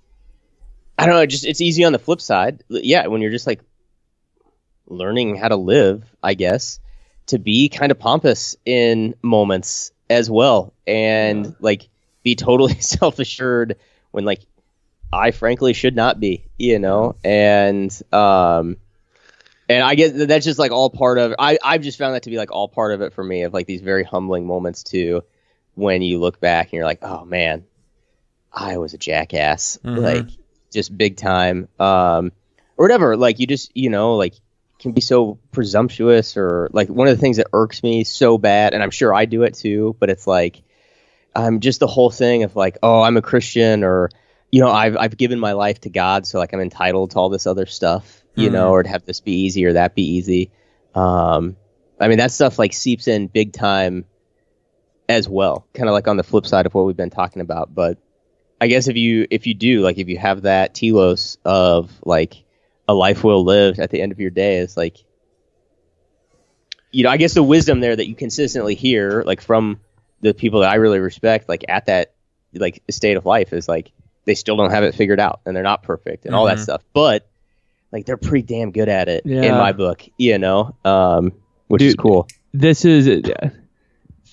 I 0.99 1.05
don't 1.05 1.15
know, 1.15 1.25
just 1.25 1.45
it's 1.45 1.61
easy 1.61 1.83
on 1.83 1.93
the 1.93 1.99
flip 1.99 2.21
side. 2.21 2.63
Yeah, 2.69 3.07
when 3.07 3.21
you're 3.21 3.31
just 3.31 3.47
like 3.47 3.61
learning 4.87 5.35
how 5.35 5.47
to 5.49 5.55
live, 5.55 6.03
I 6.21 6.33
guess, 6.33 6.79
to 7.27 7.39
be 7.39 7.69
kind 7.69 7.91
of 7.91 7.99
pompous 7.99 8.55
in 8.65 9.15
moments 9.21 9.91
as 10.09 10.29
well, 10.29 10.73
and 10.87 11.55
like 11.59 11.89
be 12.23 12.35
totally 12.35 12.73
self 12.79 13.19
assured 13.19 13.77
when 14.11 14.25
like 14.25 14.41
I 15.13 15.31
frankly 15.31 15.73
should 15.73 15.95
not 15.95 16.19
be, 16.19 16.45
you 16.57 16.79
know, 16.79 17.15
and 17.23 17.91
um, 18.11 18.77
and 19.67 19.83
I 19.83 19.95
guess 19.95 20.11
that's 20.13 20.45
just 20.45 20.59
like 20.59 20.71
all 20.71 20.89
part 20.89 21.17
of. 21.17 21.35
I 21.39 21.57
I've 21.63 21.81
just 21.81 21.97
found 21.97 22.15
that 22.15 22.23
to 22.23 22.29
be 22.29 22.37
like 22.37 22.51
all 22.51 22.67
part 22.67 22.93
of 22.93 23.01
it 23.01 23.13
for 23.13 23.23
me 23.23 23.43
of 23.43 23.53
like 23.53 23.67
these 23.67 23.81
very 23.81 24.03
humbling 24.03 24.45
moments 24.47 24.83
too, 24.83 25.23
when 25.75 26.01
you 26.01 26.19
look 26.19 26.39
back 26.39 26.67
and 26.67 26.73
you're 26.73 26.85
like, 26.85 26.99
oh 27.03 27.25
man, 27.25 27.65
I 28.51 28.77
was 28.77 28.93
a 28.93 28.97
jackass, 28.97 29.77
Mhm. 29.83 29.97
like 30.01 30.27
just 30.71 30.95
big 30.97 31.17
time, 31.17 31.67
um, 31.79 32.31
or 32.77 32.85
whatever. 32.85 33.17
Like 33.17 33.39
you 33.39 33.47
just 33.47 33.71
you 33.75 33.89
know 33.89 34.15
like 34.15 34.35
can 34.79 34.93
be 34.93 35.01
so 35.01 35.39
presumptuous 35.51 36.37
or 36.37 36.69
like 36.71 36.87
one 36.89 37.07
of 37.07 37.15
the 37.15 37.21
things 37.21 37.37
that 37.37 37.47
irks 37.53 37.83
me 37.83 38.03
so 38.03 38.37
bad, 38.37 38.73
and 38.73 38.81
I'm 38.81 38.91
sure 38.91 39.13
I 39.13 39.25
do 39.25 39.43
it 39.43 39.53
too, 39.55 39.95
but 39.99 40.09
it's 40.09 40.27
like. 40.27 40.63
I'm 41.35 41.59
just 41.59 41.79
the 41.79 41.87
whole 41.87 42.09
thing 42.09 42.41
of 42.41 42.55
like, 42.55 42.79
oh, 42.81 43.01
I'm 43.03 43.15
a 43.15 43.21
Christian, 43.21 43.83
or 43.83 44.09
you 44.51 44.61
know, 44.61 44.71
I've 44.71 44.97
I've 44.97 45.15
given 45.15 45.39
my 45.39 45.51
life 45.51 45.79
to 45.81 45.89
God, 45.89 46.25
so 46.25 46.39
like 46.39 46.53
I'm 46.53 46.59
entitled 46.59 47.11
to 47.11 47.19
all 47.19 47.29
this 47.29 47.45
other 47.45 47.67
stuff, 47.67 48.23
you 48.35 48.49
Mhm. 48.49 48.53
know, 48.53 48.71
or 48.71 48.81
to 48.81 48.89
have 48.89 49.05
this 49.05 49.21
be 49.21 49.43
easy 49.43 49.63
or 49.65 49.73
that 49.73 49.93
be 49.93 50.01
easy. 50.01 50.51
Um, 50.95 51.55
I 51.99 52.07
mean, 52.07 52.17
that 52.17 52.31
stuff 52.31 52.57
like 52.57 52.73
seeps 52.73 53.07
in 53.07 53.27
big 53.27 53.53
time 53.53 54.05
as 55.07 55.29
well, 55.29 55.67
kind 55.75 55.87
of 55.87 55.93
like 55.93 56.07
on 56.07 56.17
the 56.17 56.23
flip 56.23 56.47
side 56.47 56.65
of 56.65 56.73
what 56.73 56.85
we've 56.85 56.97
been 56.97 57.11
talking 57.11 57.43
about. 57.43 57.73
But 57.73 57.99
I 58.61 58.67
guess 58.67 58.87
if 58.87 58.95
you 58.97 59.27
if 59.29 59.47
you 59.47 59.53
do 59.53 59.81
like 59.81 59.97
if 59.97 60.07
you 60.09 60.17
have 60.17 60.41
that 60.43 60.75
telos 60.75 61.37
of 61.45 61.91
like 62.03 62.43
a 62.87 62.93
life 62.93 63.23
well 63.23 63.43
lived 63.43 63.79
at 63.79 63.89
the 63.91 64.01
end 64.01 64.11
of 64.11 64.19
your 64.19 64.31
day, 64.31 64.57
it's 64.57 64.75
like 64.75 64.97
you 66.91 67.03
know, 67.03 67.09
I 67.09 67.17
guess 67.17 67.33
the 67.35 67.43
wisdom 67.43 67.79
there 67.81 67.95
that 67.95 68.07
you 68.07 68.15
consistently 68.15 68.73
hear, 68.73 69.23
like 69.25 69.41
from 69.41 69.79
the 70.21 70.33
people 70.33 70.61
that 70.61 70.71
I 70.71 70.75
really 70.75 70.99
respect, 70.99 71.47
like 71.47 71.63
at 71.69 71.85
that 71.85 72.13
like 72.53 72.81
state 72.89 73.15
of 73.15 73.25
life, 73.25 73.53
is 73.53 73.67
like 73.67 73.91
they 74.25 74.33
still 74.35 74.57
don't 74.57 74.71
have 74.71 74.83
it 74.83 74.95
figured 74.95 75.19
out 75.19 75.41
and 75.45 75.55
they're 75.55 75.63
not 75.63 75.83
perfect 75.83 76.25
and 76.25 76.35
all 76.35 76.45
that 76.47 76.57
Mhm. 76.57 76.63
stuff, 76.63 76.83
but 76.93 77.29
like 77.91 78.05
they're 78.05 78.17
pretty 78.17 78.45
damn 78.45 78.71
good 78.71 78.89
at 78.89 79.07
it 79.07 79.25
in 79.25 79.55
my 79.55 79.71
book, 79.71 80.03
you 80.17 80.37
know, 80.37 80.75
um, 80.83 81.31
which 81.67 81.81
is 81.83 81.95
cool. 81.95 82.27
this 82.53 82.85
is 82.85 83.07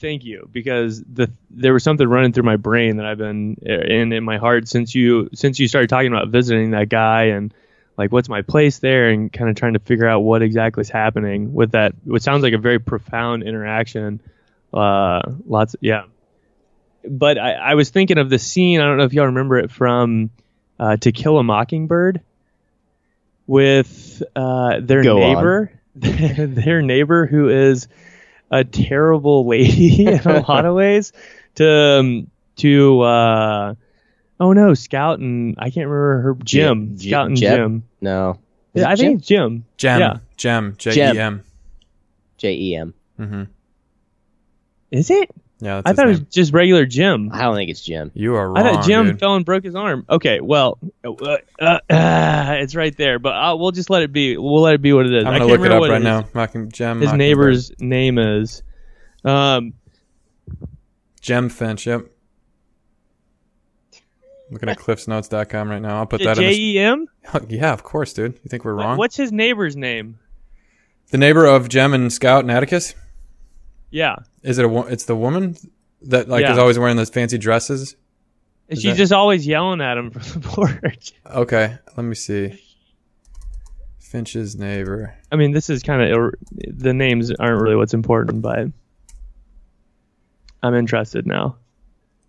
thank 0.01 0.25
you 0.25 0.49
because 0.53 1.03
the 1.03 1.31
there 1.51 1.73
was 1.73 1.83
something 1.83 2.07
running 2.07 2.33
through 2.33 2.45
my 2.45 2.57
brain 2.57 2.97
that 2.97 3.07
I've 3.07 3.19
been 3.19 3.57
in 3.63 4.13
in 4.13 4.25
my 4.25 4.39
heart 4.39 4.69
since 4.69 4.95
you 4.95 5.31
since 5.35 5.59
you 5.59 5.69
started 5.69 5.89
talking 5.89 6.13
about 6.13 6.29
visiting 6.29 6.71
that 6.73 6.89
guy 6.89 7.25
and 7.25 7.53
like 7.97 8.13
what's 8.13 8.29
my 8.29 8.43
place 8.43 8.79
there 8.79 9.09
and 9.09 9.33
kind 9.33 9.49
of 9.49 9.57
trying 9.57 9.73
to 9.73 9.79
figure 9.79 10.07
out 10.07 10.21
what 10.21 10.43
exactly 10.43 10.83
is 10.83 10.91
happening 10.91 11.55
with 11.55 11.73
that 11.73 11.95
what 12.05 12.23
sounds 12.23 12.43
like 12.43 12.53
a 12.53 12.59
very 12.59 12.79
profound 12.79 13.43
interaction 13.43 14.21
uh 14.73 15.23
lots 15.47 15.77
yeah 15.81 16.05
but 17.09 17.39
I, 17.39 17.53
I 17.53 17.75
was 17.75 17.91
thinking 17.91 18.19
of 18.19 18.31
the 18.31 18.39
scene. 18.39 18.81
I 18.81 18.85
don't 18.85 18.99
know 18.99 19.05
if 19.05 19.13
y'all 19.13 19.27
remember 19.27 19.59
it 19.59 19.71
from 19.71 20.31
uh, 20.79 20.97
To 20.97 21.13
Kill 21.13 21.39
a 21.39 21.43
Mockingbird 21.43 22.21
with 23.47 24.23
uh, 24.35 24.81
their 24.81 25.03
Go 25.03 25.19
neighbor, 25.19 25.73
their 25.95 26.83
neighbor 26.83 27.27
who 27.27 27.49
is 27.49 27.89
a 28.51 28.65
terrible 28.65 29.47
lady 29.47 30.07
in 30.07 30.19
a 30.21 30.41
lot 30.49 30.65
of 30.65 30.75
ways. 30.75 31.13
To 31.57 31.69
um, 32.01 32.31
to 32.57 33.01
uh, 33.01 33.75
oh 34.41 34.53
no, 34.53 34.75
Scout 34.75 35.19
and 35.21 35.55
I 35.59 35.71
can't 35.71 35.89
remember 35.89 36.21
her 36.23 36.35
Jim, 36.45 36.97
J- 36.99 37.09
Scout 37.11 37.27
and 37.29 37.37
Jeb? 37.37 37.57
Jim. 37.59 37.83
No. 38.01 38.39
Is 38.75 38.83
Yeah, 38.83 38.91
I 38.91 38.95
Jim? 38.95 39.07
think 39.07 39.19
it's 39.21 39.29
Jim. 39.29 39.65
Jem. 39.79 40.01
Yeah. 40.01 40.19
jim 40.37 40.75
J 40.79 41.13
E 41.15 41.19
M. 41.19 41.43
J 42.37 42.53
E 42.55 42.77
M. 42.77 42.95
Mm-hmm. 43.19 43.43
Is 44.91 45.11
it? 45.11 45.31
Yeah, 45.59 45.77
that's 45.77 45.87
I 45.87 45.91
his 45.91 45.97
thought 45.97 46.03
it 46.09 46.11
name. 46.13 46.25
was 46.27 46.35
just 46.35 46.53
regular 46.53 46.85
Jim. 46.85 47.31
I 47.33 47.43
don't 47.43 47.55
think 47.57 47.71
it's 47.71 47.81
Jim. 47.81 48.11
You 48.15 48.35
are 48.35 48.49
wrong. 48.49 48.59
I 48.59 48.63
thought 48.75 48.85
Jim 48.87 49.07
dude. 49.07 49.19
fell 49.19 49.37
and 49.37 49.45
broke 49.45 49.65
his 49.65 49.75
arm. 49.75 50.05
Okay, 50.09 50.41
well, 50.41 50.79
uh, 51.03 51.39
uh, 51.59 51.79
uh, 51.89 52.57
it's 52.61 52.75
right 52.75 52.95
there, 52.97 53.19
but 53.19 53.31
uh, 53.31 53.57
we'll 53.57 53.71
just 53.71 53.89
let 53.89 54.03
it 54.03 54.13
be. 54.13 54.37
We'll 54.37 54.61
let 54.61 54.75
it 54.75 54.83
be 54.83 54.93
what 54.93 55.07
it 55.07 55.15
is. 55.15 55.25
I'm 55.25 55.33
I 55.35 55.39
gonna 55.39 55.49
can't 55.51 55.61
look 55.61 55.61
it 55.61 55.73
remember 55.73 55.87
up 55.87 55.91
right 55.91 56.01
his, 56.03 56.05
now. 56.05 56.29
Mocking, 56.35 56.71
Jem. 56.71 57.01
His 57.01 57.07
Mockingbird. 57.07 57.19
neighbor's 57.19 57.73
name 57.81 58.19
is. 58.19 58.63
Um, 59.25 59.73
Jem 61.23 61.49
Finch. 61.49 61.87
Yep. 61.87 62.03
Looking 64.51 64.69
at 64.69 64.79
cliffsnotes.com 64.79 65.71
right 65.71 65.83
now. 65.83 65.99
I'll 65.99 66.07
put 66.07 66.21
J 66.21 66.27
that 66.27 66.39
in. 66.39 66.53
E 66.53 66.79
M. 66.79 67.07
The, 67.33 67.47
yeah, 67.49 67.73
of 67.73 67.83
course, 67.83 68.13
dude. 68.13 68.35
You 68.45 68.49
think 68.49 68.65
we're 68.65 68.75
wrong? 68.75 68.97
What's 68.99 69.17
his 69.17 69.33
neighbor's 69.33 69.75
name? 69.75 70.19
The 71.11 71.19
neighbor 71.19 71.47
of 71.47 71.69
Jem 71.69 71.95
and 71.95 72.13
Scout 72.13 72.43
and 72.45 72.51
Atticus. 72.51 72.95
Yeah, 73.91 74.17
Is 74.43 74.59
it 74.59 74.65
a? 74.65 74.79
It's 74.89 75.05
the 75.05 75.17
woman 75.17 75.57
that 76.03 76.29
like 76.29 76.43
Yeah. 76.43 76.53
is 76.53 76.59
always 76.59 76.79
wearing 76.79 76.97
those 76.97 77.11
fancy 77.11 77.39
dresses. 77.39 77.97
Is 78.69 78.81
she's 78.81 78.93
that- 78.93 78.97
just 78.97 79.13
always 79.13 79.47
yelling 79.47 79.81
at 79.81 79.97
him 79.97 80.11
from 80.13 80.41
the 80.41 80.49
porch. 80.49 81.13
Okay, 81.25 81.77
let 81.97 82.03
me 82.05 82.15
see. 82.15 82.61
Finch's 84.01 84.57
neighbor. 84.57 85.15
I 85.33 85.37
mean, 85.37 85.51
this 85.53 85.69
is 85.69 85.83
kind 85.83 86.03
of 86.03 86.35
the 86.51 86.95
names 86.95 87.31
aren't 87.33 87.61
really 87.61 87.77
what's 87.77 87.93
important, 87.95 88.41
but 88.43 88.69
I'm 90.63 90.75
interested 90.75 91.27
now. 91.27 91.57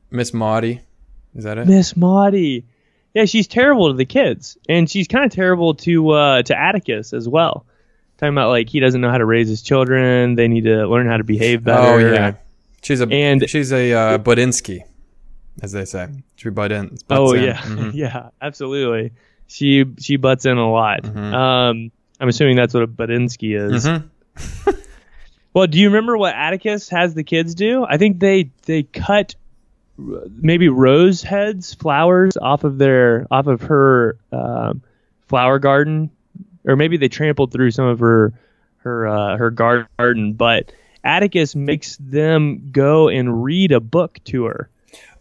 Miss 0.10 0.34
Maudie. 0.34 0.82
Is 1.36 1.44
that 1.44 1.58
it? 1.58 1.68
Miss 1.68 1.96
Maudie. 1.96 2.66
Yeah, 3.14 3.26
she's 3.26 3.48
terrible 3.48 3.92
to 3.92 3.98
the 3.98 4.06
kids, 4.06 4.58
and 4.68 4.90
she's 4.90 5.08
kind 5.08 5.26
of 5.26 5.32
terrible 5.32 5.76
to 5.76 6.10
uh, 6.10 6.42
to 6.44 6.60
Atticus 6.60 7.14
as 7.14 7.28
well. 7.30 7.66
Talking 8.18 8.34
about 8.34 8.50
like 8.50 8.70
he 8.70 8.80
doesn't 8.80 9.00
know 9.02 9.12
how 9.12 9.18
to 9.20 9.26
raise 9.26 9.48
his 9.48 9.62
children. 9.62 10.36
They 10.36 10.48
need 10.48 10.64
to 10.66 10.88
learn 10.88 11.08
how 11.08 11.18
to 11.18 11.24
behave 11.24 11.64
better. 11.64 11.88
Oh 11.88 11.98
yeah. 11.98 12.34
She's 12.82 13.02
a 13.02 13.08
And- 13.08 13.50
she's 13.50 13.72
a 13.72 13.94
uh, 13.94 14.18
Budinsky, 14.18 14.82
as 15.62 15.72
they 15.72 15.86
say. 15.86 16.08
She 16.36 16.50
butt 16.50 16.72
in. 16.72 16.88
butts 16.90 17.04
Oh 17.10 17.34
in. 17.34 17.44
yeah, 17.44 17.58
Mhm. 17.58 17.92
yeah, 17.96 18.30
absolutely. 18.42 19.12
She 19.48 19.86
she 20.00 20.16
butts 20.18 20.46
in 20.46 20.58
a 20.58 20.72
lot. 20.72 21.04
Mhm. 21.04 21.34
Um, 21.34 21.92
I'm 22.20 22.30
assuming 22.30 22.56
that's 22.56 22.74
what 22.74 22.84
a 22.84 22.88
Budinsky 22.88 23.56
is. 23.56 23.86
Mhm. 23.86 24.10
Well, 25.54 25.66
do 25.66 25.80
you 25.80 25.88
remember 25.88 26.16
what 26.18 26.36
Atticus 26.36 26.90
has 26.90 27.16
the 27.16 27.24
kids 27.24 27.56
do? 27.56 27.84
I 27.84 27.98
think 27.98 28.20
they 28.20 28.52
they 28.68 28.84
cut 28.84 29.34
maybe 29.98 30.70
rose 30.70 31.24
heads, 31.24 31.74
flowers 31.74 32.38
off 32.38 32.64
of 32.64 32.78
their 32.78 33.26
off 33.32 33.48
of 33.48 33.62
her 33.62 34.18
um, 34.32 34.84
flower 35.28 35.58
garden, 35.58 36.12
or 36.68 36.76
maybe 36.76 36.98
they 36.98 37.08
trampled 37.10 37.52
through 37.52 37.72
some 37.72 37.86
of 37.88 37.98
her 38.00 38.34
her 38.80 39.08
uh, 39.08 39.38
her 39.38 39.50
garden. 39.50 40.34
But 40.34 40.72
Atticus 41.04 41.56
makes 41.56 41.98
them 41.98 42.70
go 42.72 43.08
and 43.08 43.44
read 43.44 43.72
a 43.72 43.80
book 43.80 44.20
to 44.26 44.46
her. 44.46 44.70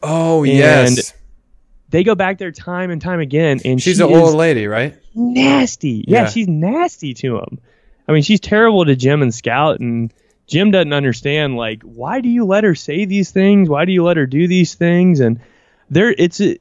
Oh 0.03 0.45
And 0.45 0.53
yes. 0.53 1.15
They 1.89 2.03
go 2.03 2.15
back 2.17 2.39
there 2.39 2.51
time 2.51 2.91
and 2.91 3.01
time 3.01 3.21
again, 3.21 3.61
and 3.65 3.81
She's 3.81 3.99
she 3.99 4.03
an 4.03 4.13
old 4.13 4.35
lady, 4.35 4.67
right? 4.67 4.95
nasty. 5.15 6.05
Yeah, 6.07 6.23
Yeah. 6.23 6.29
she's 6.29 6.49
nasty 6.49 7.15
to 7.15 7.39
him. 7.39 7.59
I 8.09 8.13
mean, 8.13 8.23
she's 8.23 8.41
terrible 8.41 8.85
to 8.85 8.97
Jim 8.97 9.23
and 9.23 9.33
Scout, 9.35 9.79
and 9.81 10.13
Jim 10.49 10.73
doesn't 10.73 10.93
understand. 10.93 11.57
Like, 11.57 11.83
why 11.83 12.21
do 12.21 12.29
you 12.29 12.45
let 12.45 12.65
her 12.65 12.75
say 12.75 13.05
these 13.05 13.31
things? 13.31 13.69
Why 13.69 13.85
do 13.85 13.93
you 13.93 14.03
let 14.05 14.17
her 14.17 14.27
do 14.27 14.47
these 14.49 14.75
things? 14.75 15.21
And 15.21 15.41
there, 15.89 16.11
it's. 16.11 16.41
A, 16.41 16.59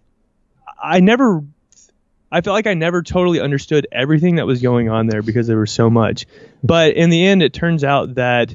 I 0.81 0.99
never. 0.99 1.43
I 2.35 2.41
felt 2.41 2.55
like 2.55 2.67
I 2.67 2.73
never 2.73 3.01
totally 3.01 3.39
understood 3.39 3.87
everything 3.93 4.35
that 4.35 4.45
was 4.45 4.61
going 4.61 4.89
on 4.89 5.07
there 5.07 5.21
because 5.21 5.47
there 5.47 5.57
was 5.57 5.71
so 5.71 5.89
much. 5.89 6.25
But 6.61 6.95
in 6.95 7.09
the 7.09 7.25
end, 7.25 7.41
it 7.41 7.53
turns 7.53 7.83
out 7.85 8.15
that 8.15 8.53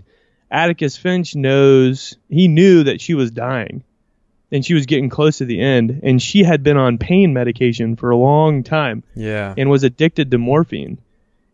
Atticus 0.50 0.98
Finch 0.98 1.34
knows 1.34 2.14
he 2.28 2.46
knew 2.46 2.82
that 2.84 3.00
she 3.00 3.14
was 3.14 3.30
dying, 3.30 3.82
and 4.52 4.62
she 4.66 4.74
was 4.74 4.84
getting 4.84 5.08
close 5.08 5.38
to 5.38 5.46
the 5.46 5.62
end, 5.62 6.00
and 6.02 6.20
she 6.20 6.42
had 6.42 6.62
been 6.62 6.76
on 6.76 6.98
pain 6.98 7.32
medication 7.32 7.96
for 7.96 8.10
a 8.10 8.16
long 8.18 8.64
time 8.64 9.02
Yeah. 9.16 9.54
and 9.56 9.70
was 9.70 9.82
addicted 9.82 10.30
to 10.30 10.36
morphine. 10.36 10.98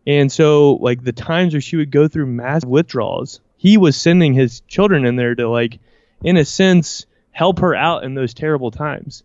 And 0.05 0.33
so, 0.33 0.75
like 0.75 1.05
the 1.05 1.13
times 1.13 1.55
where 1.55 1.61
she 1.61 1.77
would 1.77 1.93
go 1.93 2.09
through 2.09 2.27
mass 2.27 2.65
withdrawals, 2.65 3.41
he 3.57 3.77
was 3.77 3.97
sending 3.97 4.35
his 4.35 4.63
children 4.63 5.05
in 5.05 5.15
there 5.15 5.37
to, 5.37 5.49
like, 5.49 5.79
in 6.25 6.37
a 6.37 6.45
sense, 6.45 7.07
help 7.31 7.61
her 7.61 7.75
out 7.77 8.03
in 8.03 8.15
those 8.15 8.35
terrible 8.35 8.73
times 8.73 9.23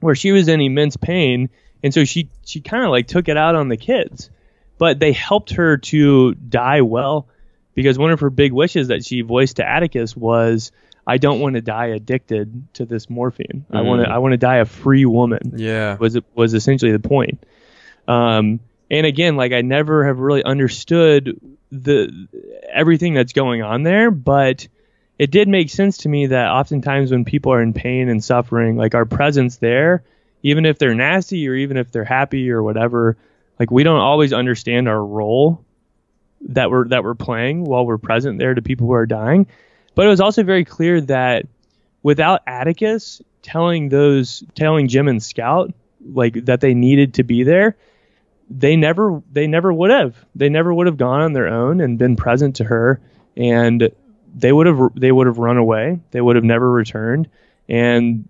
where 0.00 0.14
she 0.14 0.32
was 0.32 0.48
in 0.48 0.60
immense 0.60 0.98
pain. 0.98 1.48
And 1.86 1.94
so 1.94 2.04
she, 2.04 2.28
she 2.44 2.60
kind 2.60 2.82
of 2.82 2.90
like 2.90 3.06
took 3.06 3.28
it 3.28 3.36
out 3.36 3.54
on 3.54 3.68
the 3.68 3.76
kids, 3.76 4.28
but 4.76 4.98
they 4.98 5.12
helped 5.12 5.52
her 5.52 5.76
to 5.76 6.34
die 6.34 6.80
well 6.80 7.28
because 7.76 7.96
one 7.96 8.10
of 8.10 8.18
her 8.20 8.28
big 8.30 8.52
wishes 8.52 8.88
that 8.88 9.04
she 9.04 9.20
voiced 9.20 9.56
to 9.56 9.64
Atticus 9.68 10.16
was, 10.16 10.72
I 11.06 11.18
don't 11.18 11.38
want 11.38 11.54
to 11.54 11.60
die 11.60 11.86
addicted 11.86 12.66
to 12.74 12.86
this 12.86 13.08
morphine. 13.08 13.64
I 13.70 13.82
want 13.82 14.02
to, 14.02 14.08
Mm. 14.08 14.12
I 14.12 14.18
want 14.18 14.32
to 14.32 14.36
die 14.38 14.56
a 14.56 14.64
free 14.64 15.04
woman 15.06 15.52
Yeah. 15.54 15.96
was 15.96 16.18
was 16.34 16.54
essentially 16.54 16.90
the 16.90 16.98
point. 16.98 17.44
Um, 18.08 18.58
and 18.90 19.06
again, 19.06 19.36
like 19.36 19.52
I 19.52 19.60
never 19.60 20.04
have 20.06 20.18
really 20.18 20.42
understood 20.42 21.38
the 21.70 22.26
everything 22.72 23.14
that's 23.14 23.32
going 23.32 23.62
on 23.62 23.84
there, 23.84 24.10
but 24.10 24.66
it 25.18 25.30
did 25.30 25.46
make 25.46 25.70
sense 25.70 25.98
to 25.98 26.08
me 26.08 26.26
that 26.26 26.48
oftentimes 26.50 27.12
when 27.12 27.24
people 27.24 27.52
are 27.52 27.62
in 27.62 27.72
pain 27.72 28.08
and 28.08 28.22
suffering, 28.22 28.76
like 28.76 28.96
our 28.96 29.04
presence 29.06 29.58
there, 29.58 30.02
even 30.46 30.64
if 30.64 30.78
they're 30.78 30.94
nasty 30.94 31.48
or 31.48 31.54
even 31.56 31.76
if 31.76 31.90
they're 31.90 32.04
happy 32.04 32.52
or 32.52 32.62
whatever, 32.62 33.16
like 33.58 33.72
we 33.72 33.82
don't 33.82 33.98
always 33.98 34.32
understand 34.32 34.88
our 34.88 35.04
role 35.04 35.64
that 36.40 36.70
we're 36.70 36.86
that 36.86 37.02
we're 37.02 37.16
playing 37.16 37.64
while 37.64 37.84
we're 37.84 37.98
present 37.98 38.38
there 38.38 38.54
to 38.54 38.62
people 38.62 38.86
who 38.86 38.92
are 38.92 39.06
dying. 39.06 39.48
But 39.96 40.06
it 40.06 40.08
was 40.08 40.20
also 40.20 40.44
very 40.44 40.64
clear 40.64 41.00
that 41.00 41.46
without 42.04 42.42
Atticus 42.46 43.20
telling 43.42 43.88
those 43.88 44.44
telling 44.54 44.86
Jim 44.86 45.08
and 45.08 45.20
Scout 45.20 45.74
like 46.00 46.44
that 46.44 46.60
they 46.60 46.74
needed 46.74 47.14
to 47.14 47.24
be 47.24 47.42
there, 47.42 47.76
they 48.48 48.76
never 48.76 49.20
they 49.32 49.48
never 49.48 49.72
would 49.72 49.90
have. 49.90 50.14
They 50.36 50.48
never 50.48 50.72
would 50.72 50.86
have 50.86 50.96
gone 50.96 51.22
on 51.22 51.32
their 51.32 51.48
own 51.48 51.80
and 51.80 51.98
been 51.98 52.14
present 52.14 52.54
to 52.56 52.64
her 52.64 53.00
and 53.36 53.90
they 54.32 54.52
would 54.52 54.68
have 54.68 54.90
they 54.94 55.10
would 55.10 55.26
have 55.26 55.38
run 55.38 55.56
away. 55.56 55.98
They 56.12 56.20
would 56.20 56.36
have 56.36 56.44
never 56.44 56.70
returned 56.70 57.28
and 57.68 58.28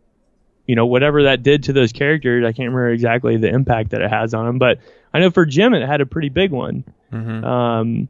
you 0.66 0.74
know 0.74 0.86
whatever 0.86 1.24
that 1.24 1.42
did 1.42 1.64
to 1.64 1.72
those 1.72 1.92
characters, 1.92 2.44
I 2.44 2.48
can't 2.52 2.68
remember 2.68 2.90
exactly 2.90 3.36
the 3.36 3.48
impact 3.48 3.90
that 3.90 4.00
it 4.02 4.10
has 4.10 4.34
on 4.34 4.46
them, 4.46 4.58
but 4.58 4.80
I 5.12 5.20
know 5.20 5.30
for 5.30 5.46
Jim 5.46 5.74
it 5.74 5.86
had 5.86 6.00
a 6.00 6.06
pretty 6.06 6.28
big 6.28 6.50
one. 6.50 6.84
hmm 7.10 7.44
Um, 7.44 8.08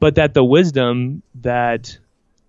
but 0.00 0.16
that 0.16 0.34
the 0.34 0.44
wisdom 0.44 1.22
that 1.36 1.98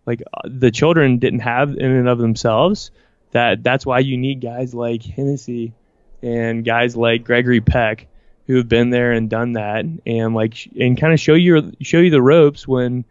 like 0.06 0.22
uh, 0.34 0.42
the 0.46 0.72
children 0.72 1.20
didn't 1.20 1.40
have 1.40 1.72
in 1.72 1.92
and 1.92 2.10
of 2.10 2.18
themselves, 2.18 2.92
that 3.32 3.64
that's 3.64 3.86
why 3.86 4.00
you 4.00 4.18
need 4.18 4.42
guys 4.42 4.74
like 4.74 5.04
Hennessy 5.04 5.74
and 6.22 6.66
guys 6.66 6.96
like 6.96 7.24
Gregory 7.24 7.62
Peck 7.62 8.08
who 8.48 8.58
have 8.58 8.70
been 8.70 8.90
there 8.92 9.12
and 9.12 9.30
done 9.30 9.54
that 9.54 9.86
and 10.06 10.36
like 10.36 10.70
and 10.80 10.98
kind 10.98 11.14
of 11.14 11.20
show 11.20 11.34
you 11.34 11.72
show 11.82 12.00
you 12.00 12.12
the 12.12 12.22
ropes 12.22 12.68
when 12.68 13.06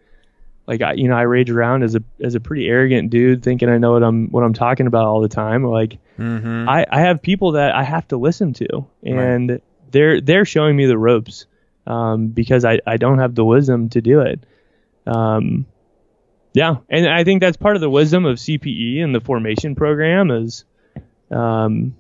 like 0.67 0.83
I 0.83 0.95
you 0.95 1.09
know 1.09 1.17
I 1.17 1.23
rage 1.23 1.51
around 1.51 1.83
as 1.83 1.95
a 1.95 2.03
as 2.21 2.35
a 2.35 2.41
pretty 2.41 2.67
arrogant 2.69 3.11
dude 3.11 3.43
thinking 3.43 3.69
I 3.69 3.79
know 3.79 3.93
what 3.93 4.03
I'm 4.03 4.29
what 4.31 4.45
I'm 4.45 4.55
talking 4.55 4.87
about 4.87 5.07
all 5.07 5.21
the 5.21 5.29
time 5.29 5.65
like 5.65 5.99
hmm 6.17 6.69
I, 6.69 6.87
I 6.91 7.01
have 7.01 7.21
people 7.21 7.53
that 7.53 7.75
I 7.75 7.83
have 7.83 8.07
to 8.09 8.17
listen 8.17 8.53
to, 8.55 8.87
and 9.03 9.61
they're 9.91 10.21
they're 10.21 10.45
showing 10.45 10.77
me 10.77 10.87
the 10.87 10.99
ropes 10.99 11.47
um, 11.87 12.29
because 12.29 12.65
I, 12.65 12.81
I 12.87 12.97
don't 12.97 13.19
have 13.19 13.35
the 13.35 13.45
wisdom 13.45 13.89
to 13.91 14.01
do 14.01 14.21
it. 14.21 14.45
Um, 15.07 15.67
yeah, 16.53 16.77
and 16.89 17.09
I 17.09 17.25
think 17.25 17.41
that's 17.41 17.57
part 17.57 17.77
of 17.77 17.81
the 17.81 17.91
wisdom 17.91 18.25
of 18.25 18.39
CPE 18.39 19.03
and 19.03 19.15
the 19.15 19.21
formation 19.21 19.75
program 19.75 20.31
is 20.31 20.65
um, 21.31 21.97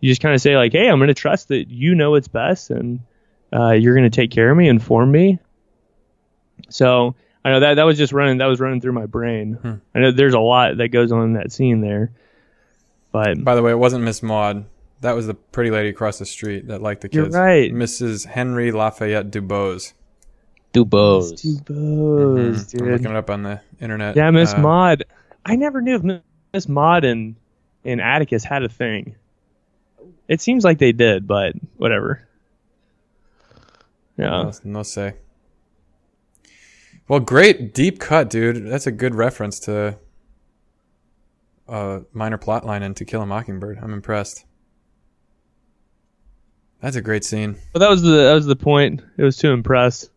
you 0.00 0.10
just 0.10 0.20
kind 0.20 0.34
of 0.34 0.40
say 0.40 0.56
like, 0.56 0.72
hey, 0.72 0.88
I'm 0.88 0.98
going 0.98 1.08
to 1.08 1.14
trust 1.14 1.48
that 1.48 1.68
you 1.68 1.94
know 1.94 2.10
what's 2.10 2.28
best, 2.28 2.70
and 2.70 3.00
uh, 3.52 3.70
you're 3.70 3.94
going 3.94 4.08
to 4.08 4.14
take 4.14 4.30
care 4.30 4.50
of 4.50 4.56
me, 4.56 4.68
inform 4.68 5.10
me. 5.10 5.38
So 6.68 7.14
I 7.46 7.50
know 7.50 7.60
that 7.60 7.74
that 7.74 7.84
was 7.84 7.96
just 7.96 8.12
running 8.12 8.38
that 8.38 8.46
was 8.46 8.58
running 8.58 8.80
through 8.80 8.92
my 8.92 9.06
brain. 9.06 9.54
Hmm. 9.54 9.74
I 9.94 10.00
know 10.00 10.10
there's 10.10 10.34
a 10.34 10.40
lot 10.40 10.78
that 10.78 10.88
goes 10.88 11.12
on 11.12 11.22
in 11.22 11.32
that 11.34 11.52
scene 11.52 11.80
there, 11.80 12.10
but 13.12 13.42
By 13.44 13.54
the 13.54 13.62
way, 13.62 13.70
it 13.70 13.78
wasn't 13.78 14.02
Miss 14.04 14.22
Maud. 14.22 14.64
That 15.02 15.12
was 15.14 15.26
the 15.26 15.34
pretty 15.34 15.70
lady 15.70 15.90
across 15.90 16.18
the 16.18 16.26
street 16.26 16.66
that 16.68 16.82
liked 16.82 17.02
the 17.02 17.08
kids. 17.08 17.14
You're 17.16 17.24
kids. 17.26 17.36
right. 17.36 17.72
Mrs. 17.72 18.26
Henry 18.26 18.72
Lafayette 18.72 19.30
Dubose. 19.30 19.92
Dubose. 20.72 21.62
Dubose, 21.62 22.74
Mhm. 22.74 22.82
I'm 22.82 22.92
looking 22.92 23.10
it 23.10 23.16
up 23.16 23.30
on 23.30 23.42
the 23.44 23.60
internet. 23.80 24.16
Yeah, 24.16 24.30
Miss 24.30 24.52
Uh, 24.52 24.58
Maud. 24.58 25.04
I 25.44 25.54
never 25.56 25.80
knew 25.80 25.94
if 25.96 26.20
Miss 26.52 26.68
Maud 26.68 27.04
and 27.04 27.36
and 27.84 28.00
Atticus 28.00 28.42
had 28.42 28.64
a 28.64 28.68
thing. 28.68 29.14
It 30.26 30.40
seems 30.40 30.64
like 30.64 30.78
they 30.78 30.90
did, 30.90 31.28
but 31.28 31.52
whatever. 31.76 32.26
Yeah. 34.18 34.30
No, 34.42 34.52
no 34.64 34.82
say. 34.82 35.14
Well, 37.08 37.20
great 37.20 37.72
deep 37.72 38.00
cut, 38.00 38.30
dude. 38.30 38.66
That's 38.66 38.86
a 38.86 38.92
good 38.92 39.14
reference 39.14 39.60
to 39.60 39.96
a 41.68 42.02
minor 42.12 42.38
plot 42.38 42.64
line 42.66 42.82
in 42.82 42.94
To 42.94 43.04
Kill 43.04 43.22
a 43.22 43.26
Mockingbird. 43.26 43.78
I'm 43.80 43.92
impressed. 43.92 44.44
That's 46.80 46.96
a 46.96 47.00
great 47.02 47.24
scene. 47.24 47.56
But 47.72 47.78
that 47.80 47.90
was 47.90 48.02
the 48.02 48.10
that 48.10 48.34
was 48.34 48.46
the 48.46 48.56
point. 48.56 49.02
It 49.16 49.22
was 49.22 49.36
to 49.38 49.50
impress. 49.50 50.08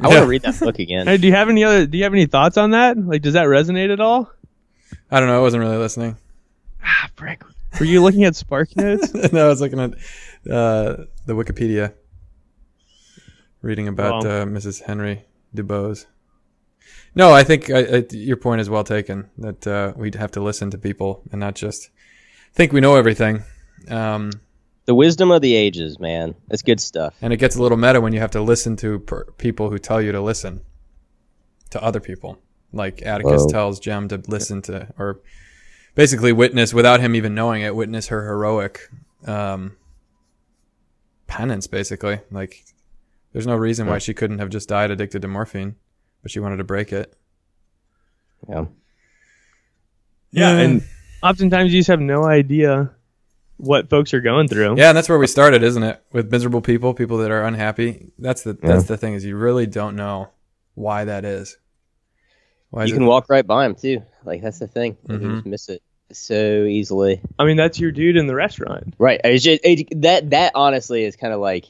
I 0.00 0.06
want 0.06 0.20
to 0.20 0.26
read 0.26 0.42
that 0.42 0.58
book 0.60 0.78
again. 0.78 1.06
Hey, 1.08 1.16
do 1.16 1.26
you 1.26 1.32
have 1.34 1.48
any 1.48 1.64
other? 1.64 1.86
Do 1.86 1.98
you 1.98 2.04
have 2.04 2.12
any 2.12 2.26
thoughts 2.26 2.56
on 2.56 2.70
that? 2.70 2.96
Like, 2.96 3.20
does 3.22 3.32
that 3.34 3.46
resonate 3.46 3.92
at 3.92 4.00
all? 4.00 4.30
I 5.10 5.18
don't 5.18 5.28
know. 5.28 5.36
I 5.36 5.40
wasn't 5.40 5.62
really 5.62 5.76
listening. 5.76 6.16
Ah, 6.84 7.10
frick. 7.16 7.42
Were 7.80 7.86
you 7.86 8.02
looking 8.02 8.24
at 8.24 8.36
Spark 8.36 8.74
Notes? 8.76 9.12
no, 9.32 9.46
I 9.46 9.48
was 9.48 9.60
looking 9.60 9.80
at 9.80 9.92
uh, 10.50 11.04
the 11.26 11.32
Wikipedia, 11.34 11.92
reading 13.60 13.88
about 13.88 14.24
Well. 14.24 14.42
uh, 14.42 14.44
Mrs. 14.46 14.82
Henry 14.82 15.24
Dubose. 15.54 16.06
No, 17.14 17.32
I 17.32 17.42
think 17.44 17.70
I, 17.70 17.78
I, 17.78 18.04
your 18.10 18.36
point 18.36 18.60
is 18.60 18.70
well 18.70 18.84
taken. 18.84 19.30
That 19.38 19.66
uh, 19.66 19.92
we'd 19.96 20.14
have 20.14 20.30
to 20.32 20.40
listen 20.40 20.70
to 20.70 20.78
people 20.78 21.22
and 21.32 21.40
not 21.40 21.54
just 21.54 21.90
think 22.52 22.72
we 22.72 22.80
know 22.80 22.96
everything. 22.96 23.42
Um, 23.88 24.30
the 24.84 24.94
wisdom 24.94 25.30
of 25.30 25.42
the 25.42 25.54
ages, 25.54 25.98
man. 26.00 26.34
That's 26.48 26.62
good 26.62 26.80
stuff. 26.80 27.14
and 27.20 27.32
it 27.32 27.36
gets 27.36 27.56
a 27.56 27.62
little 27.62 27.76
meta 27.76 28.00
when 28.00 28.12
you 28.12 28.20
have 28.20 28.30
to 28.32 28.40
listen 28.40 28.76
to 28.76 28.98
per- 29.00 29.24
people 29.32 29.70
who 29.70 29.78
tell 29.78 30.00
you 30.00 30.12
to 30.12 30.20
listen 30.20 30.62
to 31.70 31.82
other 31.82 32.00
people. 32.00 32.38
Like 32.72 33.02
Atticus 33.02 33.42
Whoa. 33.42 33.48
tells 33.48 33.80
Jem 33.80 34.08
to 34.08 34.22
listen 34.26 34.62
to, 34.62 34.88
or 34.98 35.20
basically 35.94 36.32
witness 36.32 36.74
without 36.74 37.00
him 37.00 37.14
even 37.14 37.34
knowing 37.34 37.62
it. 37.62 37.74
Witness 37.74 38.08
her 38.08 38.26
heroic 38.26 38.80
um, 39.26 39.76
penance, 41.26 41.66
basically. 41.66 42.20
Like, 42.30 42.64
there's 43.32 43.46
no 43.46 43.56
reason 43.56 43.86
why 43.86 43.98
she 43.98 44.14
couldn't 44.14 44.38
have 44.38 44.50
just 44.50 44.68
died 44.68 44.90
addicted 44.90 45.22
to 45.22 45.28
morphine, 45.28 45.76
but 46.22 46.30
she 46.30 46.40
wanted 46.40 46.58
to 46.58 46.64
break 46.64 46.92
it. 46.92 47.14
Yeah. 48.48 48.66
yeah, 50.30 50.58
and 50.58 50.82
oftentimes 51.22 51.72
you 51.72 51.80
just 51.80 51.88
have 51.88 52.00
no 52.00 52.24
idea 52.24 52.92
what 53.56 53.90
folks 53.90 54.14
are 54.14 54.20
going 54.20 54.48
through. 54.48 54.76
Yeah, 54.76 54.88
and 54.88 54.96
that's 54.96 55.08
where 55.08 55.18
we 55.18 55.26
started, 55.26 55.62
isn't 55.62 55.82
it? 55.82 56.02
With 56.12 56.30
miserable 56.30 56.60
people, 56.60 56.94
people 56.94 57.18
that 57.18 57.30
are 57.30 57.42
unhappy. 57.42 58.12
That's 58.18 58.42
the 58.42 58.52
that's 58.54 58.84
the 58.84 58.96
thing 58.96 59.14
is 59.14 59.24
you 59.24 59.36
really 59.36 59.66
don't 59.66 59.96
know 59.96 60.30
why 60.74 61.04
that 61.04 61.24
is. 61.24 61.56
Why 62.70 62.84
is 62.84 62.90
You 62.90 62.96
it- 62.96 62.98
can 62.98 63.06
walk 63.06 63.26
right 63.28 63.46
by 63.46 63.64
them 63.64 63.74
too. 63.74 64.02
Like 64.24 64.42
that's 64.42 64.58
the 64.58 64.68
thing. 64.68 64.96
Like, 65.02 65.20
You 65.20 65.26
mm-hmm. 65.26 65.34
just 65.36 65.46
miss 65.46 65.68
it 65.68 65.82
so 66.12 66.64
easily. 66.64 67.20
I 67.38 67.44
mean, 67.44 67.56
that's 67.56 67.80
your 67.80 67.90
dude 67.90 68.16
in 68.16 68.26
the 68.26 68.34
restaurant. 68.34 68.94
Right. 68.98 69.20
It's 69.24 69.44
just 69.44 69.60
it, 69.64 69.88
that 70.02 70.30
that 70.30 70.52
honestly 70.54 71.04
is 71.04 71.16
kind 71.16 71.32
of 71.32 71.40
like, 71.40 71.66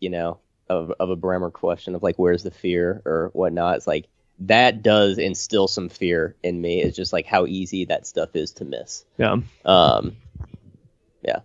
you 0.00 0.10
know, 0.10 0.38
of 0.72 0.92
of 0.98 1.10
a 1.10 1.16
Bremer 1.16 1.50
question 1.50 1.94
of 1.94 2.02
like 2.02 2.18
where's 2.18 2.42
the 2.42 2.50
fear 2.50 3.02
or 3.04 3.30
whatnot. 3.32 3.76
It's 3.76 3.86
like 3.86 4.08
that 4.40 4.82
does 4.82 5.18
instill 5.18 5.68
some 5.68 5.88
fear 5.88 6.34
in 6.42 6.60
me. 6.60 6.82
It's 6.82 6.96
just 6.96 7.12
like 7.12 7.26
how 7.26 7.46
easy 7.46 7.84
that 7.86 8.06
stuff 8.06 8.34
is 8.34 8.52
to 8.52 8.64
miss. 8.64 9.04
Yeah. 9.18 9.36
Um, 9.64 10.16
yeah, 11.22 11.40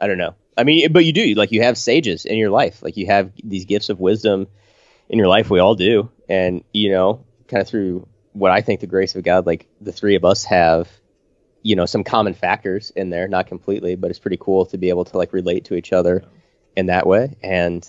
I 0.00 0.06
don't 0.06 0.18
know. 0.18 0.34
I 0.56 0.64
mean, 0.64 0.92
but 0.92 1.04
you 1.04 1.12
do 1.12 1.34
like 1.34 1.52
you 1.52 1.62
have 1.62 1.78
sages 1.78 2.24
in 2.24 2.36
your 2.38 2.50
life. 2.50 2.82
Like 2.82 2.96
you 2.96 3.06
have 3.06 3.32
these 3.42 3.66
gifts 3.66 3.88
of 3.88 4.00
wisdom 4.00 4.48
in 5.08 5.18
your 5.18 5.28
life. 5.28 5.50
We 5.50 5.60
all 5.60 5.74
do, 5.74 6.10
and 6.28 6.64
you 6.72 6.90
know, 6.90 7.24
kind 7.48 7.60
of 7.60 7.68
through 7.68 8.08
what 8.32 8.50
I 8.50 8.60
think 8.60 8.80
the 8.80 8.86
grace 8.86 9.14
of 9.14 9.22
God, 9.22 9.46
like 9.46 9.66
the 9.80 9.92
three 9.92 10.16
of 10.16 10.24
us 10.24 10.44
have, 10.44 10.88
you 11.62 11.76
know, 11.76 11.86
some 11.86 12.04
common 12.04 12.34
factors 12.34 12.90
in 12.94 13.10
there. 13.10 13.28
Not 13.28 13.46
completely, 13.46 13.96
but 13.96 14.10
it's 14.10 14.18
pretty 14.18 14.38
cool 14.40 14.66
to 14.66 14.78
be 14.78 14.88
able 14.88 15.04
to 15.06 15.16
like 15.16 15.32
relate 15.32 15.66
to 15.66 15.74
each 15.74 15.92
other 15.92 16.24
in 16.76 16.86
that 16.86 17.06
way. 17.06 17.36
And 17.42 17.88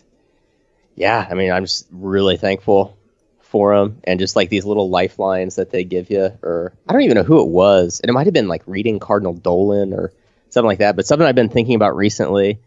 yeah, 0.95 1.25
I 1.29 1.33
mean, 1.33 1.51
I'm 1.51 1.65
just 1.65 1.87
really 1.91 2.37
thankful 2.37 2.97
for 3.39 3.75
them 3.75 3.99
and 4.05 4.17
just 4.19 4.35
like 4.37 4.49
these 4.49 4.63
little 4.63 4.89
lifelines 4.89 5.57
that 5.57 5.71
they 5.71 5.83
give 5.83 6.09
you 6.09 6.31
or 6.41 6.71
i 6.87 6.93
don't 6.93 7.01
even 7.01 7.15
know 7.15 7.23
who 7.23 7.41
it 7.41 7.49
was 7.49 7.99
and 7.99 8.09
it 8.09 8.13
might 8.13 8.25
have 8.25 8.33
been 8.33 8.47
like 8.47 8.61
reading 8.65 8.97
cardinal 8.97 9.33
dolan 9.33 9.91
or 9.91 10.13
something 10.49 10.67
like 10.67 10.79
that 10.79 10.95
but 10.95 11.05
something 11.05 11.27
i've 11.27 11.35
been 11.35 11.49
thinking 11.49 11.75
about 11.75 11.93
recently 11.93 12.61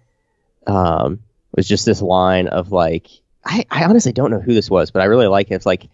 um, 0.66 1.20
was 1.56 1.66
just 1.66 1.86
this 1.86 2.02
line 2.02 2.48
of 2.48 2.70
like 2.70 3.08
I, 3.42 3.64
I 3.70 3.84
honestly 3.84 4.12
don't 4.12 4.30
know 4.30 4.40
who 4.40 4.52
this 4.52 4.68
was 4.68 4.90
but 4.90 5.00
i 5.00 5.06
really 5.06 5.26
like 5.26 5.50
it. 5.50 5.54
It's 5.54 5.64
like 5.64 5.88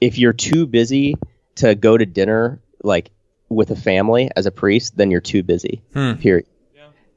if 0.00 0.18
you're 0.18 0.32
too 0.32 0.66
busy 0.66 1.16
to 1.56 1.76
go 1.76 1.96
to 1.96 2.04
dinner 2.04 2.60
like 2.82 3.10
with 3.48 3.70
a 3.70 3.76
family 3.76 4.28
as 4.34 4.46
a 4.46 4.50
priest 4.50 4.96
then 4.96 5.12
you're 5.12 5.20
too 5.20 5.44
busy 5.44 5.82
Hmm. 5.92 6.14
period. 6.14 6.46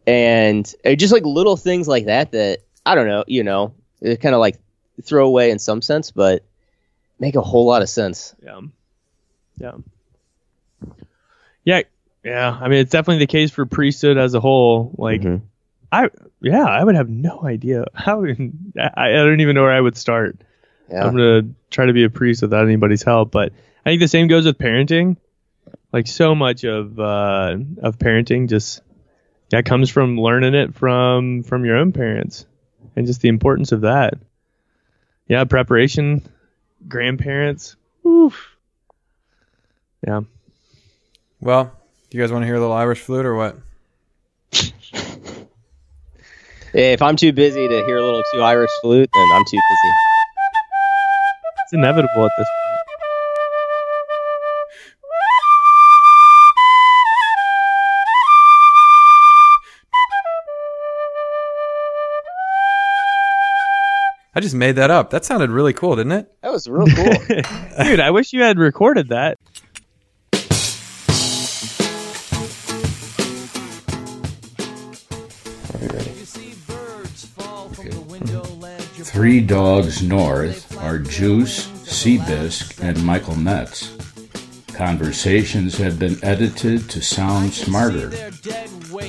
And 0.06 0.72
uh, 0.86 0.94
just 0.94 1.12
like 1.12 1.26
little 1.26 1.58
things 1.58 1.88
like 1.88 2.06
that 2.06 2.34
that 2.34 2.60
i 2.86 2.94
don't 2.94 3.08
know 3.08 3.24
you 3.26 3.44
know 3.44 3.74
it 4.02 4.22
kind 4.22 4.36
of 4.36 4.40
like 4.40 4.58
throw 5.04 5.26
away 5.28 5.52
in 5.52 5.60
some 5.60 5.82
sense 5.82 6.12
but 6.12 6.44
make 7.20 7.36
a 7.36 7.42
whole 7.42 7.66
lot 7.66 7.82
of 7.82 7.90
sense 7.90 8.36
Yeah. 8.44 8.62
Yeah. 9.58 9.72
Yeah. 11.64 11.82
Yeah. 12.24 12.58
I 12.60 12.68
mean, 12.68 12.80
it's 12.80 12.92
definitely 12.92 13.20
the 13.20 13.28
case 13.32 13.52
for 13.52 13.66
priesthood 13.66 14.18
as 14.18 14.34
a 14.34 14.40
whole. 14.40 14.94
Like, 14.98 15.22
Mhm. 15.22 15.42
I, 15.92 16.10
yeah, 16.42 16.66
I 16.66 16.84
would 16.84 16.96
have 16.96 17.10
no 17.10 17.42
idea 17.44 17.86
how, 17.94 18.26
I, 18.26 18.32
I 18.96 19.12
don't 19.14 19.40
even 19.42 19.56
know 19.56 19.62
where 19.64 19.72
I 19.72 19.80
would 19.82 19.96
start. 19.98 20.38
yeah 20.90 21.06
I'm 21.06 21.16
going 21.16 21.44
to 21.44 21.56
try 21.72 21.86
to 21.86 21.94
be 21.94 22.04
a 22.04 22.10
priest 22.10 22.42
without 22.42 22.66
anybody's 22.66 23.04
help. 23.04 23.32
But 23.32 23.54
I 23.86 23.90
think 23.92 24.02
the 24.02 24.08
same 24.08 24.28
goes 24.28 24.46
with 24.46 24.58
parenting. 24.58 25.18
Like, 25.94 26.08
so 26.08 26.36
much 26.36 26.64
of, 26.66 27.00
uh, 27.00 27.58
of 27.82 27.98
parenting 27.98 28.50
just, 28.50 28.82
yeah, 29.52 29.62
comes 29.62 29.90
from 29.90 30.20
learning 30.20 30.54
it 30.56 30.76
from, 30.76 31.44
from 31.44 31.64
your 31.66 31.78
own 31.78 31.92
parents 31.94 32.46
and 32.96 33.08
just 33.08 33.22
the 33.22 33.30
importance 33.30 33.72
of 33.72 33.82
that. 33.82 34.16
Yeah. 35.28 35.44
Preparation, 35.46 36.22
grandparents. 36.88 37.76
Oof. 38.06 38.56
Yeah. 40.06 40.22
Well, 41.42 41.72
do 42.10 42.18
you 42.18 42.24
guys 42.24 42.32
want 42.32 42.44
to 42.44 42.48
hear 42.48 42.56
a 42.56 42.60
little 42.60 42.76
Irish 42.76 43.02
flute 43.02 43.26
or 43.26 43.36
what? 43.36 43.58
if 46.74 47.02
i'm 47.02 47.16
too 47.16 47.32
busy 47.32 47.68
to 47.70 47.86
hear 47.86 47.98
a 47.98 48.04
little 48.04 48.22
too 48.34 48.42
irish 48.42 48.70
flute 48.82 49.10
then 49.14 49.28
i'm 49.34 49.46
too 49.46 49.56
busy 49.58 49.94
It's 51.64 51.74
inevitable 51.74 52.26
at 52.26 52.32
this 52.38 52.48
point. 52.48 52.65
I 64.38 64.42
just 64.42 64.54
made 64.54 64.74
that 64.74 64.92
up. 64.92 65.12
That 65.12 65.24
sounded 65.24 65.50
really 65.50 65.72
cool, 65.72 65.96
didn't 65.96 66.12
it? 66.12 66.42
that 66.42 66.52
was 66.52 66.68
real 66.68 66.88
cool 66.88 67.06
Dude, 67.86 68.02
I 68.02 68.12
wish 68.12 68.34
you 68.34 68.42
had 68.42 68.60
recorded 68.60 69.08
that. 69.10 69.38
Three 79.08 79.40
Dogs 79.40 80.04
North 80.04 80.78
are 80.80 81.00
Juice, 81.00 81.68
Seabisc, 81.86 82.84
and 82.84 83.02
Michael 83.06 83.38
Metz. 83.38 83.96
Conversations 84.74 85.78
have 85.78 85.98
been 85.98 86.18
edited 86.22 86.90
to 86.90 87.02
sound 87.02 87.54
smarter. 87.54 88.12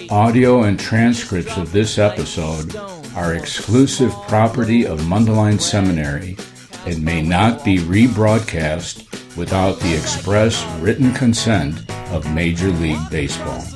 Audio 0.09 0.63
and 0.63 0.79
transcripts 0.79 1.57
of 1.57 1.73
this 1.73 1.99
episode 1.99 2.73
are 3.17 3.35
exclusive 3.35 4.13
property 4.29 4.87
of 4.87 5.01
Mundelein 5.01 5.61
Seminary 5.61 6.37
and 6.87 7.03
may 7.03 7.23
not 7.23 7.65
be 7.65 7.79
rebroadcast 7.79 9.37
without 9.37 9.81
the 9.81 9.95
express 9.95 10.65
written 10.81 11.13
consent 11.15 11.91
of 12.13 12.33
Major 12.33 12.69
League 12.69 13.11
Baseball. 13.11 13.76